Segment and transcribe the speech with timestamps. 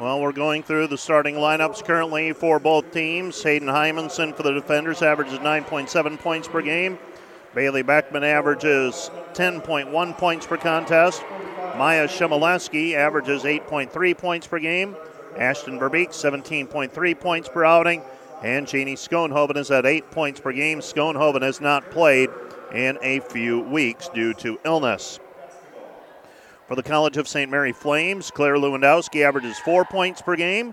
[0.00, 3.42] Well, we're going through the starting lineups currently for both teams.
[3.42, 6.98] Hayden Hymanson for the defenders averages 9.7 points per game.
[7.54, 11.22] Bailey Beckman averages 10.1 points per contest.
[11.76, 14.96] Maya Shimoleski averages 8.3 points per game.
[15.36, 18.02] Ashton Verbeek, 17.3 points per outing.
[18.42, 20.78] And Janie Schoenhoven is at 8 points per game.
[20.78, 22.30] Schoenhoven has not played
[22.72, 25.20] in a few weeks due to illness.
[26.70, 27.50] For the College of St.
[27.50, 30.72] Mary Flames, Claire Lewandowski averages 4 points per game.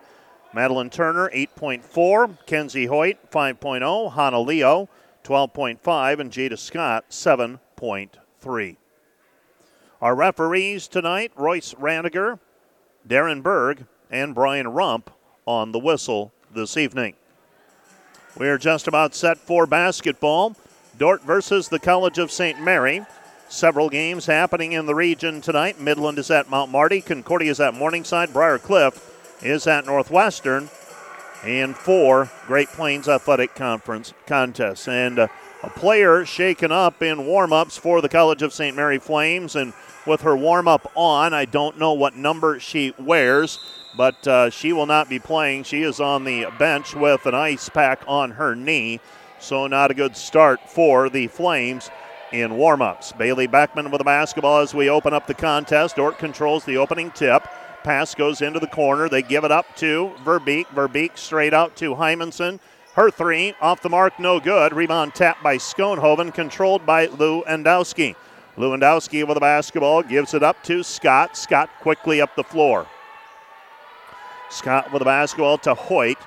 [0.54, 2.38] Madeline Turner, 8.4.
[2.46, 4.14] Kenzie Hoyt, 5.0.
[4.14, 4.90] Hannah Leo,
[5.24, 6.20] 12.5.
[6.20, 8.78] And Jada Scott, 7.3.
[10.00, 12.38] Our referees tonight Royce Raniger,
[13.10, 15.10] Darren Berg, and Brian Rump
[15.48, 17.16] on the whistle this evening.
[18.38, 20.56] We're just about set for basketball.
[21.00, 22.62] Dordt versus the College of St.
[22.62, 23.04] Mary.
[23.50, 25.80] Several games happening in the region tonight.
[25.80, 30.70] Midland is at Mount Marty, Concordia is at Morningside, Briar Cliff is at Northwestern,
[31.44, 34.88] and four Great Plains Athletic Conference contests.
[34.90, 35.28] And uh,
[35.64, 38.76] a player shaken up in warm ups for the College of St.
[38.76, 39.56] Mary Flames.
[39.56, 39.72] And
[40.06, 43.60] with her warm up on, I don't know what number she wears
[43.96, 45.64] but uh, she will not be playing.
[45.64, 49.00] She is on the bench with an ice pack on her knee,
[49.40, 51.90] so not a good start for the Flames
[52.32, 53.18] in warmups.
[53.18, 55.96] Bailey Beckman with the basketball as we open up the contest.
[55.96, 57.48] Dordt controls the opening tip.
[57.84, 59.08] Pass goes into the corner.
[59.08, 60.66] They give it up to Verbeek.
[60.68, 62.60] Verbeek straight out to Hymanson.
[62.96, 64.74] Her three off the mark, no good.
[64.74, 68.16] Rebound tapped by Schoenhoven, controlled by Lou Lewandowski.
[68.58, 71.38] Lewandowski with the basketball gives it up to Scott.
[71.38, 72.88] Scott quickly up the floor.
[74.50, 76.18] Scott with the basketball to Hoyt.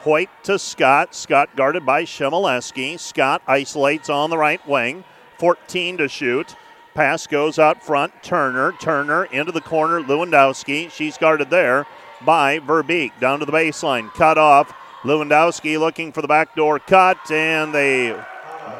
[0.00, 1.14] Hoyt to Scott.
[1.14, 3.00] Scott guarded by Shimoleski.
[3.00, 5.04] Scott isolates on the right wing.
[5.38, 6.54] 14 to shoot.
[6.94, 8.22] Pass goes out front.
[8.22, 8.72] Turner.
[8.72, 10.00] Turner into the corner.
[10.00, 10.90] Lewandowski.
[10.90, 11.86] She's guarded there
[12.24, 13.12] by Verbeek.
[13.20, 14.12] Down to the baseline.
[14.14, 14.74] Cut off.
[15.02, 18.20] Lewandowski looking for the backdoor cut, and they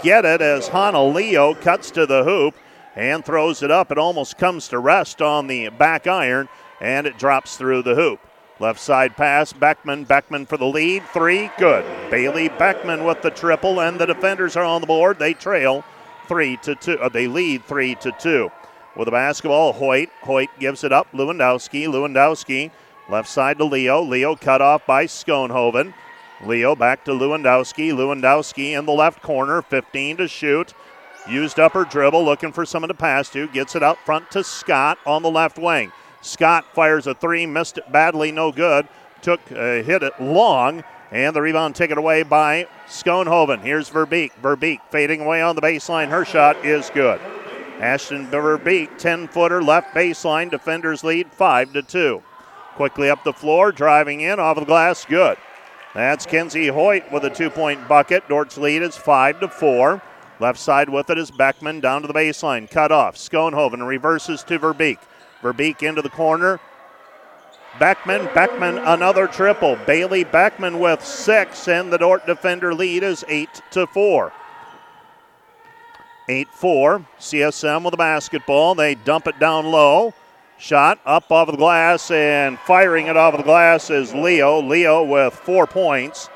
[0.03, 2.57] get it as Hannah Leo cuts to the hoop
[2.97, 3.93] and throws it up.
[3.93, 6.49] It almost comes to rest on the back iron,
[6.81, 8.19] and it drops through the hoop.
[8.59, 10.03] Left side pass, Beckman.
[10.03, 11.05] Beckman for the lead.
[11.13, 11.85] Three, good.
[12.11, 15.21] Bailey Beckman with the triple, and the defenders are on the board.
[15.21, 15.85] They trail
[16.29, 16.99] three to two.
[17.01, 18.51] Uh, they lead three to two.
[18.97, 20.11] With the basketball, Hoyt.
[20.23, 21.11] Hoyt gives it up.
[21.13, 21.87] Lewandowski.
[21.87, 22.71] Lewandowski
[23.09, 24.03] left side to Leo.
[24.03, 25.95] Leo cut off by Schoenhoven.
[26.45, 27.93] Leo back to Lewandowski.
[27.93, 30.75] Lewandowski in the left corner, 15 to shoot.
[31.29, 33.49] Used up her dribble, looking for someone to pass to.
[33.49, 35.93] Gets it out front to Scott on the left wing.
[36.23, 38.89] Scott fires a three, missed it badly, no good.
[39.23, 43.61] Took uh, hit it long, and the rebound taken away by Schoenhoven.
[43.61, 44.33] Here's Verbeek.
[44.43, 46.09] Verbeek fading away on the baseline.
[46.09, 47.21] Her shot is good.
[47.81, 50.51] Ashton Verbeek, 10 footer left baseline.
[50.51, 52.23] Defenders lead 5 to 2.
[52.75, 55.37] Quickly up the floor, driving in off the glass, good.
[55.95, 58.29] That's Kenzie Hoyt with a two point bucket.
[58.29, 60.03] Dordt's lead is 5 to 4.
[60.41, 62.71] Left side with it is Beckman down to the baseline.
[62.71, 63.17] Cut off.
[63.17, 64.99] Schoenhoven reverses to Verbeek.
[65.43, 66.61] Verbeek into the corner.
[67.79, 69.77] Beckman, Beckman another triple.
[69.87, 74.33] Bailey Beckman with six, and the Dordt defender lead is eight to four.
[76.29, 77.07] 8 4.
[77.19, 78.75] CSM with the basketball.
[78.75, 80.13] They dump it down low.
[80.59, 84.61] Shot up off the glass and firing it off of the glass is Leo.
[84.61, 86.29] Leo with four points.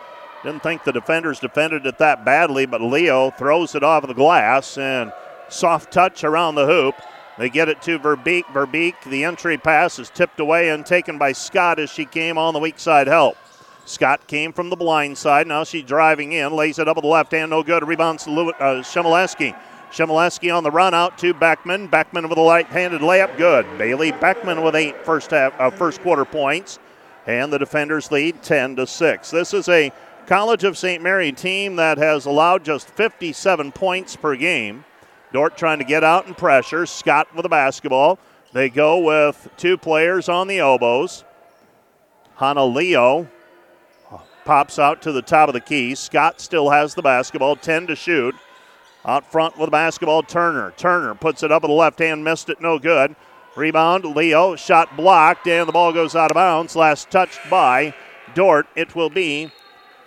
[0.43, 4.79] Didn't think the defenders defended it that badly, but Leo throws it off the glass
[4.79, 5.13] and
[5.49, 6.95] soft touch around the hoop.
[7.38, 8.44] They get it to Verbeek.
[8.44, 12.53] Verbeek, the entry pass is tipped away and taken by Scott as she came on
[12.54, 13.37] the weak side help.
[13.84, 15.47] Scott came from the blind side.
[15.47, 17.87] Now she's driving in, lays it up with the left hand, no good.
[17.87, 19.56] Rebounds to Lew- uh, Shimoleski.
[19.91, 21.87] Shimoleski on the run out to Beckman.
[21.87, 23.66] Beckman with a light-handed layup, good.
[23.76, 26.78] Bailey Beckman with eight first half, uh, first quarter points,
[27.26, 29.31] and the defenders lead 10 to six.
[29.31, 29.93] This is a
[30.26, 31.02] College of St.
[31.02, 34.85] Mary team that has allowed just 57 points per game.
[35.32, 36.87] Dordt trying to get out and pressure.
[36.87, 38.19] Scott with the basketball.
[38.52, 41.25] They go with two players on the elbows.
[42.37, 43.29] Hannah Leo
[44.11, 45.94] uh, pops out to the top of the key.
[45.94, 48.34] Scott still has the basketball, 10 to shoot.
[49.05, 50.73] Out front with the basketball, Turner.
[50.76, 53.17] Turner puts it up with the left hand, missed it, no good.
[53.56, 54.55] Rebound, Leo.
[54.55, 56.76] Shot blocked, and the ball goes out of bounds.
[56.76, 57.94] Last touched by
[58.35, 58.67] Dordt.
[58.76, 59.50] It will be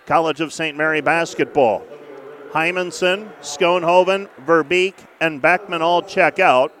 [0.06, 0.76] College of St.
[0.76, 1.84] Mary basketball.
[2.56, 6.72] Hymanson, Schoenhoven, Verbeek, and Beckman all check out.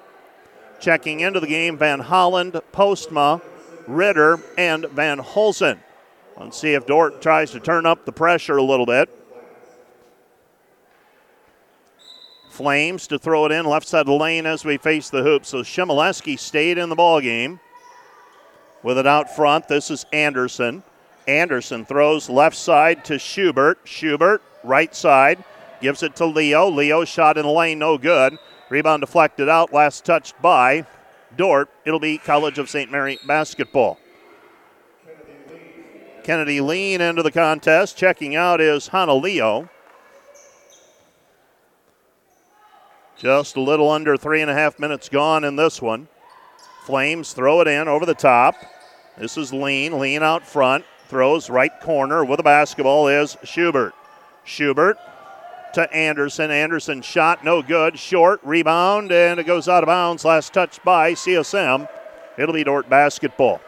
[0.80, 3.42] Checking into the game, Van Holland, Postma,
[3.86, 5.78] Ritter, and Van Holzen.
[6.40, 9.10] Let's see if Dordt tries to turn up the pressure a little bit.
[12.48, 15.44] Flames to throw it in left side of the lane as we face the hoop.
[15.44, 17.60] So Shimoleski stayed in the ball game.
[18.82, 19.68] with it out front.
[19.68, 20.82] This is Anderson.
[21.28, 23.80] Anderson throws left side to Schubert.
[23.84, 25.44] Schubert, right side,
[25.80, 26.68] gives it to Leo.
[26.68, 28.38] Leo shot in the lane, no good.
[28.68, 30.86] Rebound deflected out, last touched by
[31.36, 31.68] Dordt.
[31.84, 32.90] It'll be College of St.
[32.90, 33.98] Mary basketball.
[36.24, 37.96] Kennedy lean into the contest.
[37.96, 39.68] Checking out is Hana Leo.
[43.16, 46.08] Just a little under three and a half minutes gone in this one.
[46.84, 48.56] Flames throw it in over the top.
[49.16, 49.98] This is Lean.
[49.98, 50.84] Lean out front.
[51.08, 53.94] Throws right corner with the basketball is Schubert.
[54.44, 54.98] Schubert
[55.76, 56.50] to Anderson.
[56.50, 57.98] Anderson shot no good.
[57.98, 60.24] Short rebound and it goes out of bounds.
[60.24, 61.86] Last touch by CSM.
[62.38, 63.60] It'll be Dordt basketball.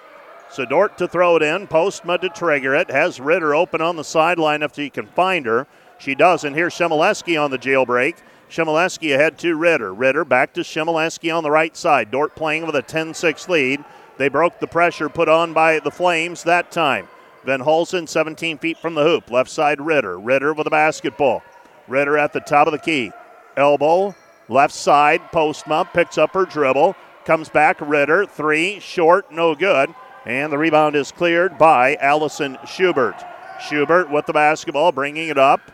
[0.50, 1.66] So Dordt to throw it in.
[1.66, 2.90] Postma to trigger it.
[2.90, 5.66] Has Ritter open on the sideline if he can find her.
[5.98, 6.54] She doesn't.
[6.54, 8.16] Here's Shemileski on the jailbreak.
[8.48, 9.92] Shemileski ahead to Ritter.
[9.92, 12.10] Ritter back to Shemileski on the right side.
[12.10, 13.84] Dordt playing with a 10 6 lead.
[14.16, 17.06] They broke the pressure put on by the Flames that time.
[17.44, 19.30] Van Holzen 17 feet from the hoop.
[19.30, 20.18] Left side Ritter.
[20.18, 21.42] Ritter with the basketball.
[21.88, 23.12] Ritter at the top of the key.
[23.56, 24.14] Elbow,
[24.48, 26.94] left side, Postma picks up her dribble.
[27.24, 28.26] Comes back, Ritter.
[28.26, 29.94] Three, short, no good.
[30.24, 33.22] And the rebound is cleared by Allison Schubert.
[33.60, 35.72] Schubert with the basketball, bringing it up.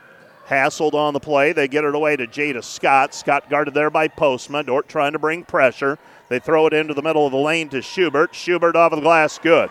[0.49, 1.53] Hassled on the play.
[1.53, 3.15] They get it away to Jada Scott.
[3.15, 4.65] Scott guarded there by Postma.
[4.65, 5.99] Dordt trying to bring pressure.
[6.29, 8.35] They throw it into the middle of the lane to Schubert.
[8.35, 9.71] Schubert off of the glass, good.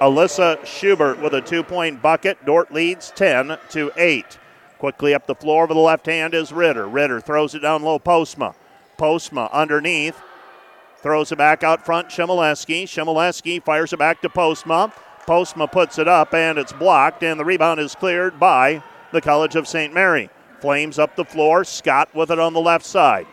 [0.00, 2.44] Alyssa Schubert with a two point bucket.
[2.44, 4.38] Dordt leads 10 to 8.
[4.84, 6.86] Quickly up the floor with the left hand is Ritter.
[6.86, 8.54] Ritter throws it down low, Postma.
[8.98, 10.20] Postma underneath.
[10.98, 12.82] Throws it back out front, Shemileski.
[12.82, 14.92] Shemileski fires it back to Postma.
[15.26, 19.56] Postma puts it up and it's blocked, and the rebound is cleared by the College
[19.56, 19.94] of St.
[19.94, 20.28] Mary.
[20.60, 21.64] Flames up the floor.
[21.64, 23.26] Scott with it on the left side.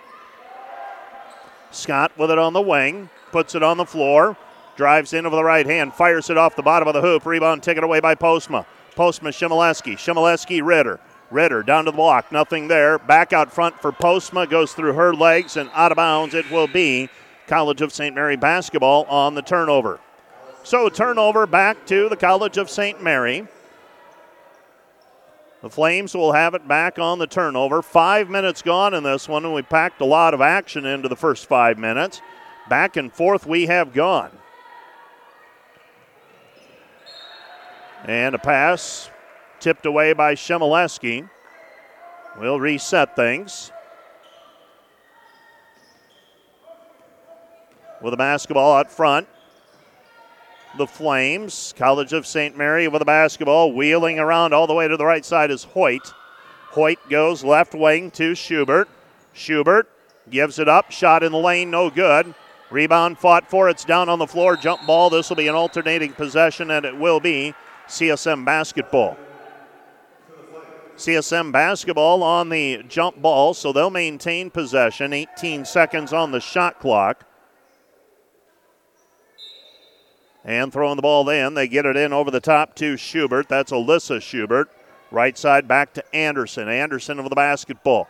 [1.69, 3.09] Scott with it on the wing.
[3.33, 4.37] Puts it on the floor.
[4.77, 5.93] Drives in over the right hand.
[5.93, 7.25] Fires it off the bottom of the hoop.
[7.25, 8.65] Rebound taken away by Postma.
[8.95, 9.95] Postma, Shimileski.
[9.95, 11.01] Shimileski, Ritter.
[11.31, 12.31] Ritter down to the block.
[12.31, 12.99] Nothing there.
[12.99, 14.49] Back out front for Postma.
[14.49, 16.35] Goes through her legs and out of bounds.
[16.35, 17.09] It will be
[17.47, 18.13] College of St.
[18.13, 19.99] Mary basketball on the turnover.
[20.63, 23.01] So turnover back to the College of St.
[23.01, 23.47] Mary.
[25.61, 27.81] The Flames will have it back on the turnover.
[27.83, 31.15] Five minutes gone in this one, and we packed a lot of action into the
[31.15, 32.19] first five minutes.
[32.67, 34.31] Back and forth we have gone.
[38.05, 39.10] And a pass
[39.61, 41.29] tipped away by Shemileski.
[42.37, 43.71] We'll reset things.
[48.01, 49.27] With a basketball out front
[50.77, 51.73] the Flames.
[51.77, 52.57] College of St.
[52.57, 53.73] Mary with a basketball.
[53.73, 56.13] Wheeling around all the way to the right side is Hoyt.
[56.71, 58.87] Hoyt goes left wing to Schubert.
[59.33, 59.89] Schubert
[60.29, 60.91] gives it up.
[60.91, 62.33] Shot in the lane, no good.
[62.69, 63.69] Rebound fought for.
[63.69, 64.55] It's down on the floor.
[64.55, 65.09] Jump ball.
[65.09, 67.53] This will be an alternating possession, and it will be
[67.87, 69.17] CSM basketball.
[71.01, 75.13] CSM basketball on the jump ball, so they'll maintain possession.
[75.13, 77.25] 18 seconds on the shot clock.
[80.45, 83.49] And throwing the ball in, they get it in over the top to Schubert.
[83.49, 84.69] That's Alyssa Schubert.
[85.09, 86.69] Right side back to Anderson.
[86.69, 88.07] Anderson with the basketball.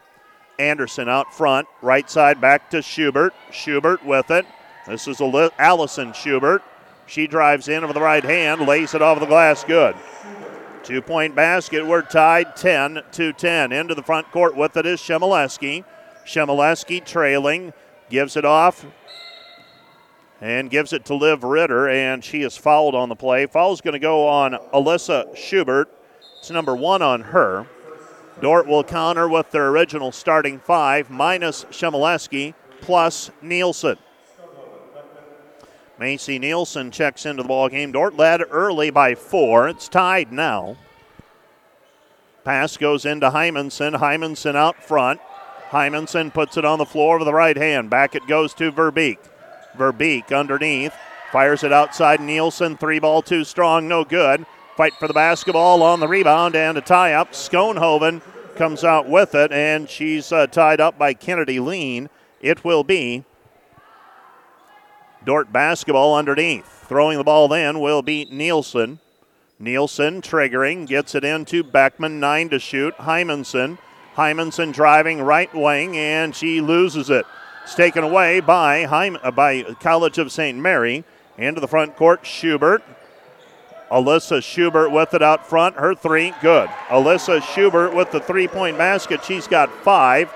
[0.60, 1.68] Anderson out front.
[1.82, 3.34] Right side back to Schubert.
[3.52, 4.46] Schubert with it.
[4.86, 6.62] This is Allison Schubert.
[7.08, 9.64] She drives in over the right hand, lays it off the glass.
[9.64, 9.96] Good.
[10.84, 11.86] Two point basket.
[11.86, 13.72] We're tied 10 to 10.
[13.72, 15.86] Into the front court with it is Shemileski.
[16.26, 17.74] Shemileski trailing.
[18.10, 18.86] Gives it off
[20.42, 23.46] and gives it to Liv Ritter, and she is fouled on the play.
[23.46, 25.88] Foul's going to go on Alyssa Schubert.
[26.40, 27.68] It's number one on her.
[28.42, 33.98] Dordt will counter with their original starting five, minus Shemileski, plus Nielsen.
[36.02, 37.92] Macy Nielsen checks into the ball game.
[37.92, 39.68] Dordt led early by four.
[39.68, 40.76] It's tied now.
[42.44, 44.00] Pass goes into Hymanson.
[44.00, 45.22] Hymanson out front.
[45.70, 47.92] Hymanson puts it on the floor with the right hand.
[47.92, 49.20] Back it goes to Verbeek.
[49.78, 50.96] Verbeek underneath.
[51.32, 52.78] Fires it outside Nielsen.
[52.78, 54.48] Three ball too strong, no good.
[54.76, 57.34] Fight for the basketball on the rebound and a tie up.
[57.34, 58.24] Schoenhoven
[58.56, 62.10] comes out with it, and she's uh, tied up by Kennedy Lean.
[62.42, 63.24] It will be
[65.24, 66.66] Dordt basketball underneath.
[66.88, 69.00] Throwing the ball then will be Nielsen.
[69.60, 72.96] Nielsen triggering, gets it into Beckman, nine to shoot.
[72.98, 73.78] Hymanson.
[74.16, 77.26] Hymanson driving right wing, and she loses it.
[77.64, 80.58] It's taken away by, uh, by College of St.
[80.58, 81.04] Mary.
[81.38, 82.84] Into the front court, Schubert.
[83.92, 85.76] Alyssa Schubert with it out front.
[85.76, 86.70] Her three, good.
[86.88, 89.24] Alyssa Schubert with the three point basket.
[89.24, 90.34] She's got five.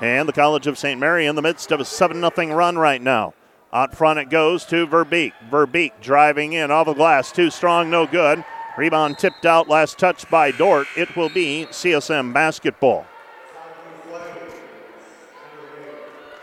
[0.00, 1.00] And the College of St.
[1.00, 3.34] Mary in the midst of a 7 0 run right now.
[3.72, 5.32] Out front it goes to Verbeek.
[5.50, 7.30] Verbeek driving in off the glass.
[7.30, 8.44] Too strong, no good.
[8.78, 10.86] Rebound tipped out, last touch by Dordt.
[10.96, 13.06] It will be CSM basketball.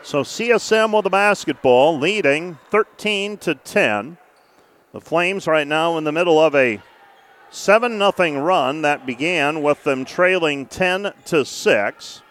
[0.04, 4.18] So CSM with the basketball, leading 13 to 10.
[4.92, 6.80] The Flames right now in the middle of a
[7.50, 12.22] 7 0 run that began with them trailing 10 to 6.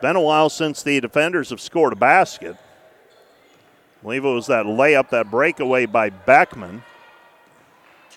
[0.00, 2.56] Been a while since the defenders have scored a basket.
[2.56, 6.82] I believe it was that layup, that breakaway by Beckman.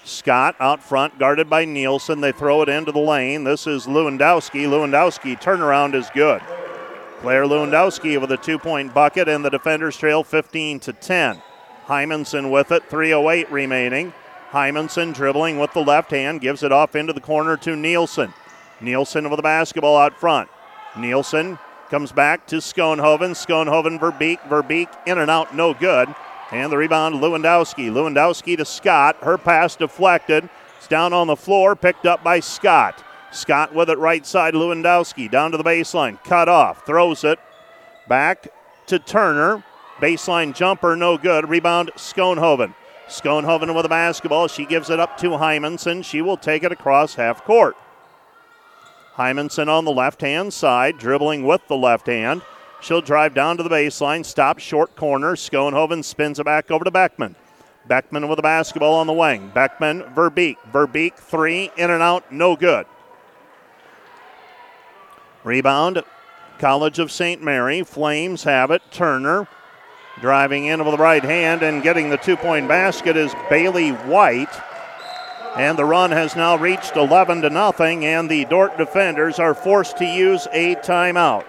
[0.05, 2.21] Scott out front, guarded by Nielsen.
[2.21, 3.43] They throw it into the lane.
[3.43, 4.65] This is Lewandowski.
[4.65, 6.41] Lewandowski turnaround is good.
[7.19, 11.41] Claire Lewandowski with a two-point bucket, and the defenders trail 15 to 10.
[11.85, 14.13] Hymanson with it, 3:08 remaining.
[14.51, 18.33] Hymanson dribbling with the left hand, gives it off into the corner to Nielsen.
[18.79, 20.49] Nielsen with the basketball out front.
[20.97, 21.57] Nielsen
[21.93, 23.35] comes back to Schoenhoven.
[23.35, 26.09] Schoenhoven, Verbeek, Verbeek in and out, no good.
[26.51, 27.91] And the rebound, Lewandowski.
[27.91, 29.17] Lewandowski to Scott.
[29.21, 30.49] Her pass deflected.
[30.79, 33.03] It's down on the floor, picked up by Scott.
[33.31, 34.55] Scott with it right side.
[34.55, 36.17] Lewandowski down to the baseline.
[36.23, 36.83] Cut off.
[36.83, 37.37] Throws it
[38.07, 38.47] back
[38.87, 39.63] to Turner.
[39.99, 41.47] Baseline jumper, no good.
[41.47, 42.73] Rebound, Schoenhoven.
[43.07, 44.47] Schoenhoven with the basketball.
[44.47, 46.03] She gives it up to Hymanson.
[46.03, 47.77] She will take it across half court.
[49.15, 52.41] Hymanson on the left hand side, dribbling with the left hand.
[52.81, 55.35] She'll drive down to the baseline, stop short corner.
[55.35, 57.35] Schoenhoven spins it back over to Beckman.
[57.87, 59.51] Beckman with the basketball on the wing.
[59.53, 60.57] Beckman, Verbeek.
[60.71, 62.85] Verbeek, three, in and out, no good.
[65.43, 66.03] Rebound,
[66.59, 67.41] College of St.
[67.41, 67.83] Mary.
[67.83, 68.81] Flames have it.
[68.91, 69.47] Turner
[70.21, 74.53] driving in with the right hand and getting the two point basket is Bailey White.
[75.55, 79.97] And the run has now reached 11 to nothing, and the Dordt defenders are forced
[79.97, 81.45] to use a timeout.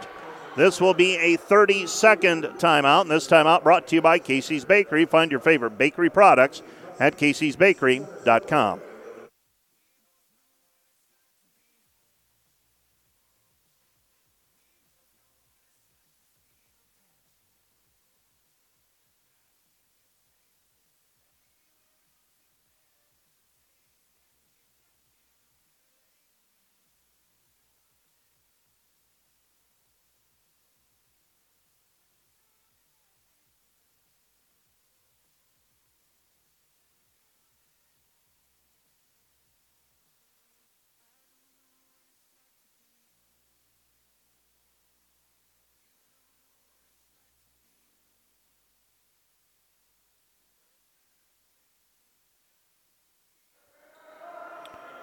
[0.57, 4.65] This will be a 30 second timeout, and this timeout brought to you by Casey's
[4.65, 5.07] Bakery.
[5.07, 6.63] Find your favorite bakery products
[7.01, 8.81] at caseysbakery.com.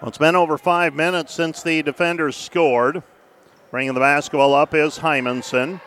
[0.02, 3.04] Well, it's been over five minutes since the defenders scored.
[3.70, 5.80] Bringing the basketball up is Hymanson.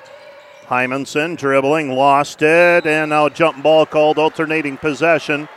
[0.67, 5.49] Hymanson dribbling, lost it, and now a jump ball called alternating possession.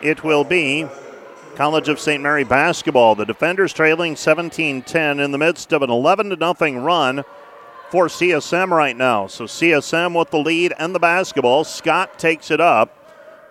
[0.00, 0.86] It will be
[1.54, 2.22] College of St.
[2.22, 3.14] Mary basketball.
[3.14, 7.24] The defenders trailing 17 10 in the midst of an 11 0 run
[7.90, 9.26] for CSM right now.
[9.26, 11.62] So CSM with the lead and the basketball.
[11.62, 12.90] Scott takes it up.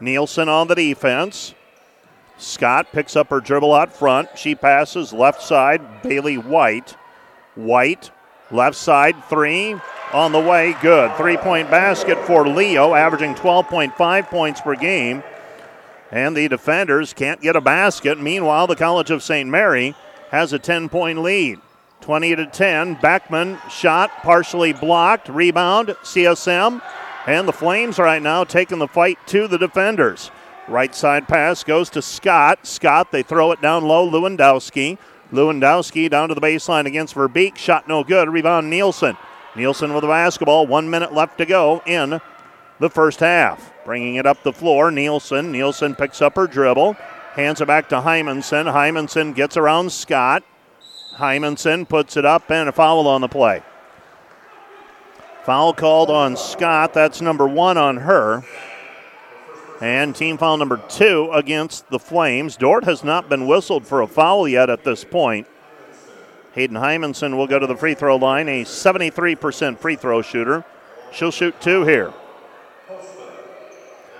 [0.01, 1.53] Nielsen on the defense.
[2.37, 4.29] Scott picks up her dribble out front.
[4.35, 6.95] She passes left side, Bailey White.
[7.55, 8.11] White,
[8.51, 9.75] left side, three
[10.13, 11.15] on the way, good.
[11.17, 15.23] Three point basket for Leo, averaging 12.5 points per game.
[16.11, 18.19] And the defenders can't get a basket.
[18.19, 19.49] Meanwhile, the College of St.
[19.49, 19.95] Mary
[20.29, 21.59] has a 10 point lead.
[22.01, 22.95] 20 to 10.
[23.01, 25.27] Beckman shot partially blocked.
[25.27, 26.81] Rebound, CSM.
[27.25, 30.31] And the Flames right now taking the fight to the defenders.
[30.67, 32.67] Right side pass goes to Scott.
[32.67, 34.09] Scott, they throw it down low.
[34.09, 34.97] Lewandowski.
[35.31, 37.57] Lewandowski down to the baseline against Verbeek.
[37.57, 38.29] Shot no good.
[38.29, 39.17] Rebound Nielsen.
[39.55, 40.67] Nielsen with the basketball.
[40.67, 42.19] One minute left to go in
[42.79, 43.73] the first half.
[43.85, 44.91] Bringing it up the floor.
[44.91, 45.51] Nielsen.
[45.51, 46.97] Nielsen picks up her dribble.
[47.33, 48.71] Hands it back to Hymanson.
[48.73, 50.43] Hymanson gets around Scott.
[51.15, 53.63] Hymanson puts it up and a foul on the play.
[55.43, 56.93] Foul called on Scott.
[56.93, 58.43] That's number one on her.
[59.79, 62.57] And team foul number two against the Flames.
[62.57, 65.47] Dordt has not been whistled for a foul yet at this point.
[66.53, 70.65] Hayden Hymanson will go to the free throw line, a 73% free throw shooter.
[71.11, 72.11] She'll shoot two here.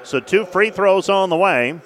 [0.04, 1.82] So two free throws on the way.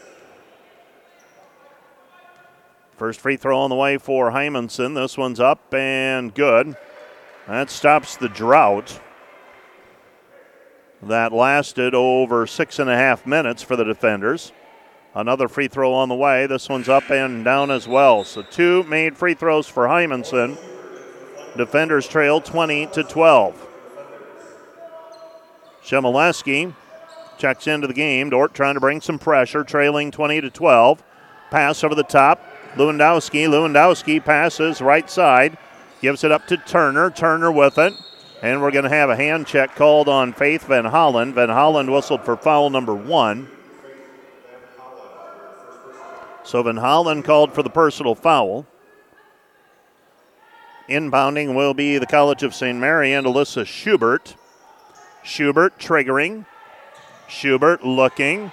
[2.97, 4.93] First free throw on the way for Hymanson.
[4.93, 6.75] This one's up and good.
[7.47, 8.99] That stops the drought
[11.03, 14.51] that lasted over six and a half minutes for the defenders.
[15.13, 16.47] Another free throw on the way.
[16.47, 18.23] This one's up and down as well.
[18.23, 20.57] So two made free throws for Hymanson.
[21.57, 23.67] Defenders trail 20 to 12.
[25.83, 26.73] Shemileski
[27.37, 28.29] checks into the game.
[28.29, 31.03] Dordt trying to bring some pressure, trailing 20 to 12.
[31.49, 32.41] Pass over the top.
[32.75, 33.49] Lewandowski.
[33.49, 35.57] Lewandowski passes right side,
[36.01, 37.09] gives it up to Turner.
[37.09, 37.93] Turner with it.
[38.41, 41.33] And we're going to have a hand check called on Faith Van Hollen.
[41.33, 43.47] Van Hollen whistled for foul number one.
[46.43, 48.65] So Van Hollen called for the personal foul.
[50.89, 52.77] Inbounding will be the College of St.
[52.77, 54.35] Mary and Alyssa Schubert.
[55.23, 56.47] Schubert triggering.
[57.29, 58.51] Schubert looking.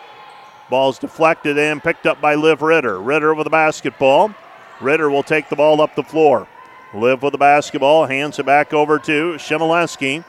[0.68, 3.00] Ball's deflected and picked up by Liv Ritter.
[3.00, 4.34] Ritter with the basketball.
[4.82, 6.46] Ritter will take the ball up the floor.
[6.94, 10.24] Liv with the basketball, hands it back over to Shemileski.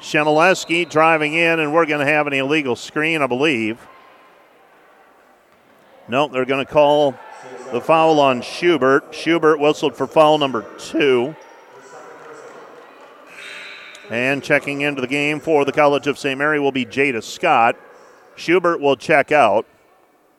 [0.00, 3.86] Shemileski driving in, and we're going to have an illegal screen, I believe.
[6.08, 7.14] No, they're going to call
[7.70, 9.14] the foul on Schubert.
[9.14, 11.36] Schubert whistled for foul number two.
[14.10, 16.36] And checking into the game for the College of St.
[16.36, 17.76] Mary will be Jada Scott.
[18.34, 19.66] Schubert will check out.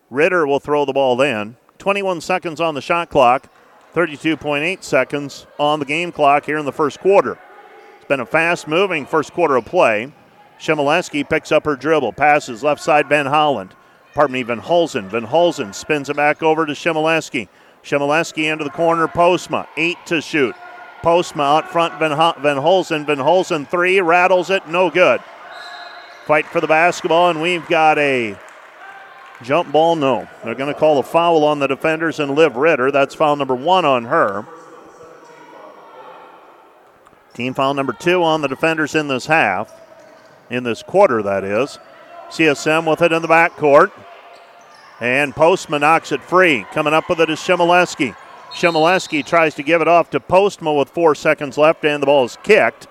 [0.09, 1.55] Ritter will throw the ball in.
[1.77, 3.47] 21 seconds on the shot clock,
[3.93, 7.37] 32.8 seconds on the game clock here in the first quarter.
[7.97, 10.11] It's been a fast moving first quarter of play.
[10.59, 13.75] Shemileski picks up her dribble, passes left side Van Holland.
[14.13, 15.07] Pardon me, Van Holzen.
[15.09, 17.47] Van Holzen spins it back over to Shemileski.
[17.83, 20.55] Shemileski into the corner, Postma, eight to shoot.
[21.01, 23.05] Postma out front, Van, Van Holzen.
[23.05, 25.21] Van Holzen three, rattles it, no good.
[26.25, 28.37] Fight for the basketball, and we've got a
[29.43, 29.95] jump ball.
[29.95, 30.27] No.
[30.43, 32.91] They're going to call a foul on the defenders and Liv Ritter.
[32.91, 34.45] That's foul number one on her.
[37.33, 39.73] Team foul number two on the defenders in this half,
[40.49, 41.79] in this quarter, that is.
[42.29, 43.91] CSM with it in the backcourt.
[44.99, 46.65] And Postma knocks it free.
[46.71, 48.15] Coming up with it is Shemileski.
[48.51, 52.25] Shemileski tries to give it off to Postma with four seconds left, and the ball
[52.25, 52.87] is kicked.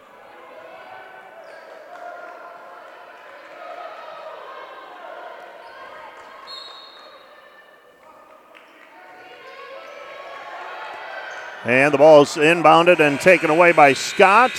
[11.64, 14.50] And the ball is inbounded and taken away by Scott.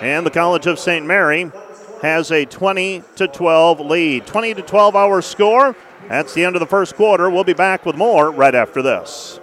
[0.00, 1.04] And the College of St.
[1.04, 1.50] Mary
[2.02, 4.26] has a 20 to 12 lead.
[4.26, 5.74] 20 to 12 hour score.
[6.08, 7.28] That's the end of the first quarter.
[7.30, 9.40] We'll be back with more right after this.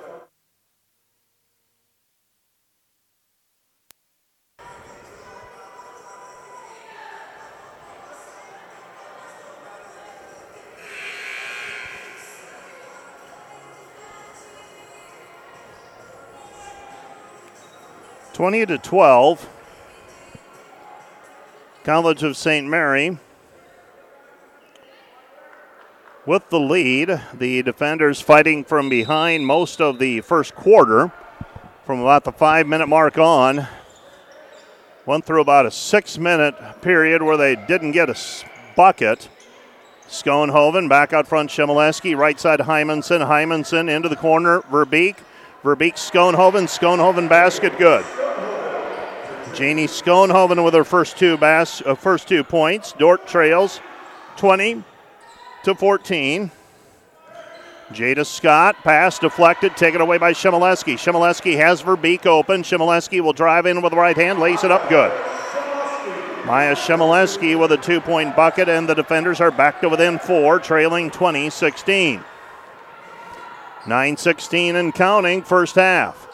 [18.33, 19.47] 20 to 12.
[21.83, 22.67] College of St.
[22.67, 23.19] Mary
[26.25, 27.21] with the lead.
[27.33, 31.11] The defenders fighting from behind most of the first quarter
[31.85, 33.67] from about the five minute mark on.
[35.05, 38.15] Went through about a six minute period where they didn't get a
[38.75, 39.29] bucket.
[40.07, 45.17] Schoenhoven back out front, Shemileski, right side Hymanson, Hymanson into the corner, Verbeek,
[45.63, 48.05] Verbeek, Schoenhoven, Schoenhoven basket good.
[49.53, 52.91] Janie Schoenhoven with her first two bas- uh, first two points.
[52.93, 53.79] Dordt trails
[54.35, 54.83] 20
[55.63, 56.51] to 14.
[57.91, 60.95] Jada Scott, pass deflected, taken away by Shemileski.
[60.95, 62.63] Shemileski has Verbeek open.
[62.63, 65.11] Shemileski will drive in with the right hand, lays it up good.
[66.45, 70.59] Maya Shemileski with a two point bucket, and the defenders are back to within four,
[70.59, 72.23] trailing 20 16.
[73.85, 76.27] 9 16 and counting, first half.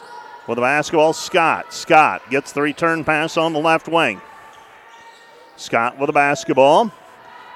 [0.46, 1.72] With the basketball, Scott.
[1.72, 4.20] Scott gets the return pass on the left wing.
[5.56, 6.92] Scott with the basketball.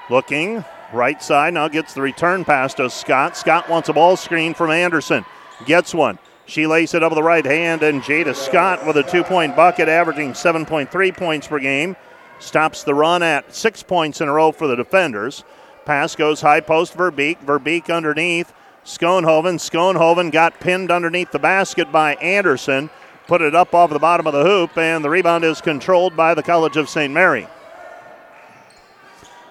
[0.09, 1.53] Looking right side.
[1.53, 3.35] Now gets the return pass to Scott.
[3.35, 5.25] Scott wants a ball screen from Anderson.
[5.65, 6.19] Gets one.
[6.45, 9.55] She lays it up with the right hand, and Jada Scott with a two point
[9.55, 11.95] bucket, averaging 7.3 points per game.
[12.39, 15.43] Stops the run at six points in a row for the defenders.
[15.85, 17.43] Pass goes high post Verbeek.
[17.43, 18.53] Verbeek underneath.
[18.85, 19.55] Schoenhoven.
[19.55, 22.89] Schoenhoven got pinned underneath the basket by Anderson,
[23.27, 26.33] put it up off the bottom of the hoop, and the rebound is controlled by
[26.33, 27.11] the College of St.
[27.11, 27.47] Mary.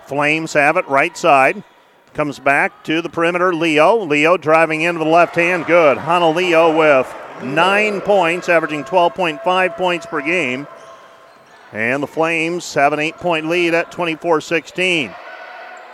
[0.07, 1.65] Flames have it right side.
[2.13, 3.53] Comes back to the perimeter.
[3.53, 3.97] Leo.
[3.97, 5.67] Leo driving in the left hand.
[5.67, 5.99] Good.
[5.99, 10.69] Hana Leo with nine points, averaging 12.5 points per game.
[11.73, 15.13] And the Flames have an eight point lead at 24 16.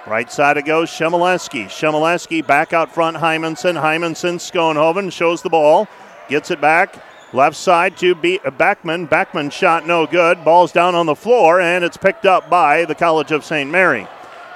[0.07, 1.67] Right side it goes Shemileski.
[1.67, 3.81] Shemileski back out front, Hymanson.
[3.81, 5.89] Hymanson, Schoenhoven shows the ball,
[6.29, 7.03] gets it back.
[7.33, 9.07] Left side to beat uh, Beckman.
[9.07, 10.45] Beckman shot no good.
[10.45, 13.71] Ball's down on the floor, and it's picked up by the College of St.
[13.71, 14.09] Mary.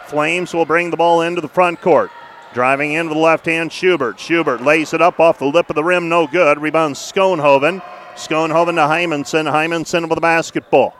[0.06, 2.10] Flames will bring the ball into the front court.
[2.52, 4.18] Driving into the left hand, Schubert.
[4.18, 6.60] Schubert lays it up off the lip of the rim, no good.
[6.60, 7.80] Rebounds Schoenhoven.
[8.14, 9.50] Schoenhoven to Hymanson.
[9.50, 10.96] Hymanson with the basketball.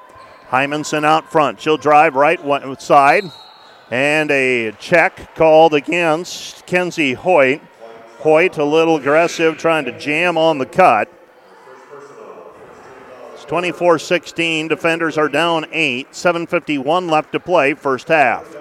[0.50, 1.60] Hymanson out front.
[1.60, 2.40] She'll drive right
[2.80, 3.24] side.
[3.90, 7.60] And a check called against Kenzie Hoyt.
[8.18, 11.12] Hoyt a little aggressive, trying to jam on the cut.
[13.34, 14.68] It's 24 16.
[14.68, 16.10] Defenders are down eight.
[16.12, 18.56] 7.51 left to play, first half.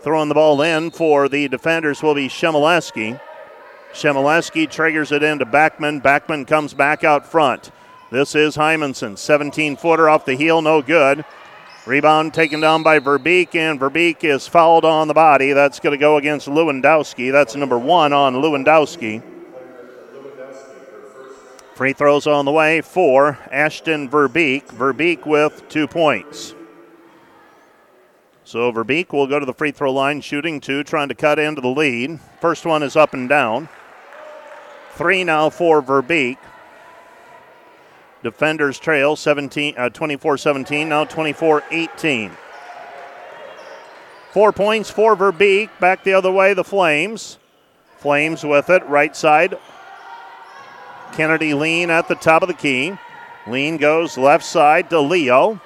[0.00, 3.20] Throwing the ball in for the defenders will be Shemileski.
[3.92, 6.02] Shemileski triggers it into Backman.
[6.02, 7.72] Backman comes back out front.
[8.10, 9.18] This is Hymanson.
[9.18, 11.24] 17 footer off the heel, no good.
[11.86, 15.52] Rebound taken down by Verbeek, and Verbeek is fouled on the body.
[15.52, 17.30] That's going to go against Lewandowski.
[17.30, 19.22] That's number one on Lewandowski.
[21.74, 24.66] Free throws on the way for Ashton Verbeek.
[24.68, 26.54] Verbeek with two points.
[28.44, 31.60] So Verbeek will go to the free throw line, shooting two, trying to cut into
[31.60, 32.18] the lead.
[32.40, 33.68] First one is up and down.
[34.92, 36.38] Three now for Verbeek.
[38.24, 42.30] Defenders trail 17, uh, 24-17, now 24-18.
[44.32, 45.68] Four points for Verbeek.
[45.78, 47.38] Back the other way, the Flames.
[47.98, 49.58] Flames with it, right side.
[51.12, 52.96] Kennedy Lean at the top of the key.
[53.46, 55.60] Lean goes left side to Leo.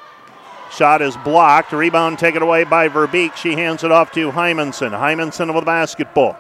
[0.73, 1.73] Shot is blocked.
[1.73, 3.37] Rebound taken away by Verbeek.
[3.37, 4.91] She hands it off to Hymanson.
[4.91, 6.37] Hymanson with the basketball.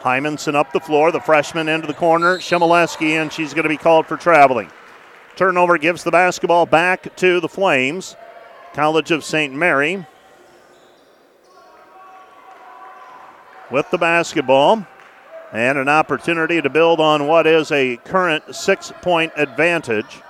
[0.00, 3.78] Hymanson up the floor, the freshman into the corner, Shemileski, and she's going to be
[3.78, 4.70] called for traveling.
[5.36, 8.16] Turnover gives the basketball back to the Flames.
[8.72, 9.54] College of St.
[9.54, 10.04] Mary
[13.70, 14.86] with the basketball
[15.52, 20.22] and an opportunity to build on what is a current six point advantage.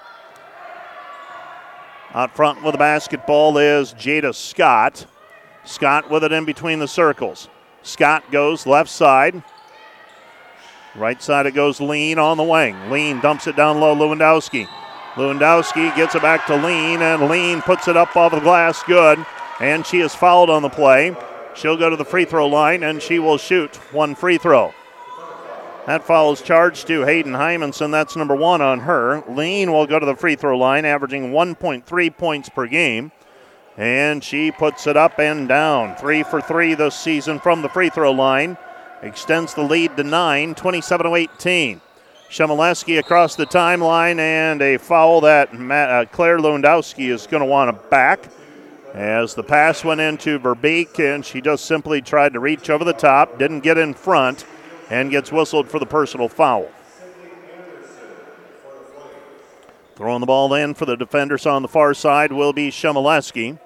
[2.12, 5.07] Out front with the basketball is Jada Scott.
[5.64, 7.49] Scott with it in between the circles.
[7.83, 9.43] Scott goes left side.
[10.95, 12.90] Right side it goes Lean on the wing.
[12.90, 13.97] Lean dumps it down low.
[13.97, 14.69] Lewandowski.
[15.14, 18.83] Lewandowski gets it back to Lean, and Lean puts it up off the glass.
[18.83, 19.24] Good.
[19.61, 21.14] And she is fouled on the play.
[21.55, 24.74] She'll go to the free throw line and she will shoot one free throw.
[25.87, 27.90] That foul is charged to Hayden Hymanson.
[27.90, 29.22] That's number one on her.
[29.29, 33.12] Lean will go to the free throw line, averaging 1.3 points per game.
[33.77, 35.96] And she puts it up and down.
[35.96, 38.57] Three for three this season from the free throw line
[39.03, 41.81] extends the lead to 9, 27 18.
[42.31, 47.47] Shemileski across the timeline and a foul that Matt, uh, Claire Lewandowski is going to
[47.47, 48.29] want to back
[48.93, 52.93] as the pass went into Verbeek and she just simply tried to reach over the
[52.93, 54.47] top, didn't get in front,
[54.91, 56.71] and gets whistled for the personal foul.
[59.97, 63.59] Throwing the ball in for the defenders on the far side will be Shemileski.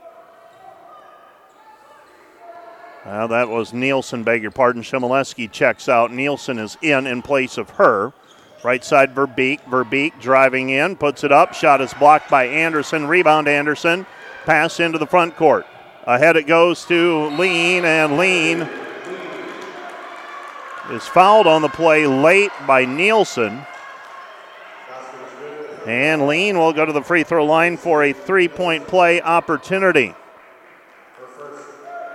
[3.07, 4.83] Well, that was Nielsen, beg your pardon.
[4.83, 6.12] Shemileski checks out.
[6.12, 8.12] Nielsen is in in place of her.
[8.64, 9.61] Right side, Verbeek.
[9.62, 11.55] Verbeek driving in, puts it up.
[11.55, 13.07] Shot is blocked by Anderson.
[13.07, 14.05] Rebound, Anderson.
[14.47, 15.66] Pass into the front court.
[16.05, 18.68] Ahead it goes to Lean, and Lean
[20.90, 23.64] is fouled on the play late by Nielsen.
[25.87, 30.14] And Lean will go to the free throw line for a three point play opportunity.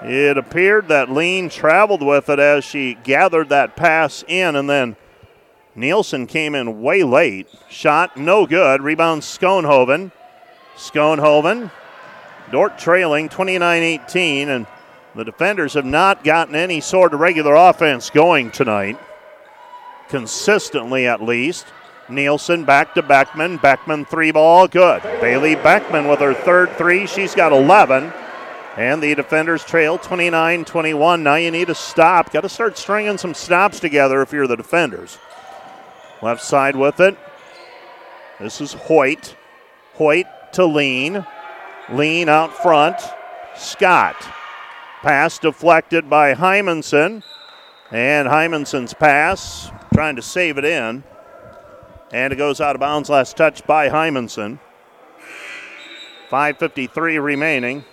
[0.02, 4.98] It appeared that Lean traveled with it as she gathered that pass in, and then
[5.76, 7.48] Nielsen came in way late.
[7.70, 8.82] Shot no good.
[8.82, 10.12] Rebound Schoenhoven.
[10.76, 11.72] Schoenhoven.
[12.52, 14.68] Dordt trailing 29 18, and
[15.16, 19.00] the defenders have not gotten any sort of regular offense going tonight.
[20.10, 21.66] Consistently, at least.
[22.10, 23.58] Nielsen back to Beckman.
[23.58, 25.02] Beckman three ball, good.
[25.22, 27.08] Bailey Beckman with her third three.
[27.08, 28.12] She's got 11.
[28.76, 31.24] And the defenders trail 29 21.
[31.24, 32.32] Now you need a stop.
[32.32, 35.18] Got to start stringing some stops together if you're the defenders.
[36.24, 37.18] Left side with it.
[38.40, 39.36] This is Hoyt.
[39.96, 41.26] Hoyt to Lean.
[41.90, 42.96] Lean out front.
[43.58, 44.16] Scott.
[45.02, 47.24] Pass deflected by Hymanson.
[47.92, 51.04] And Hymanson's pass, trying to save it in.
[52.14, 53.10] And it goes out of bounds.
[53.10, 54.60] Last touch by Hymanson.
[56.30, 57.84] 5.53 remaining.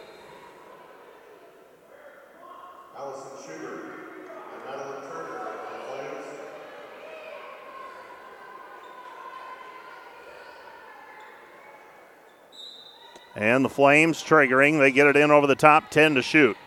[13.40, 14.78] And the Flames triggering.
[14.78, 16.58] They get it in over the top 10 to shoot.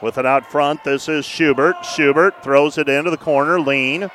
[0.00, 1.84] With it out front, this is Schubert.
[1.84, 3.60] Schubert throws it into the corner.
[3.60, 4.10] Lean.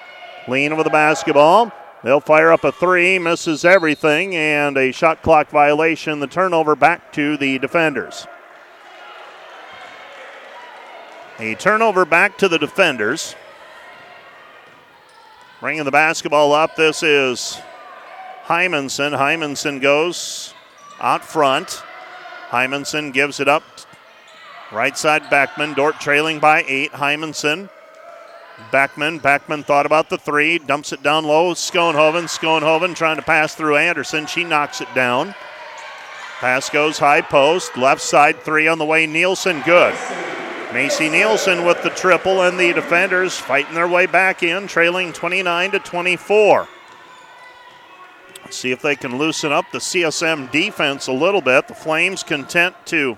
[0.48, 1.72] Lean with the basketball.
[2.04, 6.20] They'll fire up a three, misses everything, and a shot clock violation.
[6.20, 8.26] The turnover back to the defenders.
[11.38, 13.36] A turnover back to the defenders.
[15.60, 17.62] Bringing the basketball up, this is
[18.46, 19.16] Hymanson.
[19.16, 20.53] Hymanson goes
[21.04, 21.84] out front.
[22.50, 23.64] Hymanson gives it up
[24.74, 25.76] Right side Backman.
[25.76, 26.92] Dordt trailing by eight.
[26.94, 27.70] Hymanson.
[28.72, 29.22] Backman.
[29.22, 30.58] Backman thought about the three.
[30.58, 31.54] Dumps it down low.
[31.54, 32.24] Schoenhoven.
[32.24, 34.26] Schoenhoven trying to pass through Anderson.
[34.26, 35.36] She knocks it down.
[36.40, 37.78] Pass goes high post.
[37.78, 39.06] Left side three on the way.
[39.06, 39.94] Nielsen good.
[40.74, 45.70] Macy Nielsen with the triple, and the defenders fighting their way back in, trailing 29
[45.70, 46.68] to 24.
[48.50, 51.68] See if they can loosen up the CSM defense a little bit.
[51.68, 53.18] The Flames content to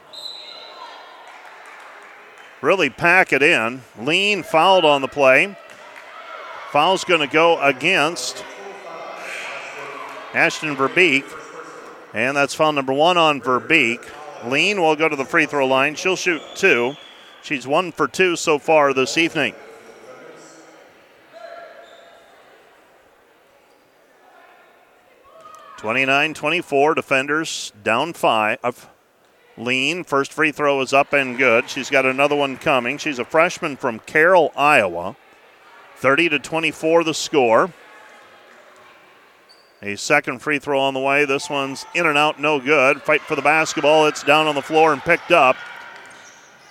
[2.62, 3.82] really pack it in.
[4.00, 5.58] Lean fouled on the play.
[6.72, 8.44] Foul's going to go against
[10.34, 11.24] Ashton Verbeek,
[12.14, 14.06] and that's foul number one on Verbeek.
[14.46, 15.96] Lean will go to the free throw line.
[15.96, 16.96] She'll shoot two.
[17.42, 19.54] She's one for two so far this evening.
[25.78, 26.96] Twenty-nine, twenty-four.
[26.96, 28.90] Defenders down five.
[29.58, 31.70] Lean, first free throw is up and good.
[31.70, 32.98] She's got another one coming.
[32.98, 35.16] She's a freshman from Carroll, Iowa.
[35.98, 37.72] 30 to 24 the score.
[39.82, 41.26] A second free throw on the way.
[41.26, 43.02] This one's in and out, no good.
[43.02, 44.08] Fight for the basketball.
[44.08, 45.56] It's down on the floor and picked up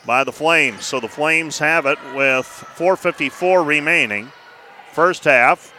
[0.05, 0.85] by the Flames.
[0.85, 4.31] So the Flames have it with 4.54 remaining.
[4.93, 5.74] First half.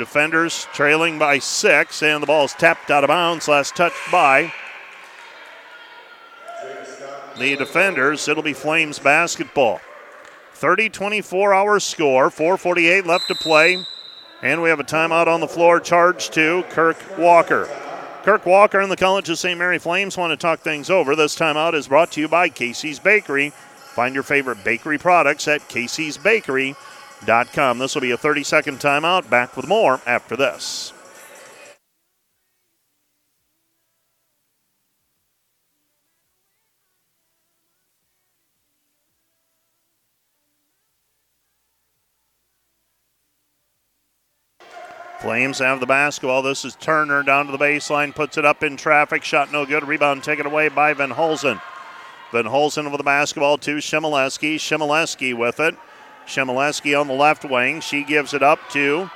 [0.00, 3.48] Defenders trailing by six, and the ball is tapped out of bounds.
[3.48, 4.50] Last touched by
[7.38, 8.26] the defenders.
[8.26, 9.78] It'll be Flames basketball.
[10.54, 13.84] 30 24 hour score, 4.48 left to play.
[14.40, 17.68] And we have a timeout on the floor, charged to Kirk Walker.
[18.22, 19.58] Kirk Walker and the College of St.
[19.58, 21.14] Mary Flames want to talk things over.
[21.14, 23.50] This timeout is brought to you by Casey's Bakery.
[23.50, 25.68] Find your favorite bakery products at
[27.20, 27.78] caseysbakery.com.
[27.78, 29.28] This will be a 30 second timeout.
[29.30, 30.92] Back with more after this.
[45.20, 46.40] Flames have the basketball.
[46.40, 49.22] This is Turner down to the baseline, puts it up in traffic.
[49.22, 49.86] Shot no good.
[49.86, 51.60] Rebound taken away by Van Holzen.
[52.32, 54.54] Van Holzen with the basketball to Shimileski.
[54.54, 55.76] Shimileski with it.
[56.30, 57.80] Shimileski on the left wing.
[57.80, 59.10] She gives it up to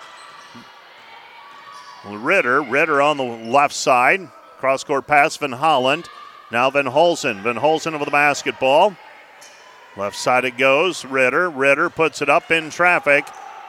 [2.06, 2.60] Ritter.
[2.62, 4.28] Ritter on the left side.
[4.58, 6.08] Cross court pass, Van Holland.
[6.50, 7.42] Now Van Holzen.
[7.42, 8.96] Van Holzen with the basketball.
[9.96, 11.04] Left side it goes.
[11.04, 11.48] Ritter.
[11.48, 13.26] Ritter puts it up in traffic.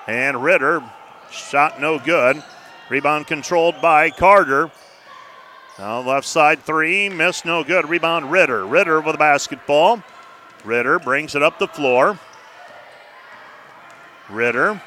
[0.07, 0.83] And Ritter
[1.31, 2.43] Shot no good.
[2.89, 4.71] Rebound controlled by Carter.
[5.77, 7.89] Now left side three, missed no good.
[7.89, 8.65] Rebound Ritter.
[8.65, 10.01] Ritter with the basketball.
[10.63, 12.19] Ritter brings it up the floor.
[14.29, 14.81] Ritter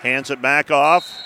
[0.00, 1.22] hands it back off.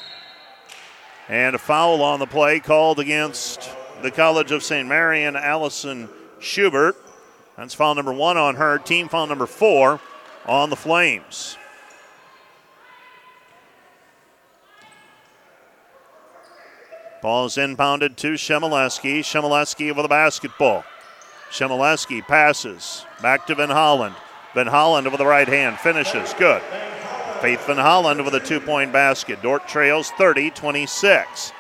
[1.29, 3.71] And a foul on the play called against
[4.03, 4.89] the College of St.
[4.89, 6.09] Mary and Allison
[6.41, 6.97] Schubert.
[7.57, 8.79] That's foul number one on her.
[8.79, 10.01] Team foul number four
[10.47, 11.59] on the Flames.
[17.21, 19.21] Ball is inbounded to Shemileski.
[19.21, 20.85] Shemileski with the basketball.
[21.51, 24.15] Shemileski passes back to Van Holland.
[24.55, 26.33] Van Holland with the right hand finishes.
[26.35, 26.63] Good.
[27.41, 29.41] Faith Van Holland with a two point basket.
[29.43, 31.53] Dordt trails 30 26.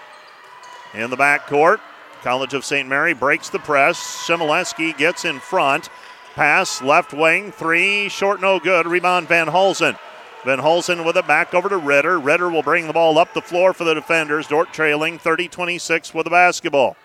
[0.94, 1.78] In the backcourt,
[2.22, 2.88] College of St.
[2.88, 3.96] Mary breaks the press.
[4.26, 5.88] Shemileski gets in front.
[6.34, 8.86] Pass left wing, three, short, no good.
[8.86, 9.96] Rebound Van Holzen.
[10.44, 12.18] Van Holzen with it back over to Ritter.
[12.18, 14.48] Ritter will bring the ball up the floor for the defenders.
[14.48, 16.96] Dordt trailing 30 26 with the basketball.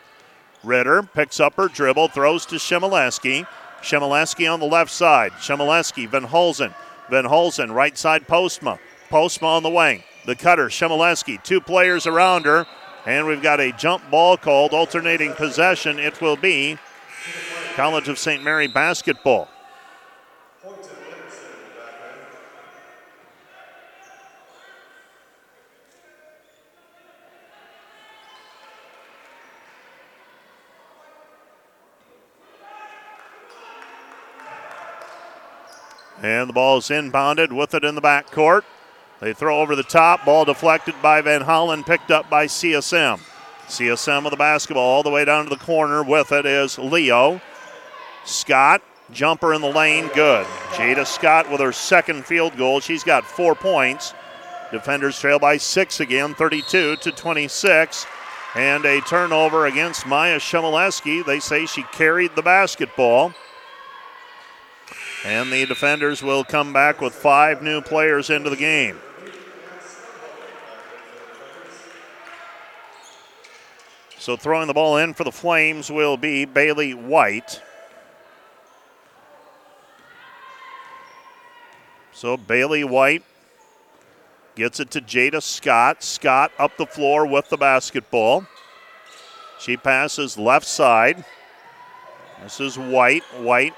[0.64, 3.46] Ritter picks up her dribble, throws to Shemileski.
[3.82, 5.34] Shemileski on the left side.
[5.34, 6.74] Shemileski, Van Holzen.
[7.10, 8.80] Van Holzen, right side Postma.
[9.10, 10.04] Postma on the wing.
[10.26, 11.42] The cutter, Shemileski.
[11.44, 12.66] Two players around her.
[13.06, 16.00] And we've got a jump ball called, alternating possession.
[16.00, 16.78] It will be
[17.76, 18.44] College of St.
[18.44, 19.50] Mary basketball.
[36.24, 38.64] And the ball is inbounded with it in the back court.
[39.20, 40.26] They throw over the top.
[40.26, 43.20] Ball deflected by Van Hollen, picked up by CSM.
[43.68, 46.02] CSM with the basketball all the way down to the corner.
[46.02, 47.42] With it is Leo.
[48.24, 48.82] Scott,
[49.12, 50.46] jumper in the lane, good.
[50.72, 52.80] Jada Scott with her second field goal.
[52.80, 54.14] She's got four points.
[54.72, 58.06] Defenders trail by six again, 32 to 26.
[58.56, 61.26] And a turnover against Maya Shemileski.
[61.26, 63.34] They say she carried the basketball.
[65.26, 68.98] And the defenders will come back with five new players into the game.
[74.18, 77.62] So throwing the ball in for the Flames will be Bailey White.
[82.14, 83.24] So Bailey White
[84.56, 86.04] gets it to Jada Scott.
[86.04, 88.46] Scott up the floor with the basketball.
[89.60, 91.26] She passes left side.
[92.42, 93.24] This is White.
[93.40, 93.74] White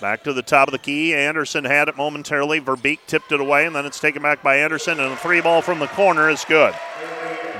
[0.00, 1.14] back to the top of the key.
[1.14, 2.60] Anderson had it momentarily.
[2.60, 5.62] Verbeek tipped it away, and then it's taken back by Anderson, and the three ball
[5.62, 6.74] from the corner is good.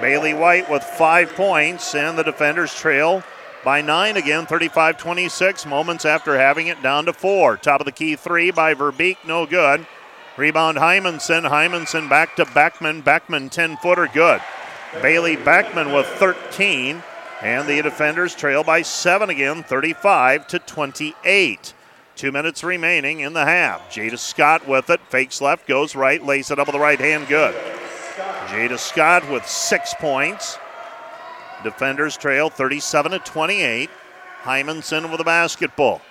[0.01, 3.23] Bailey White with five points, and the defenders trail
[3.63, 7.57] by nine again, 35 26, moments after having it down to four.
[7.57, 9.87] Top of the key three by Verbeek, no good.
[10.37, 11.49] Rebound Hymanson.
[11.49, 13.03] Hymanson back to Beckman.
[13.03, 14.41] Beckman 10 footer, good.
[15.03, 17.03] Bailey Beckman with 13.
[17.43, 21.75] And the defenders trail by seven again, 35 to 28.
[22.21, 23.91] Two minutes remaining in the half.
[23.91, 25.01] Jada Scott with it.
[25.09, 27.55] Fakes left, goes right, lays it up with the right hand, good.
[28.49, 30.59] Jada Scott with six points.
[31.65, 33.89] Defenders trail 37 to 28.
[34.43, 36.03] Hymanson with the basketball.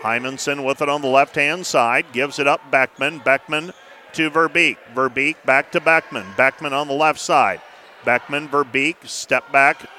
[0.00, 3.18] Hymanson with it on the left hand side, gives it up Beckman.
[3.18, 3.72] Beckman
[4.12, 4.76] to Verbeek.
[4.94, 6.26] Verbeek back to Beckman.
[6.36, 7.60] Beckman on the left side.
[8.04, 9.90] Beckman, Verbeek, step back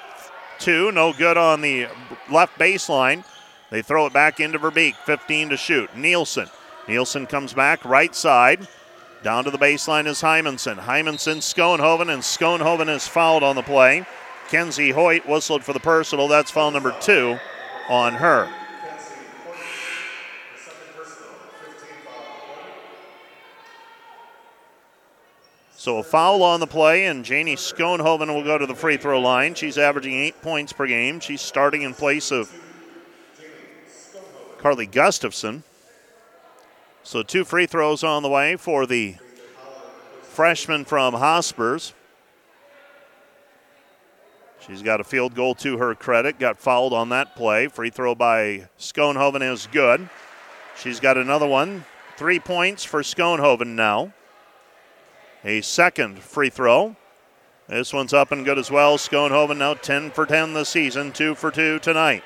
[0.60, 1.88] two, no good on the
[2.30, 3.24] left baseline.
[3.72, 5.96] They throw it back into Verbeek, 15 to shoot.
[5.96, 6.50] Nielsen.
[6.88, 8.68] Nielsen comes back right side.
[9.22, 10.78] Down to the baseline is Hymanson.
[10.78, 14.06] Hymanson, Schoenhoven, and Schoenhoven is fouled on the play.
[14.50, 16.28] Kenzie Hoyt whistled for the personal.
[16.28, 17.38] That's foul number two
[17.90, 18.50] on her.
[25.76, 29.20] So a foul on the play, and Janie Schoenhoven will go to the free throw
[29.22, 29.54] line.
[29.54, 31.20] She's averaging eight points per game.
[31.20, 32.52] She's starting in place of
[34.60, 35.64] Carly Gustafson.
[37.04, 39.16] So two free throws on the way for the
[40.22, 41.94] freshman from Hospers.
[44.60, 46.40] She's got a field goal to her credit.
[46.40, 47.68] Got fouled on that play.
[47.68, 50.10] Free throw by Schoenhoven is good.
[50.78, 51.86] She's got another one.
[52.18, 54.14] Three points for Schoenhoven now.
[55.46, 56.98] A second free throw.
[57.70, 58.98] This one's up and good as well.
[58.98, 62.24] Schoenhoven now 10 for 10 this season, 2 for 2 tonight.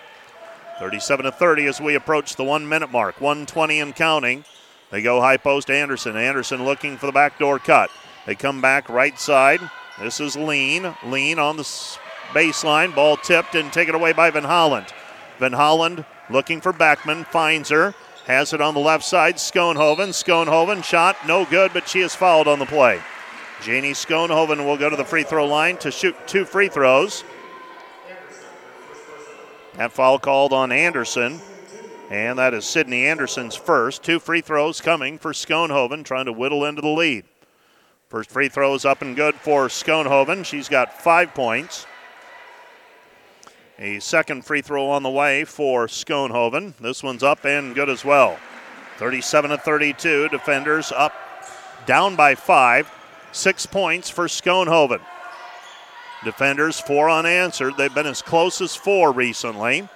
[0.80, 3.20] 37 to 30 as we approach the one minute mark.
[3.22, 4.46] 120 and counting.
[4.92, 6.16] They go high post Anderson.
[6.16, 7.90] Anderson looking for the backdoor cut.
[8.26, 9.60] They come back right side.
[10.00, 10.96] This is Lean.
[11.06, 11.64] Lean on the
[12.34, 12.96] baseline.
[12.96, 14.88] Ball tipped and taken away by Van Holland.
[15.40, 17.26] Van Holland looking for Backman.
[17.28, 17.94] Finds her.
[18.26, 19.36] Has it on the left side.
[19.36, 20.10] Schoenhoven.
[20.10, 23.02] Schoenhoven shot no good, but she is fouled on the play.
[23.62, 27.24] Janie Schoenhoven will go to the free throw line to shoot two free throws.
[29.78, 31.40] That foul called on Anderson.
[32.10, 34.04] And that is Sydney Anderson's first.
[34.04, 37.26] Two free throws coming for Schoenhoven, trying to whittle into the lead.
[38.08, 40.46] First free throw is up and good for Schoenhoven.
[40.46, 41.88] She's got five points.
[43.80, 46.78] A second free throw on the way for Schoenhoven.
[46.78, 48.38] This one's up and good as well.
[48.98, 50.30] 37 to 32.
[50.30, 51.14] Defenders up,
[51.88, 52.92] down by five.
[53.32, 55.02] Six points for Schoenhoven.
[56.24, 57.78] Defenders four unanswered.
[57.78, 59.88] They've been as close as four recently.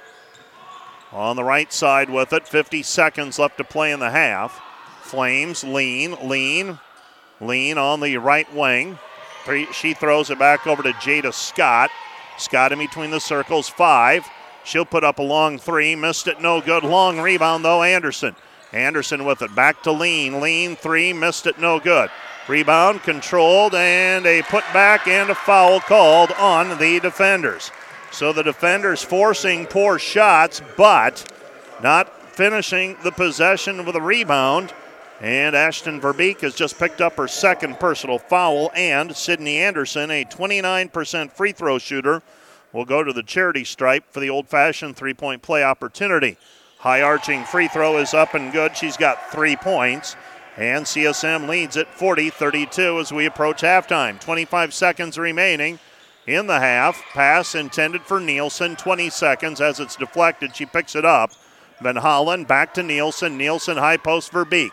[1.11, 4.61] On the right side with it, 50 seconds left to play in the half.
[5.01, 6.79] Flames lean, lean,
[7.39, 8.99] lean on the right wing.
[9.71, 11.89] She throws it back over to Jada Scott.
[12.37, 14.27] Scott in between the circles, five.
[14.65, 15.95] She'll put up a long three.
[15.95, 16.83] Missed it, no good.
[16.83, 18.35] Long rebound, though, Anderson.
[18.73, 19.55] Anderson with it.
[19.55, 20.41] Back to lean.
[20.41, 21.13] Lean three.
[21.13, 22.09] Missed it, no good.
[22.47, 27.71] Rebound controlled and a putback and a foul called on the defenders.
[28.11, 31.29] So the defenders forcing poor shots, but
[31.83, 34.73] not finishing the possession with a rebound.
[35.19, 40.23] And Ashton Verbeek has just picked up her second personal foul, and Sydney Anderson, a
[40.23, 42.21] 29% free throw shooter,
[42.71, 46.37] will go to the charity stripe for the old fashioned three point play opportunity.
[46.77, 48.77] High arching free throw is up and good.
[48.77, 50.15] She's got three points.
[50.57, 54.19] And CSM leads at 40 32 as we approach halftime.
[54.19, 55.79] 25 seconds remaining
[56.25, 57.01] in the half.
[57.13, 58.75] Pass intended for Nielsen.
[58.75, 60.55] 20 seconds as it's deflected.
[60.55, 61.31] She picks it up.
[61.81, 63.37] Van Holland back to Nielsen.
[63.37, 64.71] Nielsen high post Verbeek.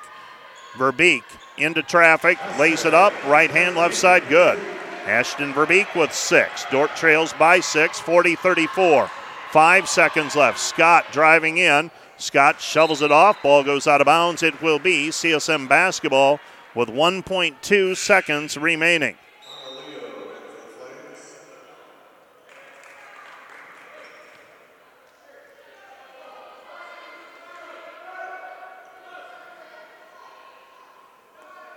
[0.73, 1.23] Verbeek
[1.57, 4.59] into traffic, lays it up, right hand, left side, good.
[5.07, 6.65] Ashton Verbeek with six.
[6.71, 9.11] Dordt trails by six, 40 34.
[9.51, 10.59] Five seconds left.
[10.59, 11.91] Scott driving in.
[12.17, 13.43] Scott shovels it off.
[13.43, 14.43] Ball goes out of bounds.
[14.43, 16.41] It will be CSM basketball
[16.75, 19.17] with 1.2 seconds remaining.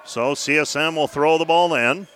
[0.05, 2.07] So CSM will throw the ball in.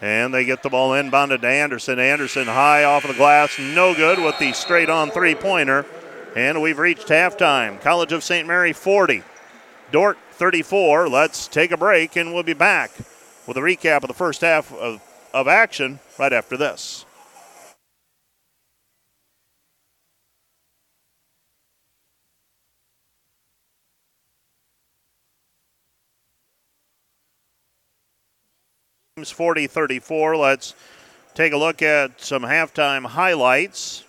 [0.00, 1.98] And they get the ball inbounded to Anderson.
[1.98, 5.86] Anderson high off of the glass, no good with the straight on three pointer.
[6.34, 7.80] And we've reached halftime.
[7.80, 8.46] College of St.
[8.46, 9.22] Mary 40,
[9.90, 11.08] Dordt 34.
[11.08, 12.90] Let's take a break and we'll be back
[13.46, 15.00] with a recap of the first half of,
[15.32, 17.05] of action right after this.
[29.24, 30.36] 40 34.
[30.36, 30.74] Let's
[31.34, 34.04] take a look at some halftime highlights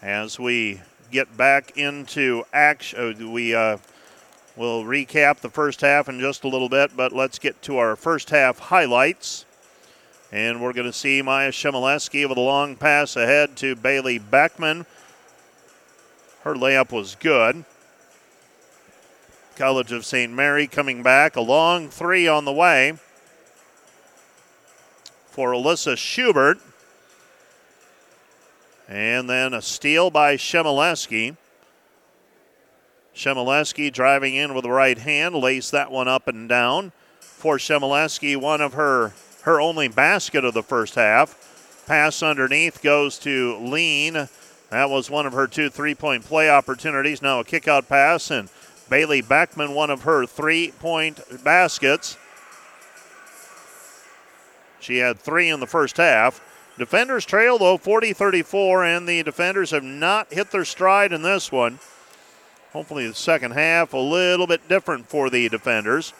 [0.00, 0.80] as we
[1.10, 3.16] get back into action.
[3.20, 3.78] Uh, we uh,
[4.54, 7.96] will recap the first half in just a little bit, but let's get to our
[7.96, 9.44] first half highlights.
[10.30, 14.86] And we're going to see Maya Shemileski with a long pass ahead to Bailey Beckman.
[16.44, 17.64] Her layup was good.
[19.56, 20.32] College of St.
[20.32, 21.34] Mary coming back.
[21.34, 23.00] A long three on the way
[25.36, 26.58] for Alyssa Schubert.
[28.88, 31.36] And then a steal by Shemileski.
[33.14, 36.92] Shemileski driving in with the right hand, lays that one up and down.
[37.20, 39.12] For Shemileski, one of her
[39.42, 41.84] her only basket of the first half.
[41.86, 44.30] Pass underneath goes to Lean.
[44.70, 47.20] That was one of her two three-point play opportunities.
[47.20, 48.48] Now a kick-out pass, and
[48.88, 52.16] Bailey Beckman, one of her three-point baskets.
[54.86, 56.40] She had three in the first half.
[56.78, 61.50] Defenders trail, though, 40 34, and the defenders have not hit their stride in this
[61.50, 61.80] one.
[62.72, 66.12] Hopefully, the second half a little bit different for the defenders.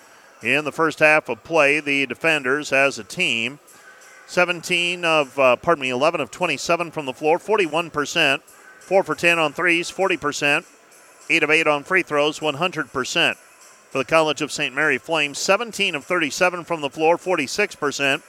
[0.42, 3.60] In the first half of play, the defenders as a team,
[4.26, 8.42] 17 of, uh, pardon me, 11 of 27 from the floor, 41%,
[8.80, 10.64] 4 for 10 on threes, 40%,
[11.30, 13.36] 8 of 8 on free throws, 100%.
[13.90, 14.74] For the College of St.
[14.74, 18.22] Mary Flames, 17 of 37 from the floor, 46%.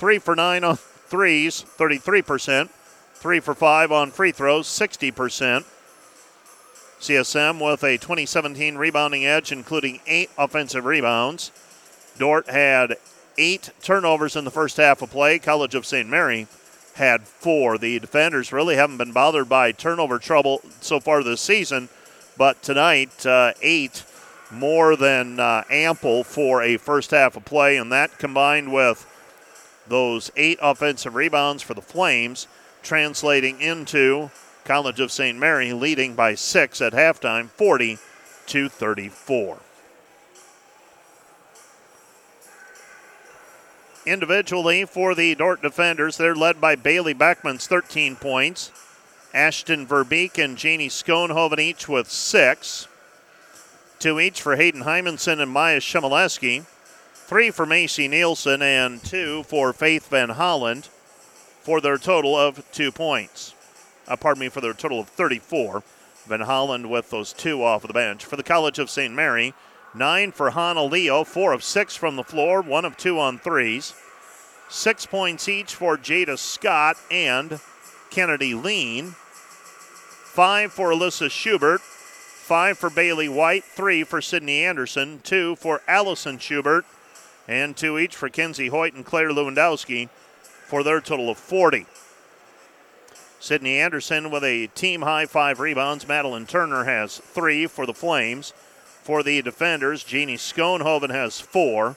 [0.00, 2.70] Three for nine on threes, 33%.
[3.12, 5.66] Three for five on free throws, 60%.
[6.98, 11.52] CSM with a 2017 rebounding edge, including eight offensive rebounds.
[12.16, 12.96] Dordt had
[13.36, 15.38] eight turnovers in the first half of play.
[15.38, 16.08] College of St.
[16.08, 16.46] Mary
[16.94, 17.76] had four.
[17.76, 21.90] The defenders really haven't been bothered by turnover trouble so far this season,
[22.38, 24.02] but tonight, uh, eight
[24.50, 29.06] more than uh, ample for a first half of play, and that combined with
[29.86, 32.46] those eight offensive rebounds for the Flames,
[32.82, 34.30] translating into
[34.64, 35.38] College of St.
[35.38, 37.98] Mary leading by six at halftime, 40
[38.46, 39.58] to 34.
[44.06, 48.72] Individually for the Dordt defenders, they're led by Bailey Beckman's 13 points.
[49.32, 52.88] Ashton Verbeek and Janie Schoenhoven each with six.
[53.98, 56.64] Two each for Hayden Hymanson and Maya Shemileski.
[57.30, 60.88] Three for Macy Nielsen and two for Faith Van Holland
[61.60, 63.54] for their total of two points.
[64.08, 65.84] Uh, pardon me, for their total of 34.
[66.26, 68.24] Van Holland with those two off of the bench.
[68.24, 69.14] For the College of St.
[69.14, 69.54] Mary,
[69.94, 73.94] nine for Hannah Leo, four of six from the floor, one of two on threes.
[74.68, 77.60] Six points each for Jada Scott and
[78.10, 79.14] Kennedy Lean.
[79.14, 86.36] Five for Alyssa Schubert, five for Bailey White, three for Sydney Anderson, two for Allison
[86.36, 86.84] Schubert,
[87.48, 90.08] and two each for Kenzie Hoyt and Claire Lewandowski
[90.66, 91.86] for their total of 40.
[93.40, 96.06] Sydney Anderson with a team high five rebounds.
[96.06, 98.52] Madeline Turner has three for the Flames.
[99.02, 101.96] For the defenders, Jeannie Schoenhoven has four.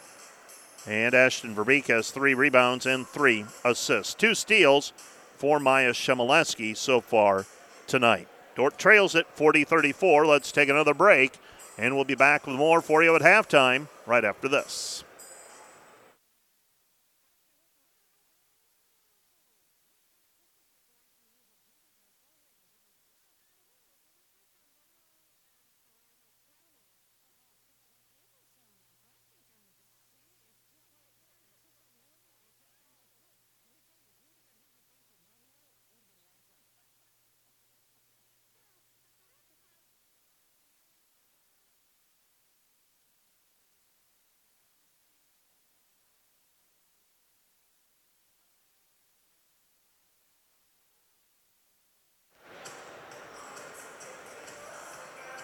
[0.87, 4.13] And Ashton Verbeek has three rebounds and three assists.
[4.13, 4.93] Two steals
[5.37, 7.45] for Maya Shemileski so far
[7.87, 8.27] tonight.
[8.55, 10.25] Dordt trails it 40 34.
[10.25, 11.33] Let's take another break,
[11.77, 15.03] and we'll be back with more for you at halftime right after this.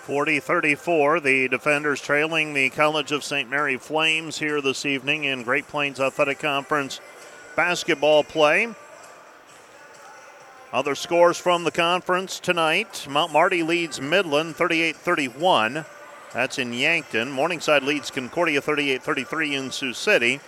[0.09, 1.19] 40 34.
[1.19, 3.47] The defenders trailing the College of St.
[3.47, 6.99] Mary Flames here this evening in Great Plains Athletic Conference
[7.55, 8.73] basketball play.
[10.73, 15.85] Other scores from the conference tonight Mount Marty leads Midland 38 31.
[16.33, 17.29] That's in Yankton.
[17.29, 20.39] Morningside leads Concordia 38 33 in Sioux City.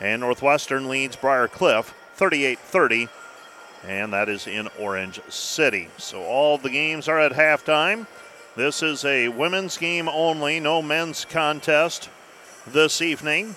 [0.00, 3.08] And Northwestern leads Briar Cliff 38 30
[3.84, 5.88] and that is in Orange City.
[5.96, 8.06] So all the games are at halftime.
[8.58, 12.10] This is a women's game only, no men's contest
[12.66, 13.54] this evening.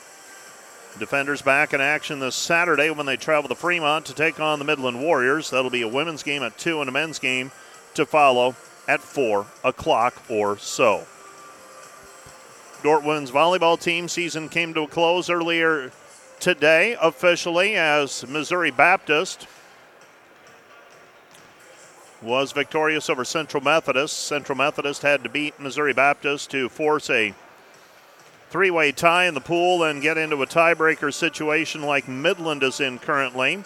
[0.99, 4.65] Defenders back in action this Saturday when they travel to Fremont to take on the
[4.65, 5.49] Midland Warriors.
[5.49, 7.51] That'll be a women's game at 2 and a men's game
[7.95, 8.55] to follow
[8.87, 11.07] at 4 o'clock or so.
[12.83, 15.91] Dordt women's volleyball team season came to a close earlier
[16.39, 19.47] today officially as Missouri Baptist
[22.21, 24.17] was victorious over Central Methodist.
[24.19, 27.33] Central Methodist had to beat Missouri Baptist to force a
[28.49, 32.79] three way tie in the pool and get into a tiebreaker situation like Midland is
[32.79, 33.63] in currently.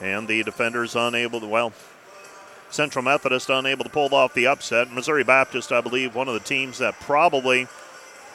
[0.00, 1.72] And the defenders unable to, well,
[2.70, 4.92] Central Methodist unable to pull off the upset.
[4.92, 7.66] Missouri Baptist, I believe, one of the teams that probably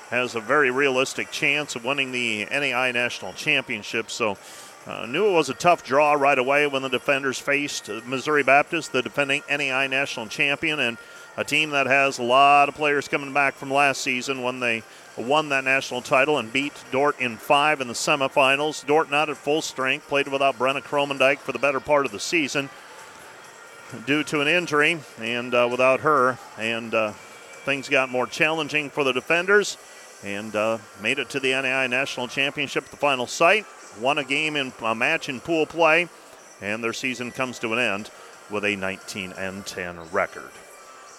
[0.09, 4.11] has a very realistic chance of winning the NAI National Championship.
[4.11, 4.37] So,
[4.85, 8.91] uh, knew it was a tough draw right away when the defenders faced Missouri Baptist,
[8.91, 10.97] the defending NEI National Champion, and
[11.37, 14.83] a team that has a lot of players coming back from last season when they
[15.17, 18.85] won that national title and beat Dordt in five in the semifinals.
[18.85, 22.19] Dordt not at full strength, played without Brenna Kromendijk for the better part of the
[22.19, 22.69] season
[24.05, 26.37] due to an injury and uh, without her.
[26.57, 27.11] And uh,
[27.65, 29.77] things got more challenging for the defenders
[30.23, 33.65] and uh, made it to the NAI National Championship, the final site.
[33.99, 36.07] Won a game in a match in pool play,
[36.61, 38.09] and their season comes to an end
[38.49, 40.49] with a 19 and 10 record.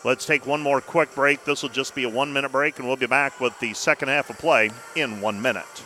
[0.05, 1.45] Let's take one more quick break.
[1.45, 4.09] This will just be a one minute break, and we'll be back with the second
[4.09, 5.85] half of play in one minute.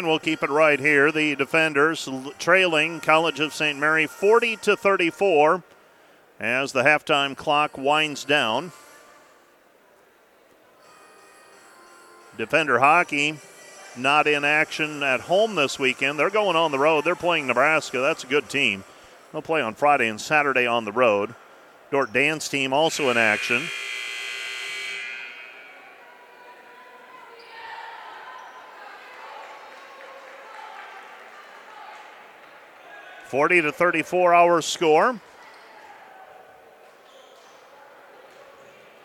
[0.00, 1.12] And we'll keep it right here.
[1.12, 3.78] The defenders trailing College of St.
[3.78, 5.62] Mary 40 to 34
[6.40, 8.72] as the halftime clock winds down.
[12.38, 13.40] Defender hockey
[13.94, 16.18] not in action at home this weekend.
[16.18, 17.04] They're going on the road.
[17.04, 17.98] They're playing Nebraska.
[17.98, 18.84] That's a good team.
[19.32, 21.34] They'll play on Friday and Saturday on the road.
[21.90, 23.68] Dordt dance team also in action.
[33.30, 35.20] 40 to 34 hour score.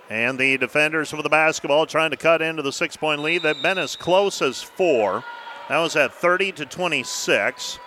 [0.10, 3.44] And the defenders with the basketball trying to cut into the six point lead.
[3.44, 5.24] They've been as close as four.
[5.70, 7.78] That was at 30 to 26.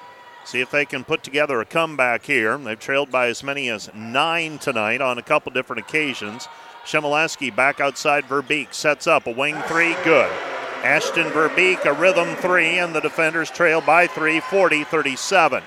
[0.44, 2.56] See if they can put together a comeback here.
[2.56, 6.46] They've trailed by as many as nine tonight on a couple different occasions.
[6.84, 10.30] Shemileski back outside Verbeek sets up a wing three, good.
[10.84, 15.64] Ashton Verbeek a rhythm three, and the defenders trail by three, 40 37.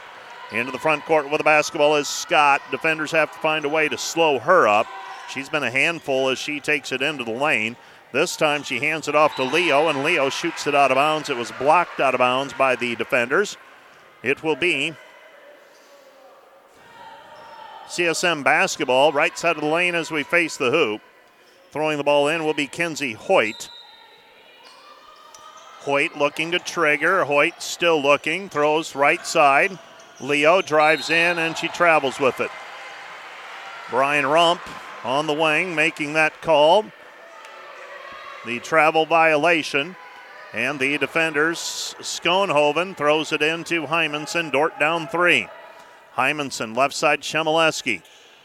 [0.52, 2.62] Into the front court with the basketball is Scott.
[2.72, 4.86] Defenders have to find a way to slow her up.
[5.30, 7.78] She's been a handful as she takes it into the lane.
[8.12, 11.30] This time she hands it off to Leo, and Leo shoots it out of bounds.
[11.30, 13.56] It was blocked out of bounds by the defenders.
[14.24, 14.94] It will be
[17.88, 21.02] CSM basketball, right side of the lane as we face the hoop.
[21.72, 23.70] Throwing the ball in will be Kenzie Hoyt.
[25.80, 27.24] Hoyt looking to trigger.
[27.24, 28.50] Hoyt still looking.
[28.50, 29.80] Throws right side.
[30.22, 32.52] Leo drives in and she travels with it.
[33.90, 34.62] Brian Rump
[35.04, 36.86] on the wing making that call.
[38.46, 39.96] The travel violation.
[40.54, 44.52] And the defenders, Schoenhoven throws it into Hymanson.
[44.52, 45.48] Dordt down three.
[46.16, 48.02] Hymanson, left side, Shemileski.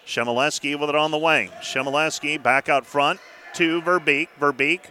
[0.07, 1.49] Shemileski with it on the wing.
[1.61, 3.19] Shemileski back out front
[3.55, 4.29] to Verbeek.
[4.39, 4.83] Verbeek,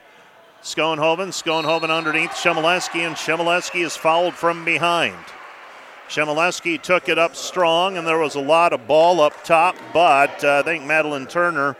[0.61, 1.29] Schoenhoven.
[1.29, 5.15] Schoenhoven underneath Shemileski, and Shemileski is fouled from behind.
[6.09, 10.43] Shemileski took it up strong, and there was a lot of ball up top, but
[10.43, 11.75] uh, I think Madeline Turner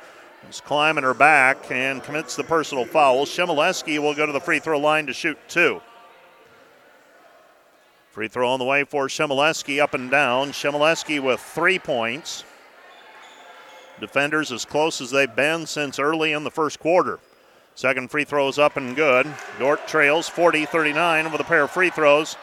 [0.50, 3.26] is climbing her back and commits the personal foul.
[3.26, 5.82] Shemileski will go to the free throw line to shoot two.
[8.10, 10.52] Free throw on the way for Shemileski up and down.
[10.52, 12.44] Shemileski with three points.
[14.00, 17.20] Defenders as close as they've been since early in the first quarter.
[17.76, 19.32] Second free throw is up and good.
[19.60, 22.38] Dordt trails 40 39 with a pair of free throws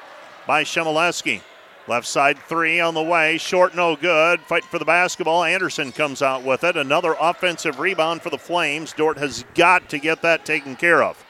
[0.47, 1.41] by Shemileski.
[1.89, 3.39] Left side three on the way.
[3.39, 4.41] Short, no good.
[4.43, 5.43] Fight for the basketball.
[5.43, 6.77] Anderson comes out with it.
[6.77, 8.93] Another offensive rebound for the Flames.
[8.93, 11.25] Dordt has got to get that taken care of.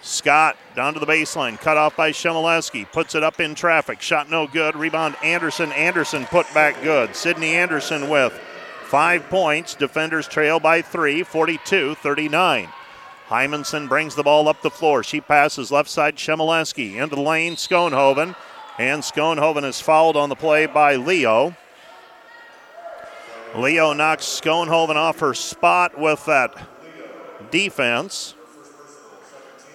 [0.00, 1.58] Scott down to the baseline.
[1.58, 2.90] Cut off by Shemileski.
[2.92, 4.00] Puts it up in traffic.
[4.00, 4.76] Shot no good.
[4.76, 5.72] Rebound Anderson.
[5.72, 7.16] Anderson put back good.
[7.16, 8.32] Sydney Anderson with
[8.84, 9.74] five points.
[9.74, 12.68] Defenders trail by three, 42 39.
[13.28, 15.02] Hymanson brings the ball up the floor.
[15.02, 17.54] She passes left side Shemileski into the lane.
[17.54, 18.36] Schoenhoven
[18.78, 21.54] And Schoenhoven is fouled on the play by Leo.
[23.54, 26.54] Leo knocks Schoenhoven off her spot with that
[27.50, 28.34] defense.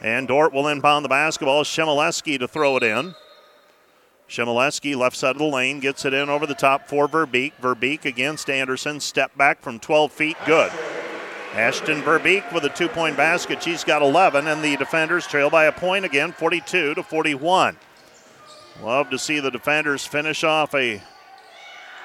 [0.01, 1.63] And Dordt will inbound the basketball.
[1.63, 3.15] Shemileski to throw it in.
[4.27, 7.53] Shemileski, left side of the lane, gets it in over the top for Verbeek.
[7.61, 8.99] Verbeek against Anderson.
[8.99, 10.37] Step back from 12 feet.
[10.45, 10.71] Good.
[11.53, 13.63] Ashton Verbeek with a two point basket.
[13.63, 17.77] She's got 11, and the defenders trail by a point again, 42 to 41.
[18.81, 21.01] Love to see the defenders finish off a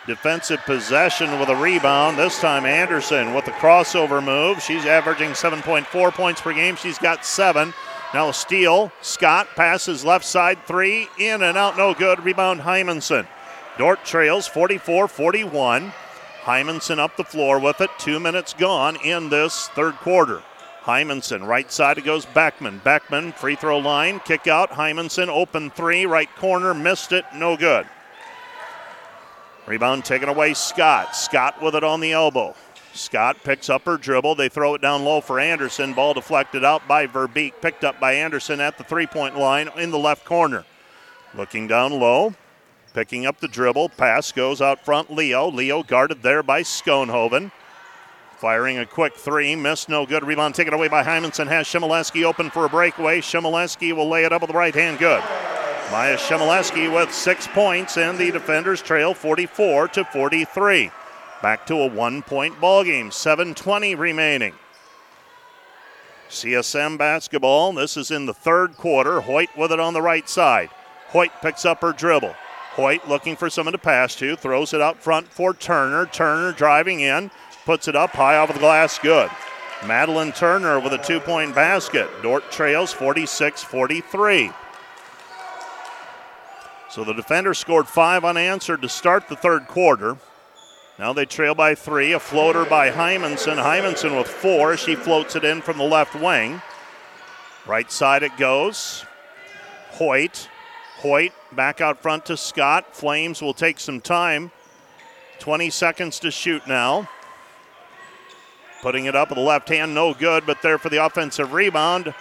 [0.07, 2.18] defensive possession with a rebound.
[2.18, 4.62] This time Anderson with the crossover move.
[4.62, 6.77] She's averaging 7.4 points per game.
[6.77, 7.75] She's got seven.
[8.14, 8.91] Now steal.
[9.01, 11.09] Scott passes left side three.
[11.18, 12.25] In and out, no good.
[12.25, 13.27] Rebound Hymanson.
[13.79, 15.93] Dordt trails 44 41.
[16.43, 17.91] Hymanson up the floor with it.
[17.99, 20.43] Two minutes gone in this third quarter.
[20.85, 22.80] Hymanson, right side it goes Backman.
[22.80, 24.70] Backman, free throw line, kick out.
[24.70, 27.87] Hymanson, open three, right corner, missed it, no good.
[29.66, 31.14] Rebound taken away, Scott.
[31.14, 32.55] Scott with it on the elbow.
[32.95, 34.35] Scott picks up her dribble.
[34.35, 35.95] They throw it down low for Anderson.
[35.95, 37.55] Ball deflected out by Verbeek.
[37.62, 40.64] Picked up by Anderson at the three point line in the left corner.
[41.35, 42.35] Looking down low.
[42.93, 43.91] Picking up the dribble.
[43.91, 45.11] Pass goes out front.
[45.11, 45.51] Leo.
[45.51, 47.51] Leo guarded there by Schoenhoven.
[48.43, 49.55] Firing a quick three.
[49.55, 49.88] Missed.
[49.88, 50.26] No good.
[50.26, 51.47] Rebound taken away by Hymanson.
[51.47, 53.20] Has Shemileski open for a breakaway.
[53.20, 54.99] Shemileski will lay it up with the right hand.
[54.99, 55.22] Good.
[55.93, 60.90] Maya Shemileski with six points, and the defenders trail 44 to 43.
[61.40, 64.55] Back to a one point ball game, 7.20 remaining.
[66.28, 67.72] CSM basketball.
[67.72, 69.20] This is in the third quarter.
[69.20, 70.70] Hoyt with it on the right side.
[71.11, 72.34] Hoyt picks up her dribble.
[72.72, 76.07] Hoyt looking for someone to pass to, throws it out front for Turner.
[76.07, 77.30] Turner driving in,
[77.65, 79.31] puts it up high off the glass, good.
[79.87, 82.09] Madeline Turner with a two point basket.
[82.23, 84.53] Dordt trails 46 43.
[86.89, 90.17] So the defender scored five unanswered to start the third quarter.
[90.99, 92.13] Now they trail by three.
[92.13, 93.57] A floater by Hymanson.
[93.57, 94.77] Hymanson with four.
[94.77, 96.61] She floats it in from the left wing.
[97.67, 99.05] Right side it goes.
[99.93, 100.49] Hoyt.
[100.99, 102.95] Hoyt back out front to Scott.
[102.95, 104.53] Flames will take some time.
[105.41, 107.09] 20 seconds to shoot now.
[108.83, 112.12] Putting it up with the left hand, no good, but there for the offensive rebound.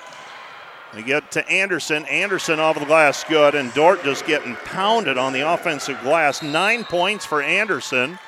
[0.95, 2.05] We get to Anderson.
[2.05, 6.43] Anderson off the glass, good, and Dordt just getting pounded on the offensive glass.
[6.43, 8.19] Nine points for Anderson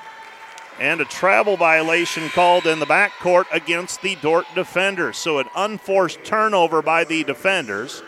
[0.80, 5.18] and a travel violation called in the backcourt against the Dordt defenders.
[5.18, 8.02] So an unforced turnover by the defenders.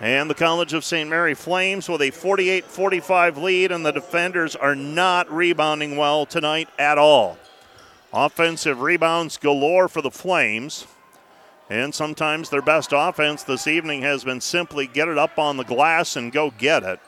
[0.00, 1.08] And the College of St.
[1.08, 6.68] Mary Flames with a 48 45 lead, and the defenders are not rebounding well tonight
[6.78, 7.38] at all.
[8.12, 10.86] Offensive rebounds galore for the Flames.
[11.70, 15.64] And sometimes their best offense this evening has been simply get it up on the
[15.64, 17.00] glass and go get it.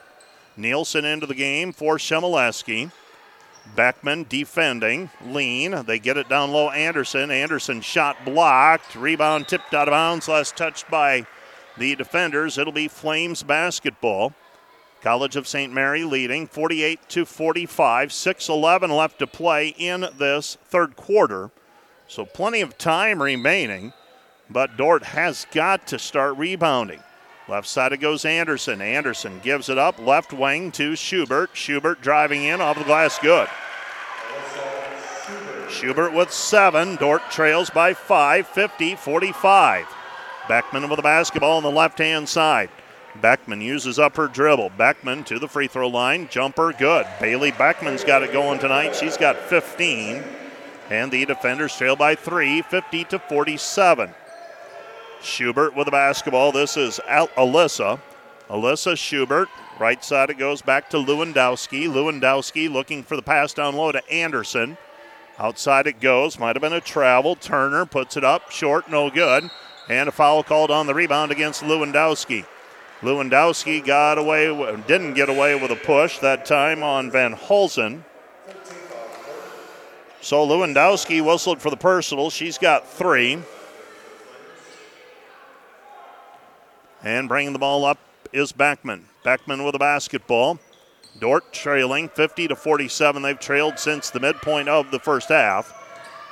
[0.57, 2.91] Nielsen into the game for Shemileski.
[3.75, 5.85] Beckman defending, lean.
[5.85, 6.69] They get it down low.
[6.69, 7.29] Anderson.
[7.29, 8.95] Anderson shot blocked.
[8.95, 10.27] Rebound tipped out of bounds.
[10.27, 11.25] Last touched by
[11.77, 12.57] the defenders.
[12.57, 14.33] It'll be Flames basketball.
[15.05, 15.71] College of St.
[15.71, 18.11] Mary leading 48 to 45.
[18.11, 21.51] 6:11 left to play in this third quarter.
[22.07, 23.93] So plenty of time remaining,
[24.49, 27.03] but Dordt has got to start rebounding.
[27.47, 28.81] Left side it goes Anderson.
[28.81, 29.99] Anderson gives it up.
[29.99, 31.51] Left wing to Schubert.
[31.53, 33.19] Schubert driving in off the glass.
[33.19, 33.47] Good.
[35.69, 36.95] Schubert with seven.
[36.95, 39.85] Dordt trails by five, 50 45.
[40.47, 42.71] Beckman with the basketball on the left hand side.
[43.21, 44.71] Beckman uses up her dribble.
[44.77, 46.27] Beckman to the free throw line.
[46.29, 47.07] Jumper good.
[47.19, 48.95] Bailey Beckman's got it going tonight.
[48.95, 50.23] She's got 15.
[50.89, 54.13] And the defenders trail by three, 50 to 47.
[55.21, 56.51] Schubert with the basketball.
[56.51, 57.99] This is Al- Alyssa.
[58.49, 59.49] Alyssa Schubert.
[59.79, 61.87] Right side it goes back to Lewandowski.
[61.87, 64.77] Lewandowski looking for the pass down low to Anderson.
[65.39, 66.39] Outside it goes.
[66.39, 67.35] Might have been a travel.
[67.35, 68.51] Turner puts it up.
[68.51, 69.49] Short, no good.
[69.89, 72.45] And a foul called on the rebound against Lewandowski.
[73.01, 74.47] Lewandowski got away,
[74.87, 78.03] didn't get away with a push that time on Van Holzen.
[80.21, 82.29] So Lewandowski whistled for the personal.
[82.29, 83.37] She's got three.
[87.03, 87.99] And bringing the ball up
[88.33, 89.05] is Beckman.
[89.23, 90.59] Beckman with a basketball.
[91.19, 93.21] Dordt trailing 50 to 47.
[93.21, 95.73] They've trailed since the midpoint of the first half.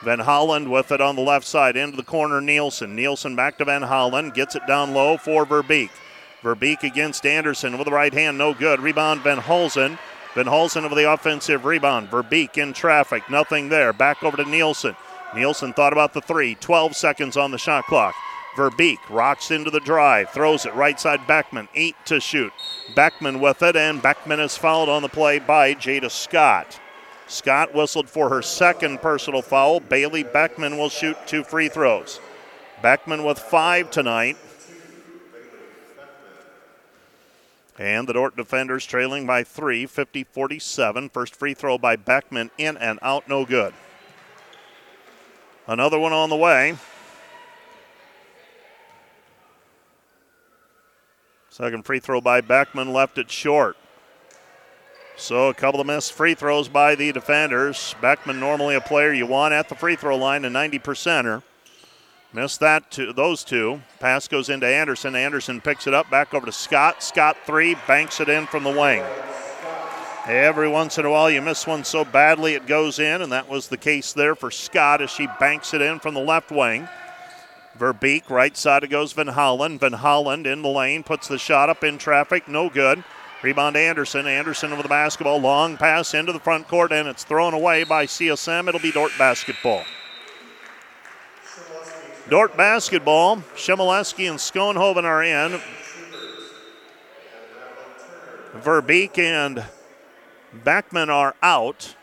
[0.03, 2.41] Van Holland with it on the left side into the corner.
[2.41, 2.95] Nielsen.
[2.95, 4.33] Nielsen back to Van Holland.
[4.33, 5.91] Gets it down low for Verbeek.
[6.43, 8.37] Verbeek against Anderson with the right hand.
[8.37, 8.79] No good.
[8.81, 9.97] Rebound Van Holzen.
[10.35, 12.11] Van Holzen with the offensive rebound.
[12.11, 13.29] Verbeek in traffic.
[13.29, 13.93] Nothing there.
[13.93, 14.95] Back over to Nielsen.
[15.33, 16.55] Nielsen thought about the three.
[16.55, 18.13] 12 seconds on the shot clock.
[18.55, 22.53] Verbeek rocks into the drive, throws it right side Beckman, eight to shoot.
[22.95, 26.79] Beckman with it, and Beckman is fouled on the play by Jada Scott.
[27.25, 29.79] Scott whistled for her second personal foul.
[29.79, 32.19] Bailey Beckman will shoot two free throws.
[32.83, 34.37] Beckman with five tonight.
[37.77, 41.09] And the Dordt defenders trailing by three, 50 47.
[41.09, 43.73] First free throw by Beckman in and out, no good.
[45.67, 46.75] Another one on the way.
[51.49, 53.77] Second free throw by Beckman left it short.
[55.15, 57.95] So a couple of missed free throws by the defenders.
[58.01, 61.43] Beckman normally a player you want at the free throw line, a 90 percenter.
[62.33, 63.81] Missed that to those two.
[63.99, 65.15] Pass goes into Anderson.
[65.15, 67.03] Anderson picks it up back over to Scott.
[67.03, 69.03] Scott three banks it in from the wing.
[70.25, 73.49] Every once in a while you miss one so badly it goes in, and that
[73.49, 76.87] was the case there for Scott as she banks it in from the left wing.
[77.77, 79.79] Verbeek, right side it goes Van Holland.
[79.79, 83.03] Van Holland in the lane, puts the shot up in traffic, no good.
[83.43, 84.25] Rebound Anderson.
[84.25, 85.39] Anderson with the basketball.
[85.39, 88.69] Long pass into the front court, and it's thrown away by CSM.
[88.69, 89.83] It'll be Dordt basketball.
[92.33, 93.43] Dordt basketball.
[93.55, 95.61] Shemileski and Schoenhoven are in.
[98.55, 99.63] Verbeek and
[100.65, 101.95] Backman are out.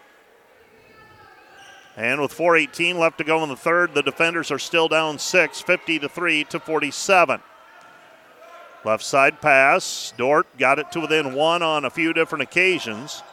[1.96, 5.60] And with 4:18 left to go in the third, the defenders are still down six,
[5.60, 7.42] 50 to three to 47.
[8.84, 10.14] Left side pass.
[10.16, 13.24] Dordt got it to within one on a few different occasions.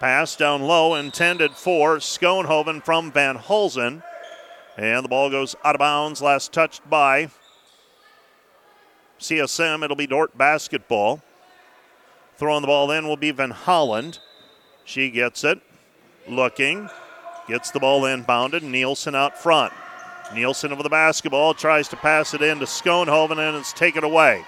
[0.00, 4.02] Pass down low, intended for Schoenhoven from Van Holzen.
[4.76, 6.22] And the ball goes out of bounds.
[6.22, 7.28] Last touched by
[9.18, 9.84] CSM.
[9.84, 11.22] It'll be Dordt basketball.
[12.36, 14.18] Throwing the ball in will be Van Holland.
[14.84, 15.60] She gets it.
[16.26, 16.88] Looking.
[17.48, 18.62] Gets the ball inbounded.
[18.62, 19.72] Nielsen out front.
[20.34, 21.54] Nielsen over the basketball.
[21.54, 24.44] Tries to pass it in to Schoenhoven and it's taken away.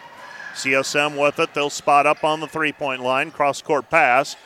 [0.55, 1.53] CSM with it.
[1.53, 3.31] They'll spot up on the three point line.
[3.31, 4.37] Cross court pass.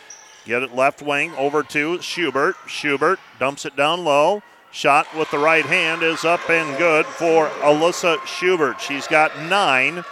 [0.45, 2.57] Get it left wing over to Schubert.
[2.67, 4.43] Schubert dumps it down low.
[4.71, 8.81] Shot with the right hand is up and good for Alyssa Schubert.
[8.81, 10.05] She's got nine,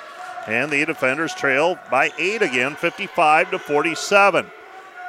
[0.47, 4.47] and the defenders trail by eight again, 55 to 47.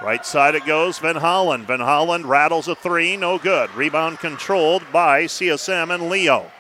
[0.02, 1.66] Right side it goes, Van Holland.
[1.66, 3.74] Van Holland rattles a three, no good.
[3.74, 6.52] Rebound controlled by CSM and Leo.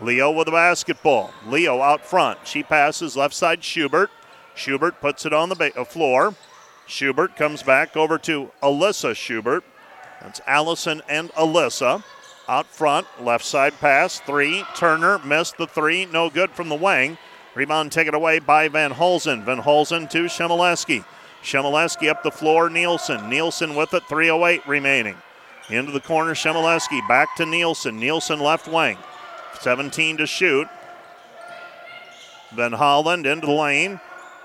[0.00, 1.32] Leo with the basketball.
[1.46, 2.38] Leo out front.
[2.44, 4.10] She passes left side Schubert.
[4.54, 6.34] Schubert puts it on the ba- uh, floor.
[6.86, 9.64] Schubert comes back over to Alyssa Schubert.
[10.20, 12.04] That's Allison and Alyssa.
[12.48, 14.64] Out front, left side pass, three.
[14.74, 17.16] Turner missed the three, no good from the wing.
[17.54, 19.44] Rebound taken away by Van Holzen.
[19.44, 21.04] Van Holzen to Shemileski.
[21.42, 23.28] Shemileski up the floor, Nielsen.
[23.28, 25.16] Nielsen with it, 3.08 remaining.
[25.70, 27.06] Into the corner, Shemileski.
[27.08, 27.98] Back to Nielsen.
[27.98, 28.98] Nielsen left wing.
[29.60, 30.68] 17 to shoot.
[32.52, 34.00] Van Holland into the lane.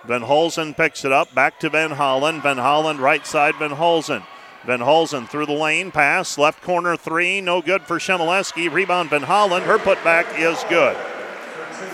[0.05, 1.33] Van Holzen picks it up.
[1.35, 2.43] Back to Van Holland.
[2.43, 4.23] Van Holland right side, Van Holzen.
[4.65, 5.91] Van Holzen through the lane.
[5.91, 6.37] Pass.
[6.37, 7.41] Left corner three.
[7.41, 8.71] No good for Shemileski.
[8.71, 9.65] Rebound Van Holland.
[9.65, 10.95] Her putback is good.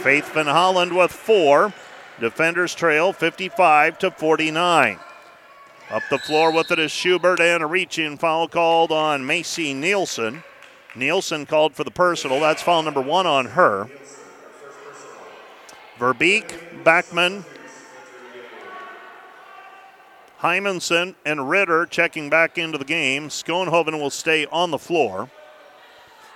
[0.02, 1.74] Faith Van Holland with four.
[2.20, 5.00] Defenders trail 55 to 49.
[5.92, 10.44] Up the floor with it is Schubert and a reaching foul called on Macy Nielsen.
[10.96, 12.40] Nielsen called for the personal.
[12.40, 13.90] That's foul number one on her.
[16.00, 17.46] Verbeek, Beckman,
[20.46, 23.30] Hymanson, and Ritter checking back into the game.
[23.30, 25.28] Schoenhoven will stay on the floor.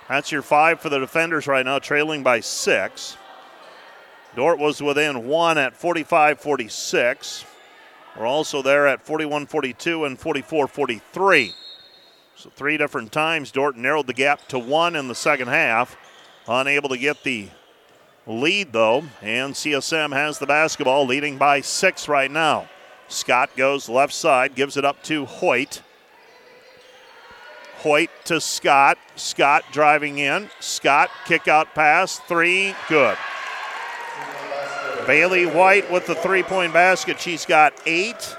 [0.08, 3.16] That's your five for the defenders right now, trailing by six.
[4.34, 7.44] Dordt was within one at 45 46.
[8.18, 11.54] We're also there at 41 42 and 44 43.
[12.34, 15.96] So, three different times, Dordt narrowed the gap to one in the second half.
[16.48, 17.48] Unable to get the
[18.26, 22.68] lead, though, and CSM has the basketball, leading by six right now.
[23.10, 25.82] Scott goes left side, gives it up to Hoyt.
[27.78, 28.98] Hoyt to Scott.
[29.16, 30.50] Scott driving in.
[30.60, 32.18] Scott kick out pass.
[32.20, 32.74] Three.
[32.88, 33.16] Good.
[35.06, 37.20] Bailey White with the three point basket.
[37.20, 38.36] She's got eight.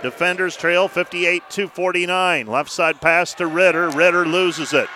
[0.00, 2.46] Defenders trail 58 to 49.
[2.46, 3.90] Left side pass to Ritter.
[3.90, 4.88] Ritter loses it.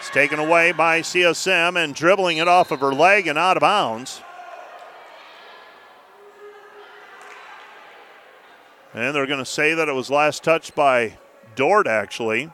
[0.00, 3.60] It's taken away by CSM and dribbling it off of her leg and out of
[3.60, 4.20] bounds.
[8.94, 11.18] And they're going to say that it was last touched by
[11.56, 12.50] Dordt, actually.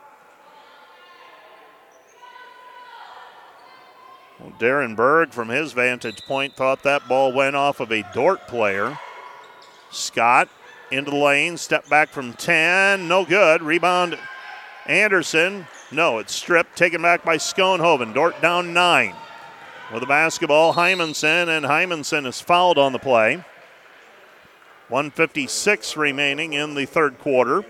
[4.39, 8.47] Well, Darren Berg, from his vantage point, thought that ball went off of a Dordt
[8.47, 8.97] player.
[9.91, 10.49] Scott
[10.89, 13.61] into the lane, step back from 10, no good.
[13.61, 14.17] Rebound,
[14.87, 15.67] Anderson.
[15.91, 18.15] No, it's stripped, taken back by Schoenhoven.
[18.15, 19.13] Dordt down nine.
[19.93, 23.43] with the basketball, Hymanson, and Hymanson is fouled on the play.
[24.91, 27.63] 156 remaining in the third quarter.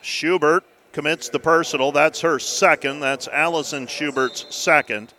[0.00, 1.92] Schubert commits the personal.
[1.92, 3.00] That's her second.
[3.00, 5.12] That's Allison Schubert's second.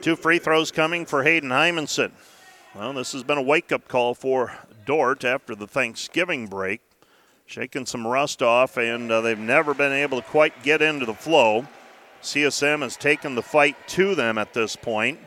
[0.00, 2.12] Two free throws coming for Hayden Hymanson.
[2.74, 4.56] Well, this has been a wake up call for
[4.86, 6.80] Dordt after the Thanksgiving break.
[7.44, 11.12] Shaking some rust off, and uh, they've never been able to quite get into the
[11.12, 11.66] flow.
[12.22, 15.18] CSM has taken the fight to them at this point.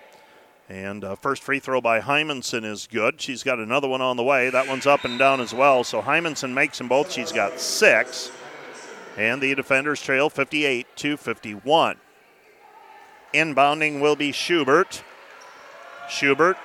[0.70, 3.20] And uh, first free throw by Hymanson is good.
[3.20, 4.50] She's got another one on the way.
[4.50, 5.84] That one's up and down as well.
[5.84, 7.12] So Hymanson makes them both.
[7.12, 8.32] She's got six.
[9.18, 11.98] And the defenders trail 58 to 51.
[13.34, 15.04] Inbounding will be Schubert.
[16.10, 16.58] Schubert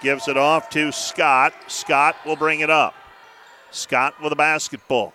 [0.00, 1.52] gives it off to Scott.
[1.68, 2.94] Scott will bring it up.
[3.70, 5.12] Scott with a basketball.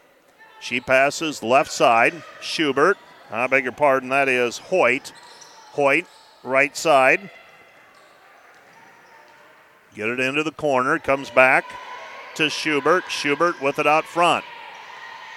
[0.59, 2.21] She passes left side.
[2.41, 2.97] Schubert.
[3.31, 5.13] I beg your pardon, that is Hoyt.
[5.71, 6.05] Hoyt,
[6.43, 7.31] right side.
[9.93, 10.99] Get it into the corner.
[10.99, 11.65] Comes back
[12.35, 13.03] to Schubert.
[13.09, 14.45] Schubert with it out front.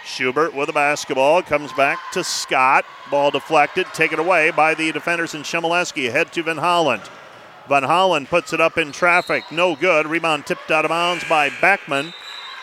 [0.05, 1.42] Schubert with a basketball.
[1.42, 2.84] Comes back to Scott.
[3.11, 3.86] Ball deflected.
[3.94, 6.11] Taken away by the defenders in Shemileski.
[6.12, 7.02] Head to Van Holland.
[7.68, 9.50] Van Holland puts it up in traffic.
[9.50, 10.07] No good.
[10.07, 12.12] Rebound tipped out of bounds by Beckman.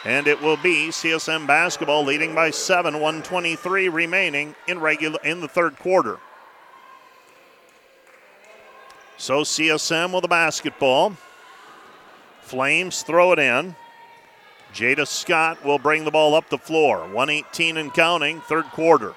[0.06, 2.96] And it will be CSM basketball leading by seven.
[2.96, 6.20] 123 remaining in regular in the third quarter.
[9.18, 11.18] So CSM with a basketball.
[12.52, 13.78] Flames throw it in.
[14.74, 17.00] Jada Scott will bring the ball up the floor.
[17.00, 19.14] 118 and counting, third quarter.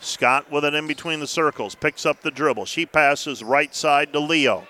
[0.00, 2.64] Scott with it in between the circles, picks up the dribble.
[2.64, 4.66] She passes right side to Leo.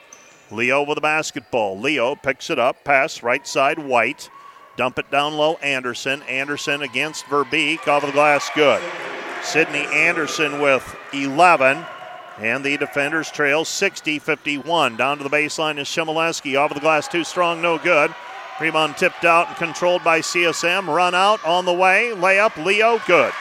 [0.51, 1.81] Leo with the basketball.
[1.81, 4.29] Leo picks it up, pass right side, White.
[4.77, 6.21] Dump it down low, Anderson.
[6.25, 8.83] Anderson against Verbeek, off the glass, good.
[9.43, 10.85] Sydney Anderson with
[11.15, 11.87] 11.
[12.41, 14.97] And the defenders trail 60 51.
[14.97, 16.59] Down to the baseline is Shemileski.
[16.59, 18.15] Off of the glass, too strong, no good.
[18.59, 20.87] Rebound tipped out and controlled by CSM.
[20.87, 22.13] Run out on the way.
[22.15, 23.33] Layup, Leo, good.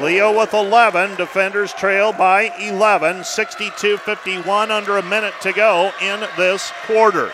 [0.00, 1.16] Leo with 11.
[1.16, 3.24] Defenders trail by 11.
[3.24, 7.32] 62 51, under a minute to go in this quarter.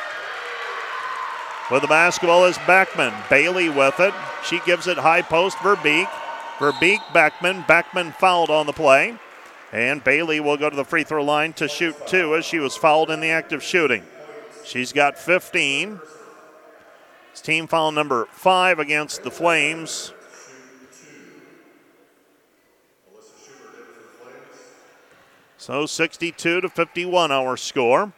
[1.71, 3.13] With the basketball is Beckman.
[3.29, 4.15] Bailey with it.
[4.45, 6.09] She gives it high post, Verbeek.
[6.59, 7.65] Verbeek, Beckman.
[7.69, 9.19] Beckman fouled on the play.
[9.77, 12.75] And Bailey will go to the free throw line to shoot two as she was
[12.75, 14.03] fouled in the act of shooting.
[14.65, 16.01] She's got 15.
[17.31, 20.15] It's team foul number five against the Flames.
[25.59, 28.15] So 62 to 51 our score.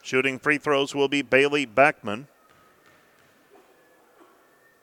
[0.00, 2.28] Shooting free throws will be Bailey Beckman.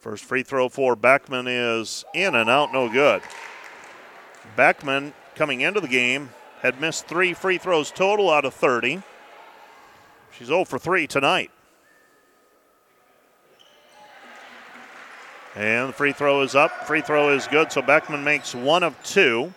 [0.01, 3.21] First free throw for Beckman is in and out, no good.
[4.57, 6.29] Beckman coming into the game
[6.61, 9.01] had missed three free throws total out of 30.
[10.31, 11.51] She's 0 for 3 tonight.
[15.55, 16.87] And the free throw is up.
[16.87, 19.53] Free throw is good, so Beckman makes one of two.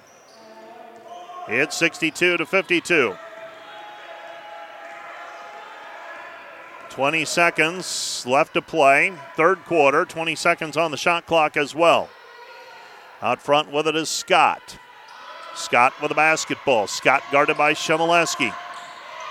[1.48, 3.16] It's 62 to 52.
[6.90, 9.12] 20 seconds left to play.
[9.36, 12.08] Third quarter, 20 seconds on the shot clock as well.
[13.22, 14.78] Out front with it is Scott.
[15.56, 16.86] Scott with the basketball.
[16.86, 18.54] Scott guarded by Shemileski.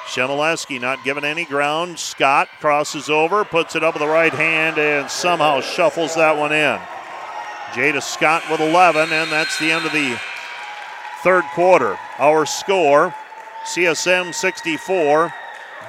[0.05, 1.97] Shemileski not given any ground.
[1.97, 6.51] Scott crosses over, puts it up with the right hand, and somehow shuffles that one
[6.51, 6.79] in.
[7.71, 10.19] Jada Scott with 11, and that's the end of the
[11.23, 11.97] third quarter.
[12.19, 13.13] Our score
[13.65, 15.33] CSM 64,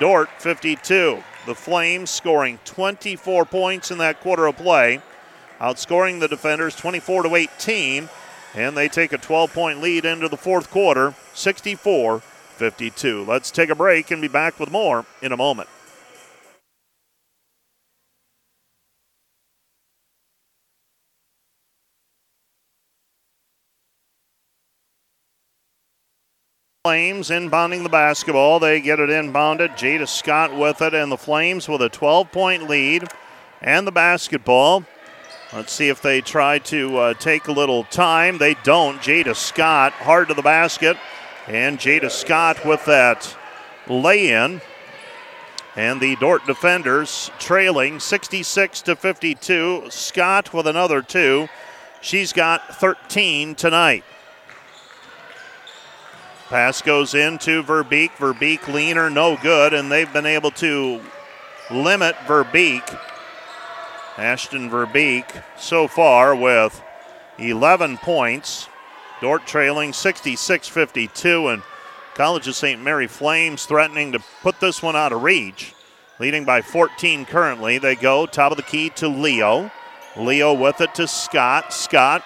[0.01, 1.23] Dordt 52.
[1.47, 5.01] The Flames scoring 24 points in that quarter of play,
[5.61, 8.09] outscoring the defenders 24 to 18
[8.57, 13.25] and they take a 12 point lead into the fourth quarter, 64 52.
[13.25, 15.69] Let's take a break and be back with more in a moment.
[26.83, 28.59] Flames inbounding the basketball.
[28.59, 29.71] They get it inbounded.
[29.71, 33.05] Jada Scott with it, and the Flames with a 12 point lead
[33.61, 34.85] and the basketball.
[35.53, 38.39] Let's see if they try to uh, take a little time.
[38.39, 38.99] They don't.
[38.99, 40.97] Jada Scott hard to the basket.
[41.47, 43.37] And Jada Scott with that
[43.87, 44.61] lay in.
[45.77, 49.85] And the Dordt defenders trailing 66 to 52.
[49.89, 51.49] Scott with another two.
[52.01, 54.03] She's got 13 tonight.
[56.49, 58.11] Pass goes into Verbeek.
[58.13, 61.01] Verbeek leaner, no good, and they've been able to
[61.71, 62.99] limit Verbeek
[64.19, 66.83] Ashton Verbeek so far with
[67.39, 68.69] 11 points.
[69.21, 71.63] Dordt trailing 66 52, and
[72.15, 72.81] College of St.
[72.81, 75.75] Mary Flames threatening to put this one out of reach.
[76.19, 77.77] Leading by 14 currently.
[77.77, 79.71] They go top of the key to Leo.
[80.17, 81.75] Leo with it to Scott.
[81.75, 82.25] Scott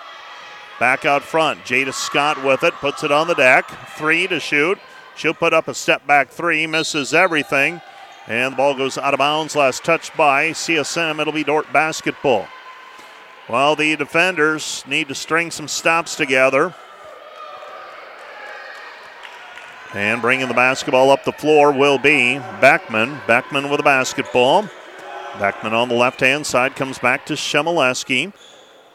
[0.78, 1.60] back out front.
[1.64, 3.68] Jada Scott with it, puts it on the deck.
[3.96, 4.78] Three to shoot.
[5.16, 7.80] She'll put up a step back three, misses everything.
[8.30, 9.56] And the ball goes out of bounds.
[9.56, 11.20] Last touch by CSM.
[11.20, 12.46] It'll be Dordt basketball.
[13.48, 16.72] Well, the defenders need to string some stops together.
[19.94, 23.18] And bringing the basketball up the floor will be Beckman.
[23.26, 24.70] Beckman with a basketball.
[25.40, 28.32] Beckman on the left hand side comes back to Shemileski.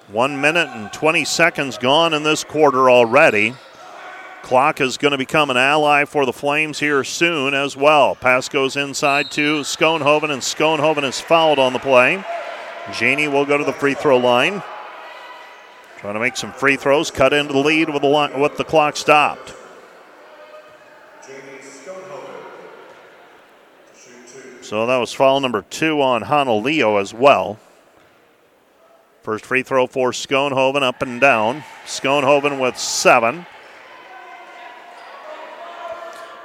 [0.07, 3.53] One minute and 20 seconds gone in this quarter already.
[4.45, 8.13] Clock is going to become an ally for the Flames here soon as well.
[8.13, 12.23] Pass goes inside to Schoenhoven, and Schoenhoven is fouled on the play.
[12.93, 14.61] Janey will go to the free throw line.
[15.97, 18.63] Trying to make some free throws, cut into the lead with the, line, with the
[18.63, 19.55] clock stopped.
[24.61, 27.57] So that was foul number two on Honoleo as well.
[29.23, 31.63] First free throw for Schoenhoven up and down.
[31.87, 33.47] Schoenhoven with seven.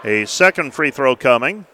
[0.05, 1.67] A second free throw coming.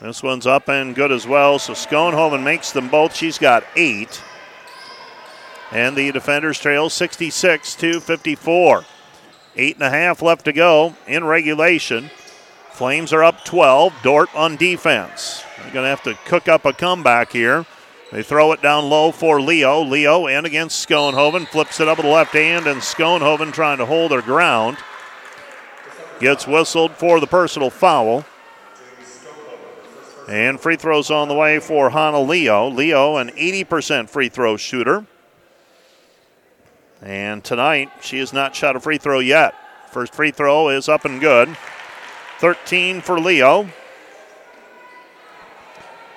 [0.00, 1.58] This one's up and good as well.
[1.58, 3.14] So Schoenhoven makes them both.
[3.14, 4.22] She's got eight.
[5.70, 8.84] And the defenders trail 66 to 54.
[9.56, 12.10] Eight and a half left to go in regulation.
[12.70, 13.94] Flames are up 12.
[14.02, 15.44] Dordt on defense.
[15.58, 17.66] They're going to have to cook up a comeback here.
[18.10, 19.82] They throw it down low for Leo.
[19.82, 21.46] Leo in against Schoenhoven.
[21.48, 24.78] Flips it up with the left hand, and Schoenhoven trying to hold her ground.
[26.22, 28.24] Gets whistled for the personal foul.
[30.28, 32.68] And free throws on the way for Hana Leo.
[32.68, 35.04] Leo, an 80% free throw shooter.
[37.02, 39.52] And tonight, she has not shot a free throw yet.
[39.90, 41.56] First free throw is up and good.
[42.38, 43.68] 13 for Leo.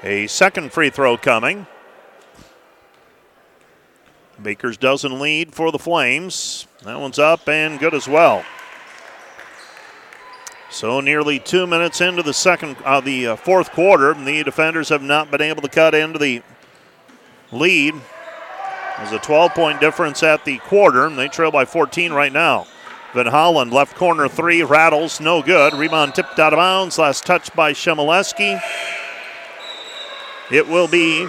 [0.03, 1.65] A second free throw coming.
[4.39, 6.67] Baker's dozen lead for the Flames.
[6.83, 8.45] That one's up and good as well.
[10.75, 15.01] So nearly two minutes into the second, uh, the uh, fourth quarter, the defenders have
[15.01, 16.41] not been able to cut into the
[17.53, 17.93] lead.
[18.97, 22.67] There's a 12-point difference at the quarter, and they trail by 14 right now.
[23.13, 25.73] Van Holland, left corner three, rattles, no good.
[25.73, 26.97] Rebound tipped out of bounds.
[26.97, 28.59] Last touch by Shemileski.
[30.51, 31.25] It will be.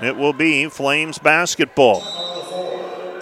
[0.00, 2.26] It will be Flames basketball.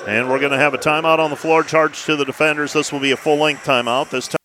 [0.07, 2.75] And we're going to have a timeout on the floor charged to the defenders.
[2.75, 4.11] This will be a full length timeout.
[4.11, 4.37] This time.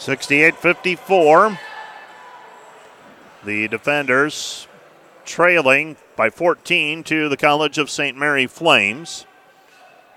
[0.00, 1.58] 68 54.
[3.44, 4.66] The defenders
[5.24, 8.16] trailing by 14 to the College of St.
[8.16, 9.26] Mary Flames.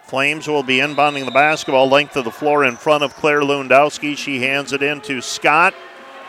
[0.03, 4.17] Flames will be inbounding the basketball length of the floor in front of Claire Lewandowski.
[4.17, 5.73] She hands it in to Scott.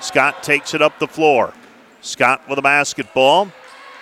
[0.00, 1.52] Scott takes it up the floor.
[2.00, 3.50] Scott with a basketball.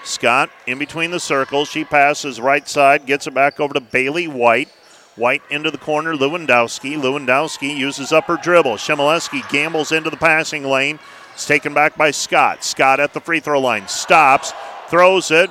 [0.04, 1.68] Scott in between the circles.
[1.68, 4.68] She passes right side, gets it back over to Bailey White.
[5.16, 6.96] White into the corner, Lewandowski.
[6.96, 8.76] Lewandowski uses upper dribble.
[8.76, 10.98] Shemileski gambles into the passing lane.
[11.35, 12.64] It's taken back by Scott.
[12.64, 13.89] Scott at the free throw line.
[13.89, 14.53] Stops,
[14.89, 15.51] throws it.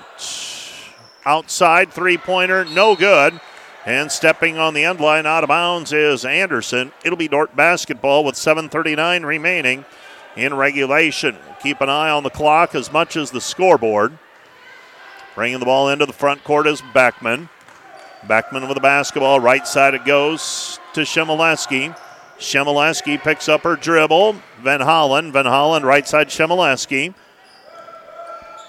[1.25, 3.39] Outside three pointer, no good.
[3.85, 6.91] And stepping on the end line out of bounds is Anderson.
[7.03, 9.85] It'll be Dordt basketball with 7.39 remaining
[10.35, 11.37] in regulation.
[11.61, 14.17] Keep an eye on the clock as much as the scoreboard.
[15.33, 17.49] Bringing the ball into the front court is Beckman.
[18.27, 19.39] Beckman with the basketball.
[19.39, 21.97] Right side it goes to Shemileski.
[22.41, 24.33] Shemileski picks up her dribble.
[24.61, 25.31] Van Hollen.
[25.31, 27.13] Van Hollen right side Shemileski.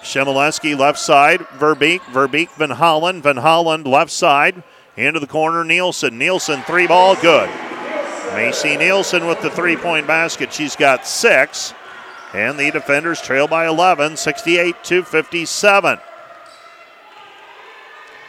[0.03, 1.39] Shemileski left side.
[1.57, 2.01] Verbeek.
[2.01, 3.21] Verbeek Van Hollen.
[3.21, 4.61] Van Hollen left side.
[4.95, 5.63] Into the corner.
[5.63, 6.19] Nielsen.
[6.19, 7.49] Nielsen three ball good.
[8.35, 10.53] Macy Nielsen with the three point basket.
[10.53, 11.73] She's got six.
[12.31, 15.99] And the defenders trail by 11, 68 to 57.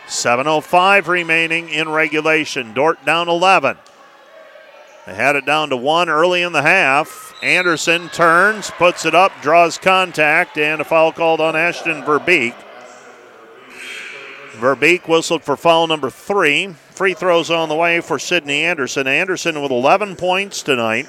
[0.07, 2.75] 7.05 remaining in regulation.
[2.75, 3.79] Dordt down 11.
[5.07, 7.35] They had it down to one early in the half.
[7.43, 12.55] Anderson turns, puts it up, draws contact, and a foul called on Ashton Verbeek.
[14.53, 16.75] Verbeek whistled for foul number three.
[16.93, 19.07] Free throws on the way for Sydney Anderson.
[19.07, 21.07] Anderson with 11 points tonight.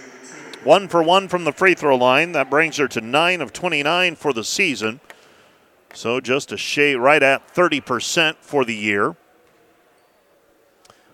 [0.66, 2.34] One for one from the free throw line.
[2.34, 5.00] That brings her to 9 of 29 for the season.
[5.94, 9.16] So just a shade right at 30% for the year.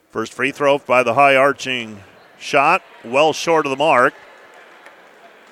[0.09, 2.01] First free throw by the high arching
[2.41, 4.13] shot, well short of the mark.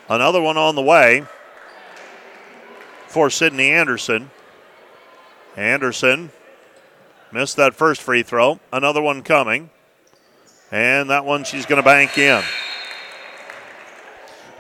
[0.10, 1.24] Another one on the way
[3.08, 4.32] for Sydney Anderson.
[5.56, 6.32] Anderson
[7.32, 8.60] missed that first free throw.
[8.74, 9.70] Another one coming.
[10.72, 12.44] And that one she's going to bank in.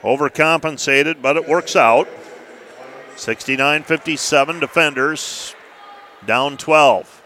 [0.01, 2.07] Overcompensated, but it works out.
[3.15, 5.55] 69 57 defenders,
[6.25, 7.18] down 12.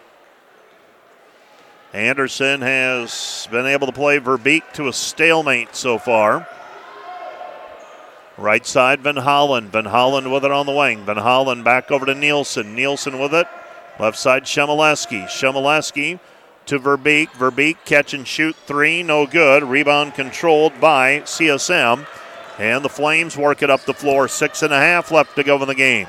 [1.93, 6.47] Anderson has been able to play Verbeek to a stalemate so far.
[8.35, 9.71] Right side, Van Holland.
[9.71, 11.05] Van Holland with it on the wing.
[11.05, 12.73] Van Holland back over to Nielsen.
[12.73, 13.47] Nielsen with it.
[13.99, 15.25] Left side, Shemileski.
[15.25, 16.19] Shemileski
[16.65, 17.29] to Verbeek.
[17.29, 19.63] Verbeek catch and shoot three, no good.
[19.63, 22.07] Rebound controlled by CSM.
[22.57, 24.27] And the Flames work it up the floor.
[24.27, 26.07] Six and a half left to go in the game.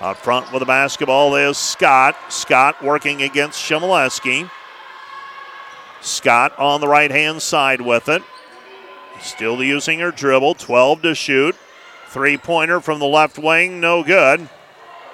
[0.00, 2.16] Out front with the basketball is Scott.
[2.28, 4.50] Scott working against Shemileski.
[6.00, 8.22] Scott on the right hand side with it.
[9.20, 10.54] Still using her dribble.
[10.54, 11.56] 12 to shoot.
[12.08, 14.48] Three pointer from the left wing, no good.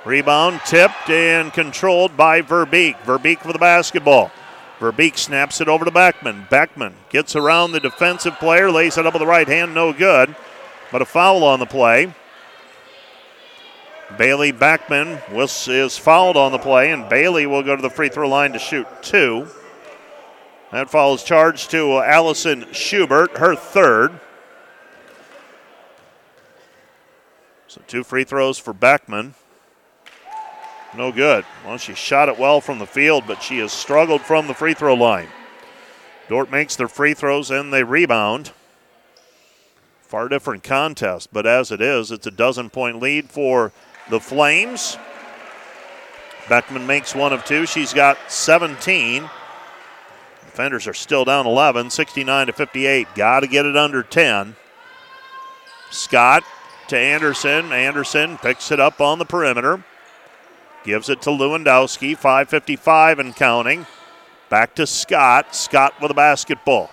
[0.05, 2.97] Rebound tipped and controlled by Verbeek.
[3.01, 4.31] Verbeek for the basketball.
[4.79, 6.47] Verbeek snaps it over to Beckman.
[6.49, 10.37] Beckman gets around the defensive player, lays it up with the right hand, no good.
[10.93, 12.15] But a foul on the play.
[14.17, 18.29] Bailey Beckman is fouled on the play, and Bailey will go to the free throw
[18.29, 19.49] line to shoot two.
[20.73, 24.19] That foul is charged to uh, Allison Schubert, her third.
[27.69, 29.35] So two free throws for Beckman.
[30.97, 31.45] No good.
[31.65, 34.75] Well, she shot it well from the field, but she has struggled from the free
[34.75, 35.29] throw line.
[36.29, 38.53] Dordt makes their free throws and they rebound.
[40.01, 43.73] Far different contest, but as it is, it's a dozen point lead for
[44.09, 44.97] the Flames.
[46.49, 47.67] Beckman makes one of two.
[47.67, 49.29] She's got 17.
[50.57, 53.09] Defenders are still down 11, 69 to 58.
[53.15, 54.57] Got to get it under 10.
[55.91, 56.45] Scott
[56.89, 57.73] to Anderson.
[57.73, 59.85] Anderson picks it up on the perimeter.
[60.83, 62.19] Gives it to Lewandowski.
[62.19, 63.85] 5.55 and counting.
[64.49, 65.55] Back to Scott.
[65.55, 66.91] Scott with a basketball.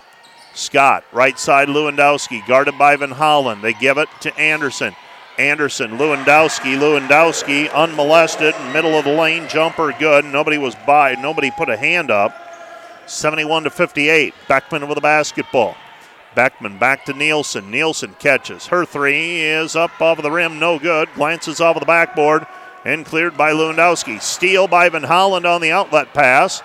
[0.52, 3.62] Scott, right side Lewandowski, guarded by Van Hollen.
[3.62, 4.94] They give it to Anderson.
[5.38, 10.26] Anderson, Lewandowski, Lewandowski, unmolested, middle of the lane, jumper good.
[10.26, 12.43] Nobody was by, nobody put a hand up.
[13.06, 14.34] 71 to 58.
[14.48, 15.76] Beckman with the basketball.
[16.34, 17.70] Beckman back to Nielsen.
[17.70, 18.66] Nielsen catches.
[18.66, 21.08] Her three is up off of the rim, no good.
[21.14, 22.46] Glances off of the backboard
[22.84, 24.20] and cleared by Lewandowski.
[24.20, 26.62] Steal by Van Holland on the outlet pass.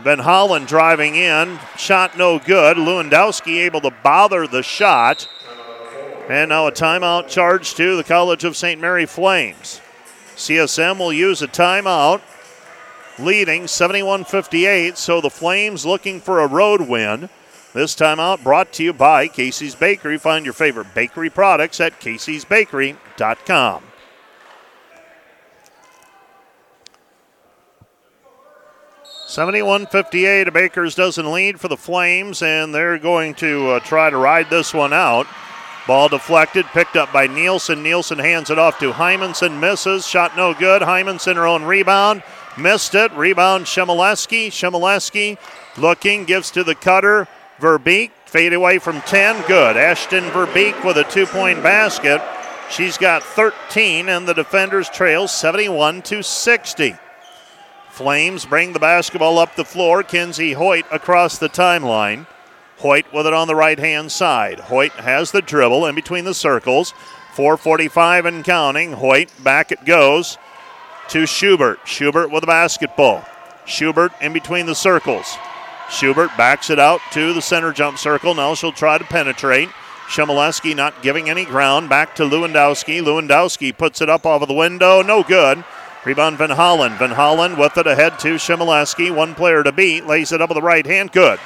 [0.00, 1.58] Van Holland driving in.
[1.76, 2.76] Shot no good.
[2.76, 5.28] Lewandowski able to bother the shot.
[6.28, 8.80] And now a timeout charge to the College of St.
[8.80, 9.80] Mary Flames.
[10.36, 12.22] CSM will use a timeout
[13.18, 14.98] leading 71 58.
[14.98, 17.28] So the Flames looking for a road win.
[17.72, 20.16] This time out brought to you by Casey's Bakery.
[20.16, 23.82] Find your favorite bakery products at caseysbakery.com.
[29.26, 30.46] Seventy-one fifty-eight.
[30.46, 34.48] A Baker's dozen lead for the Flames, and they're going to uh, try to ride
[34.50, 35.26] this one out.
[35.88, 37.82] Ball deflected, picked up by Nielsen.
[37.82, 40.06] Nielsen hands it off to Hymanson, misses.
[40.06, 40.82] Shot no good.
[40.82, 42.22] Hymanson her own rebound.
[42.56, 43.12] Missed it.
[43.12, 44.48] Rebound Shemileski.
[44.48, 45.38] Shemileski
[45.76, 47.26] looking, gives to the cutter.
[47.58, 49.46] Verbeek, fade away from 10.
[49.46, 49.76] Good.
[49.76, 52.20] Ashton Verbeek with a two point basket.
[52.70, 56.96] She's got 13, and the defenders trail 71 to 60.
[57.90, 60.02] Flames bring the basketball up the floor.
[60.02, 62.26] Kinsey Hoyt across the timeline.
[62.78, 64.58] Hoyt with it on the right hand side.
[64.58, 66.92] Hoyt has the dribble in between the circles.
[67.34, 68.92] 445 and counting.
[68.92, 70.38] Hoyt back it goes
[71.08, 71.80] to Schubert.
[71.84, 73.24] Schubert with the basketball.
[73.66, 75.36] Schubert in between the circles.
[75.90, 78.34] Schubert backs it out to the center jump circle.
[78.34, 79.68] Now she'll try to penetrate.
[80.08, 81.88] Shemileski not giving any ground.
[81.88, 83.02] Back to Lewandowski.
[83.02, 85.02] Lewandowski puts it up off of the window.
[85.02, 85.64] No good.
[86.04, 86.98] Rebound Van Hollen.
[86.98, 89.14] Van Hollen with it ahead to Shemileski.
[89.14, 90.06] One player to beat.
[90.06, 91.12] Lays it up with the right hand.
[91.12, 91.38] Good.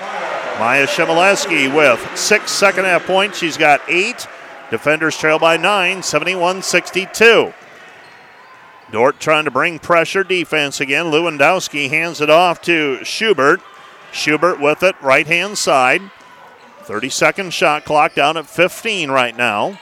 [0.59, 3.39] Maya Shemileski with six second half points.
[3.39, 4.27] She's got eight.
[4.71, 7.55] Defenders trail by nine, 71 62.
[8.91, 11.07] Dordt trying to bring pressure defense again.
[11.07, 13.61] Lewandowski hands it off to Schubert.
[14.13, 16.03] Schubert with it, right hand side.
[16.83, 19.79] 30 second shot clock down at 15 right now.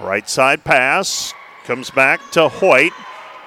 [0.00, 1.34] Right side pass
[1.64, 2.92] comes back to Hoyt.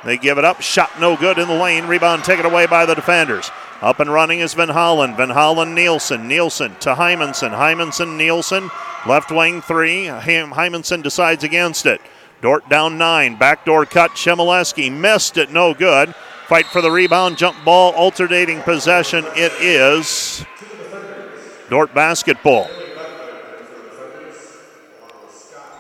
[0.04, 0.62] They give it up.
[0.62, 1.88] Shot no good in the lane.
[1.88, 3.50] Rebound taken away by the defenders.
[3.82, 5.18] Up and running is Van Hollen.
[5.18, 6.28] Van Hollen Nielsen.
[6.28, 7.58] Nielsen to Hymanson.
[7.58, 8.70] Hymanson Nielsen.
[9.08, 10.06] Left wing three.
[10.06, 12.02] Hymanson decides against it.
[12.46, 13.38] Dordt down nine.
[13.38, 14.12] Backdoor cut.
[14.12, 15.50] Shemileski missed it.
[15.50, 16.14] No good.
[16.46, 17.40] Fight for the rebound.
[17.40, 17.92] Jump ball.
[17.94, 19.26] Alternating possession.
[19.30, 20.46] It is
[21.72, 22.70] Dordt basketball.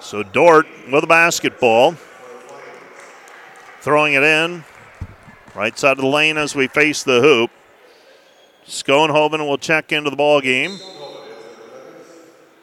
[0.01, 1.97] So Dordt with a basketball.
[3.81, 4.63] Throwing it in.
[5.53, 7.51] Right side of the lane as we face the hoop.
[8.65, 10.79] Schoenhoven will check into the ball game.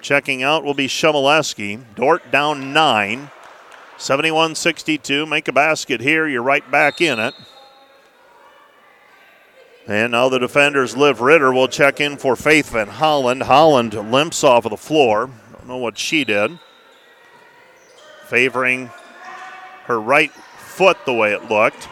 [0.01, 1.85] Checking out will be Shemileski.
[1.95, 3.31] Dordt down nine.
[4.03, 5.27] 71 62.
[5.27, 6.27] Make a basket here.
[6.27, 7.35] You're right back in it.
[9.87, 13.45] And now the defenders, Liv Ritter, will check in for Faith Van Holland.
[13.45, 15.31] Holland limps off of the floor.
[15.53, 16.59] Don't know what she did.
[18.27, 18.91] Favoring
[19.85, 21.89] her right foot the way it looked.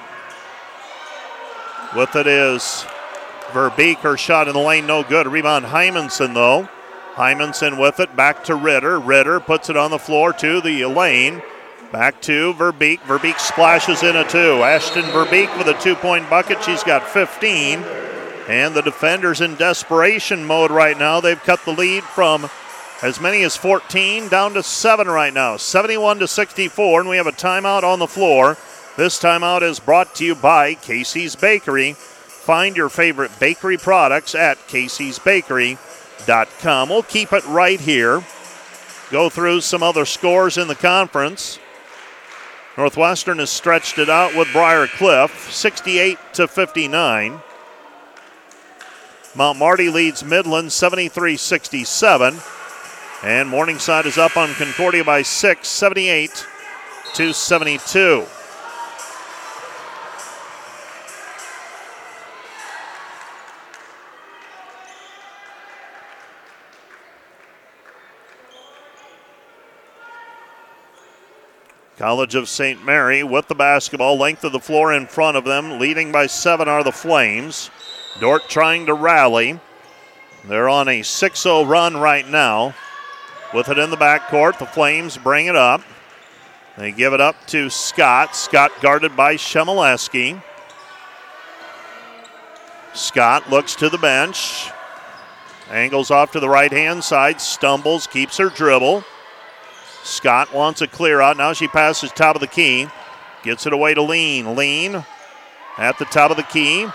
[1.95, 2.85] With it is
[3.53, 3.99] Verbeek.
[3.99, 5.29] Her shot in the lane, no good.
[5.29, 6.69] Rebound Hymanson, though.
[7.15, 8.99] Hymanson with it, back to Ritter.
[8.99, 11.41] Ritter puts it on the floor to the lane.
[11.93, 13.01] Back to Verbeek.
[13.01, 14.63] Verbeek splashes in a two.
[14.63, 16.63] Ashton Verbeek with a two point bucket.
[16.63, 17.81] She's got 15.
[18.49, 21.21] And the defenders in desperation mode right now.
[21.21, 22.49] They've cut the lead from
[23.03, 25.57] as many as 14 down to 7 right now.
[25.57, 27.01] 71 to 64.
[27.01, 28.57] And we have a timeout on the floor.
[28.97, 31.95] This timeout is brought to you by Casey's Bakery.
[31.95, 36.89] Find your favorite bakery products at caseysbakery.com.
[36.89, 38.23] We'll keep it right here.
[39.11, 41.59] Go through some other scores in the conference.
[42.77, 47.41] Northwestern has stretched it out with Briar Cliff, 68 to 59.
[49.35, 52.37] Mount Marty leads Midland 73 67.
[53.23, 56.47] And Morningside is up on Concordia by 6, 78
[57.15, 58.27] to 72.
[72.01, 72.83] College of St.
[72.83, 75.79] Mary with the basketball, length of the floor in front of them.
[75.79, 77.71] Leading by seven are the Flames.
[78.19, 79.61] Dordt trying to rally.
[80.47, 82.75] They're on a 6 0 run right now.
[83.53, 85.83] With it in the backcourt, the Flames bring it up.
[86.79, 88.35] They give it up to Scott.
[88.35, 90.43] Scott guarded by Shemileski.
[92.95, 94.71] Scott looks to the bench.
[95.71, 99.05] Angles off to the right hand side, stumbles, keeps her dribble.
[100.03, 101.37] Scott wants a clear out.
[101.37, 102.89] Now she passes top of the key.
[103.43, 104.57] Gets it away to Lean.
[104.57, 105.05] Lean
[105.79, 106.87] at the top of the key.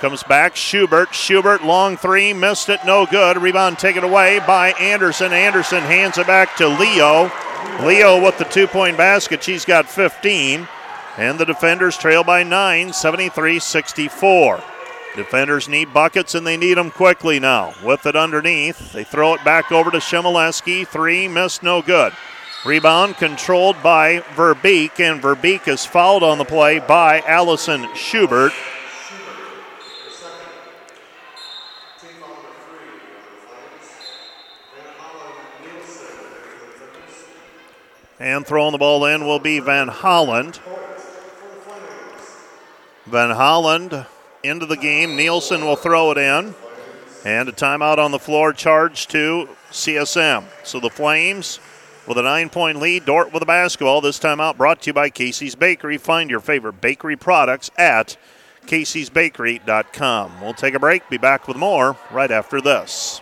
[0.00, 0.56] Comes back.
[0.56, 1.14] Schubert.
[1.14, 2.32] Schubert, long three.
[2.32, 2.80] Missed it.
[2.84, 3.36] No good.
[3.38, 5.32] Rebound taken away by Anderson.
[5.32, 7.30] Anderson hands it back to Leo.
[7.84, 9.42] Leo with the two point basket.
[9.42, 10.66] She's got 15.
[11.18, 14.62] And the defenders trail by 9, 73 64.
[15.14, 17.74] Defenders need buckets and they need them quickly now.
[17.84, 20.86] With it underneath, they throw it back over to Shemileski.
[20.86, 22.14] Three, missed, no good.
[22.64, 28.52] Rebound controlled by Verbeek, and Verbeek is fouled on the play by Allison Schubert.
[38.18, 40.60] And throwing the ball in will be Van Holland.
[43.06, 44.06] Van Holland
[44.42, 45.16] into the game.
[45.16, 46.54] Nielsen will throw it in.
[47.24, 50.44] And a timeout on the floor charged to CSM.
[50.64, 51.60] So the Flames
[52.06, 53.04] with a nine point lead.
[53.04, 54.00] Dordt with a basketball.
[54.00, 55.98] This timeout brought to you by Casey's Bakery.
[55.98, 58.16] Find your favorite bakery products at
[58.66, 60.40] caseysbakery.com.
[60.40, 63.20] We'll take a break, be back with more right after this.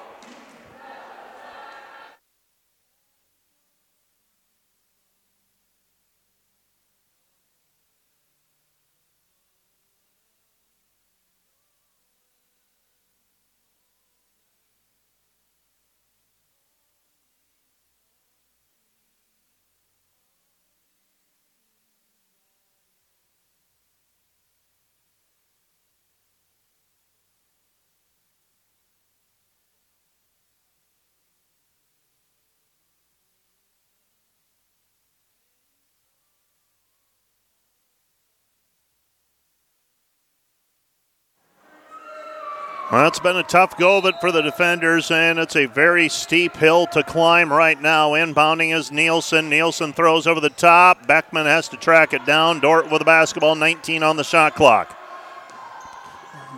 [42.90, 46.08] Well, it's been a tough go of it for the defenders, and it's a very
[46.08, 48.10] steep hill to climb right now.
[48.10, 49.48] Inbounding is Nielsen.
[49.48, 51.06] Nielsen throws over the top.
[51.06, 52.58] Beckman has to track it down.
[52.58, 54.98] Dordt with the basketball, 19 on the shot clock.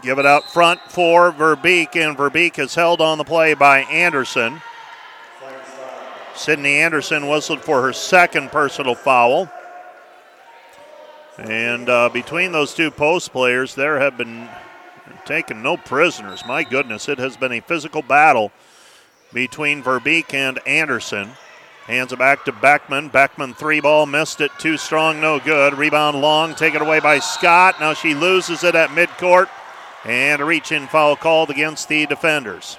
[0.01, 4.63] Give it out front for Verbeek, and Verbeek is held on the play by Anderson.
[6.35, 9.53] Sydney Anderson whistled for her second personal foul.
[11.37, 14.49] And uh, between those two post players, there have been
[15.25, 16.45] taken no prisoners.
[16.47, 18.53] My goodness, it has been a physical battle
[19.33, 21.33] between Verbeek and Anderson.
[21.87, 23.09] Hands it back to Beckman.
[23.09, 24.53] Beckman three ball, missed it.
[24.59, 25.75] Too strong, no good.
[25.75, 27.81] Rebound long, taken away by Scott.
[27.81, 29.49] Now she loses it at midcourt.
[30.05, 32.79] And a reach in foul called against the defenders.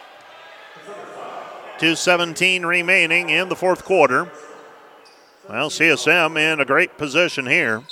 [1.80, 4.32] 2.17 remaining in the fourth quarter.
[5.50, 7.84] Well, CSM in a great position here.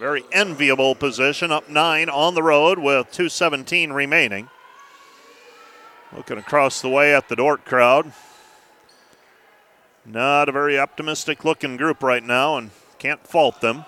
[0.00, 4.48] Very enviable position, up nine on the road with 2.17 remaining.
[6.16, 8.10] Looking across the way at the Dordt crowd.
[10.06, 13.84] Not a very optimistic looking group right now, and can't fault them.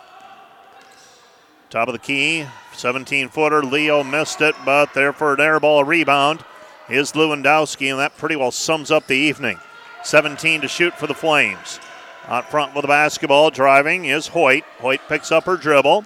[1.71, 2.45] Top of the key,
[2.75, 3.63] 17 footer.
[3.63, 6.45] Leo missed it, but there for an air ball rebound
[6.91, 9.59] is Lewandowski, and that pretty well sums up the evening.
[10.05, 11.81] 17 to shoot for the Flames.
[12.27, 14.65] Out front with the basketball, driving is Hoyt.
[14.79, 16.05] Hoyt picks up her dribble.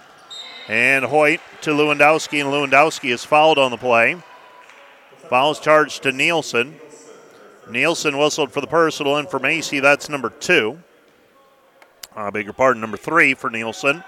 [0.67, 4.17] And Hoyt to Lewandowski, and Lewandowski is fouled on the play.
[5.29, 6.79] Fouls charged to Nielsen.
[7.69, 10.79] Nielsen whistled for the personal, and for Macy, that's number two.
[12.15, 14.03] I beg your pardon, number three for Nielsen.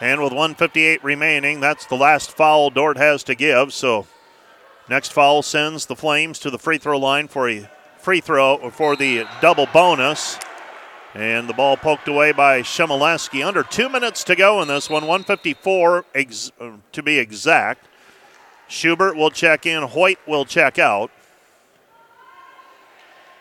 [0.00, 3.72] And with 158 remaining, that's the last foul Dordt has to give.
[3.72, 4.06] So
[4.88, 7.70] next foul sends the Flames to the free throw line for a
[8.04, 10.38] free throw for the double bonus.
[11.14, 13.46] And the ball poked away by Shemileski.
[13.46, 16.52] Under two minutes to go in this one, 154 ex-
[16.92, 17.86] to be exact.
[18.68, 21.10] Schubert will check in, Hoyt will check out.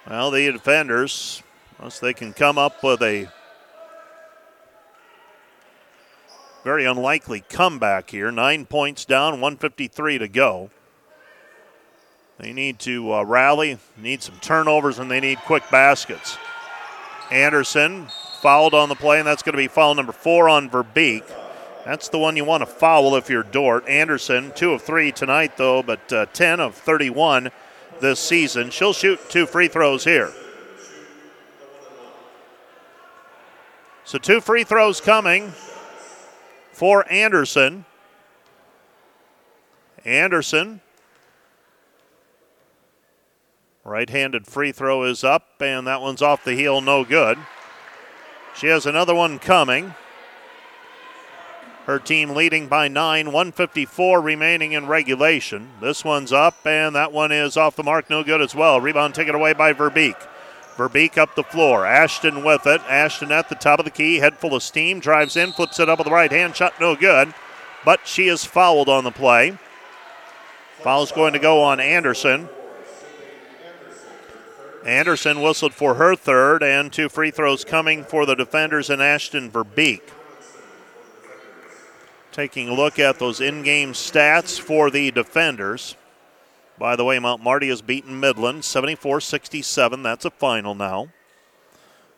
[0.10, 1.44] Well, the defenders,
[1.78, 3.28] unless they can come up with a
[6.64, 10.70] very unlikely comeback here, nine points down, 153 to go.
[12.44, 16.38] They need to uh, rally, need some turnovers, and they need quick baskets.
[17.32, 18.08] Anderson
[18.42, 21.24] fouled on the play, and that's going to be foul number four on Verbeek.
[21.86, 23.88] That's the one you want to foul if you're Dordt.
[23.88, 27.50] Anderson, two of three tonight, though, but uh, 10 of 31
[28.02, 28.72] this season.
[28.72, 30.34] She'll shoot two free throws here.
[34.04, 35.54] So, two free throws coming
[36.74, 37.86] for Anderson.
[40.04, 40.82] Anderson
[43.86, 47.38] Right handed free throw is up, and that one's off the heel, no good.
[48.56, 49.96] She has another one coming.
[51.86, 55.72] Her team leading by nine, 154 remaining in regulation.
[55.82, 58.80] This one's up, and that one is off the mark, no good as well.
[58.80, 60.16] Rebound taken away by Verbeek.
[60.78, 61.86] Verbeek up the floor.
[61.86, 62.82] Ashton with it.
[62.88, 65.90] Ashton at the top of the key, head full of steam, drives in, flips it
[65.90, 67.34] up with the right hand, shot no good.
[67.84, 69.58] But she is fouled on the play.
[70.80, 72.48] Foul's going to go on Anderson.
[74.86, 79.50] Anderson whistled for her third, and two free throws coming for the defenders and Ashton
[79.50, 80.02] Verbeek.
[82.32, 85.96] Taking a look at those in game stats for the defenders.
[86.78, 90.04] By the way, Mount Marty has beaten Midland 74 67.
[90.04, 91.10] That's a final now.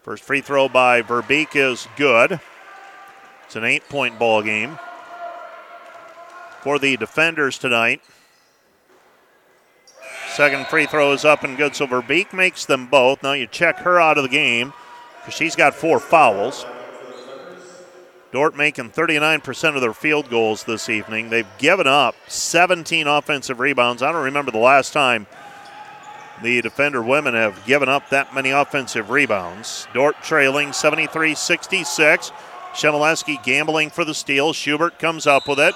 [0.01, 2.39] First free throw by Verbeek is good.
[3.45, 4.79] It's an eight point ball game.
[6.61, 8.01] For the defenders tonight,
[10.35, 11.77] Second free throw is up and good.
[11.77, 13.23] So Verbeek makes them both.
[13.23, 14.73] Now you check her out of the game
[15.19, 16.65] because she's got four fouls.
[18.33, 21.29] Dordt making 39% of their field goals this evening.
[21.29, 24.03] They've given up 17 offensive rebounds.
[24.03, 25.25] I don't remember the last time
[26.43, 29.87] the defender women have given up that many offensive rebounds.
[29.93, 32.31] Dordt trailing 73 66.
[32.73, 34.51] Shemileski gambling for the steal.
[34.51, 35.75] Schubert comes up with it.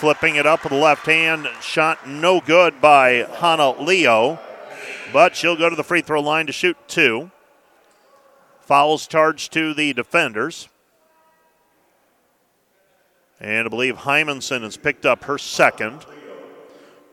[0.00, 1.46] Flipping it up with the left hand.
[1.60, 4.38] Shot no good by Hannah Leo.
[5.12, 7.30] But she'll go to the free throw line to shoot two.
[8.62, 10.70] Fouls charged to the defenders.
[13.38, 16.06] And I believe Hymanson has picked up her second.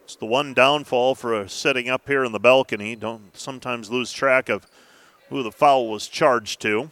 [0.06, 2.96] It's the one downfall for sitting up here in the balcony.
[2.96, 4.66] Don't sometimes lose track of
[5.28, 6.90] who the foul was charged to.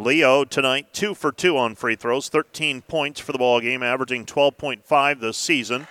[0.00, 4.24] Leo tonight, two for two on free throws, 13 points for the ball game, averaging
[4.24, 5.86] 12.5 this season.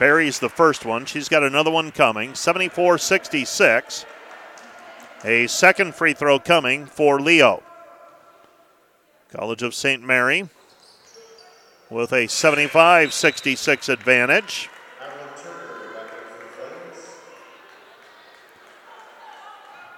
[0.00, 1.06] Barry's the first one.
[1.06, 4.06] She's got another one coming, 74 66.
[5.24, 7.62] A second free throw coming for Leo.
[9.30, 10.02] College of St.
[10.02, 10.48] Mary
[11.90, 14.68] with a 75 66 advantage.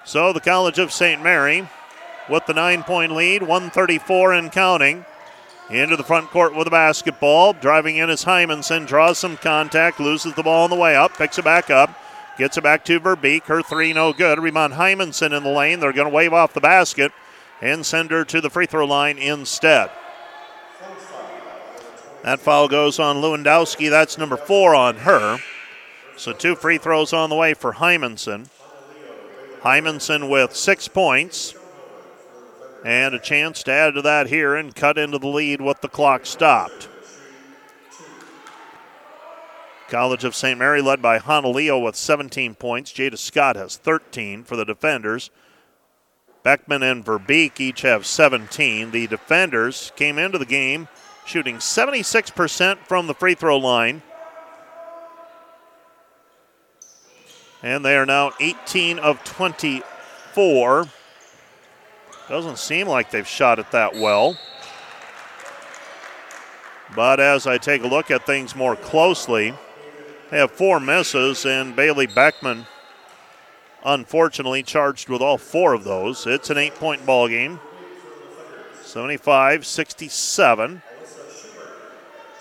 [0.05, 1.23] So the College of St.
[1.23, 1.66] Mary
[2.28, 5.05] with the nine point lead, 134 and counting.
[5.69, 7.53] Into the front court with the basketball.
[7.53, 8.86] Driving in is Hymanson.
[8.86, 9.98] Draws some contact.
[9.98, 11.16] Loses the ball on the way up.
[11.16, 11.90] Picks it back up.
[12.39, 13.44] Gets it back to Verbeek.
[13.44, 14.39] Her three no good.
[14.39, 15.81] Rebound Hymanson in the lane.
[15.81, 17.11] They're going to wave off the basket
[17.61, 19.90] and send her to the free throw line instead.
[22.23, 23.90] That foul goes on Lewandowski.
[23.90, 25.39] That's number four on her.
[26.16, 28.48] So two free throws on the way for Hymanson.
[29.62, 31.55] Hymanson with six points.
[32.85, 35.89] And a chance to add to that here and cut into the lead with the
[35.89, 36.89] clock stopped.
[39.89, 40.59] College of St.
[40.59, 42.93] Mary led by Honolio with 17 points.
[42.93, 45.31] Jada Scott has 13 for the defenders.
[46.43, 48.90] Beckman and Verbeek each have 17.
[48.90, 50.89] The defenders came into the game
[51.24, 54.03] shooting 76% from the free throw line.
[57.62, 60.86] And they are now 18 of 24.
[62.28, 64.36] Doesn't seem like they've shot it that well.
[66.94, 69.55] But as I take a look at things more closely,
[70.31, 72.66] they have four misses, and Bailey Beckman
[73.85, 76.27] unfortunately charged with all four of those.
[76.27, 77.61] It's an eight point ball game
[78.82, 80.82] 75 67.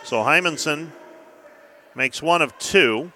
[0.03, 0.89] So Hymanson
[1.95, 3.11] makes one of two.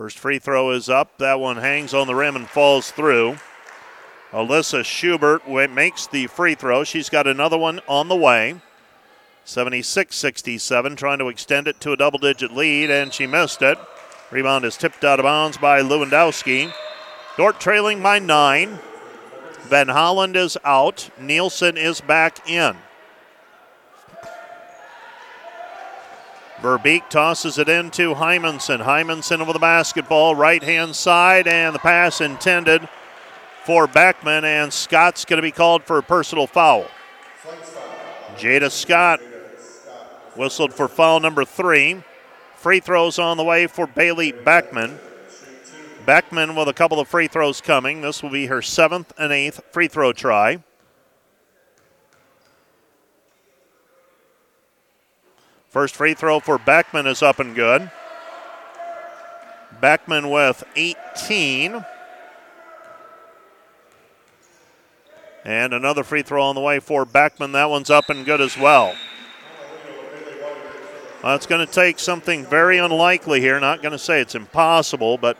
[0.00, 1.18] First free throw is up.
[1.18, 3.36] That one hangs on the rim and falls through.
[4.32, 6.84] Alyssa Schubert makes the free throw.
[6.84, 8.62] She's got another one on the way.
[9.44, 13.76] 76 67, trying to extend it to a double digit lead, and she missed it.
[14.30, 16.72] Rebound is tipped out of bounds by Lewandowski.
[17.36, 18.78] Dordt trailing by nine.
[19.64, 21.10] Van Holland is out.
[21.20, 22.74] Nielsen is back in.
[26.62, 28.84] Verbeek tosses it into Hymanson.
[28.84, 32.88] Hymanson over the basketball, right hand side, and the pass intended
[33.64, 36.86] for Beckman, and Scott's going to be called for a personal foul.
[38.36, 39.20] Jada Scott
[40.36, 42.02] Whistled for foul number three.
[42.54, 44.98] Free throws on the way for Bailey Beckman.
[46.06, 48.00] Beckman with a couple of free throws coming.
[48.00, 50.62] This will be her seventh and eighth free throw try.
[55.70, 57.92] First free throw for Beckman is up and good.
[59.80, 61.84] Beckman with 18.
[65.44, 67.52] And another free throw on the way for Beckman.
[67.52, 68.96] That one's up and good as well.
[71.22, 73.60] Well, it's going to take something very unlikely here.
[73.60, 75.38] Not going to say it's impossible, but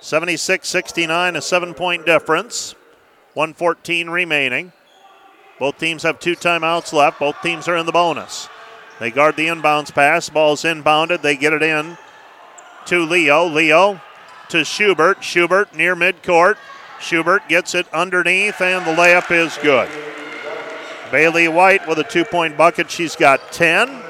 [0.00, 2.74] 76 69, a seven point difference.
[3.32, 4.72] 114 remaining.
[5.58, 7.18] Both teams have two timeouts left.
[7.18, 8.50] Both teams are in the bonus.
[8.98, 10.28] They guard the inbounds pass.
[10.28, 11.22] Ball's inbounded.
[11.22, 11.98] They get it in
[12.86, 13.46] to Leo.
[13.46, 14.00] Leo
[14.48, 15.22] to Schubert.
[15.22, 16.56] Schubert near midcourt.
[16.98, 19.90] Schubert gets it underneath, and the layup is good.
[21.10, 22.90] Bailey White with a two point bucket.
[22.90, 24.02] She's got 10.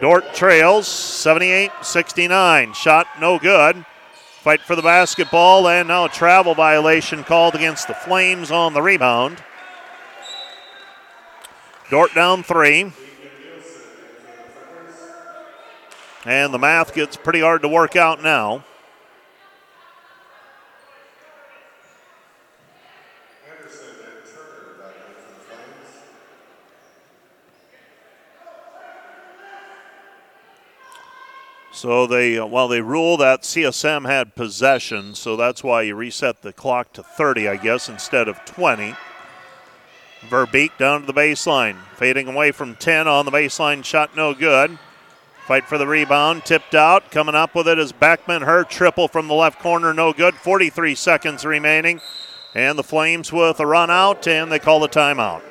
[0.00, 2.72] Dordt trails 78 69.
[2.72, 3.84] Shot no good.
[4.40, 8.82] Fight for the basketball, and now a travel violation called against the Flames on the
[8.82, 9.42] rebound.
[11.90, 12.92] Dordt down three.
[16.26, 18.64] And the math gets pretty hard to work out now.
[31.70, 36.42] So they, uh, well, they rule that CSM had possession, so that's why you reset
[36.42, 38.96] the clock to 30, I guess, instead of 20.
[40.22, 44.76] Verbeek down to the baseline, fading away from 10 on the baseline, shot no good.
[45.46, 47.12] Fight for the rebound, tipped out.
[47.12, 48.42] Coming up with it is Beckman.
[48.42, 50.34] Her triple from the left corner, no good.
[50.34, 52.00] 43 seconds remaining.
[52.52, 55.42] And the Flames with a run out, and they call the timeout.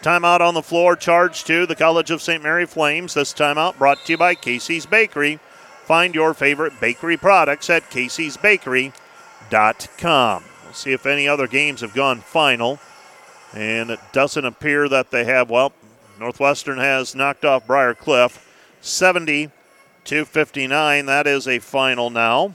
[0.00, 2.40] Timeout on the floor, charged to the College of St.
[2.40, 3.14] Mary Flames.
[3.14, 5.40] This timeout brought to you by Casey's Bakery.
[5.82, 10.44] Find your favorite bakery products at Casey'sBakery.com.
[10.64, 12.78] We'll see if any other games have gone final.
[13.52, 15.50] And it doesn't appear that they have.
[15.50, 15.72] Well,
[16.20, 18.50] Northwestern has knocked off Briar Cliff
[18.82, 19.50] 70
[20.04, 21.06] to 59.
[21.06, 22.54] That is a final now.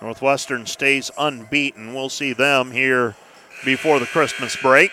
[0.00, 1.94] Northwestern stays unbeaten.
[1.94, 3.16] We'll see them here
[3.64, 4.92] before the Christmas break.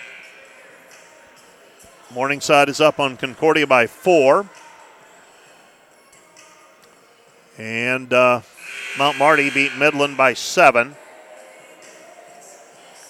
[2.11, 4.49] Morningside is up on Concordia by four.
[7.57, 8.41] And uh,
[8.97, 10.95] Mount Marty beat Midland by seven,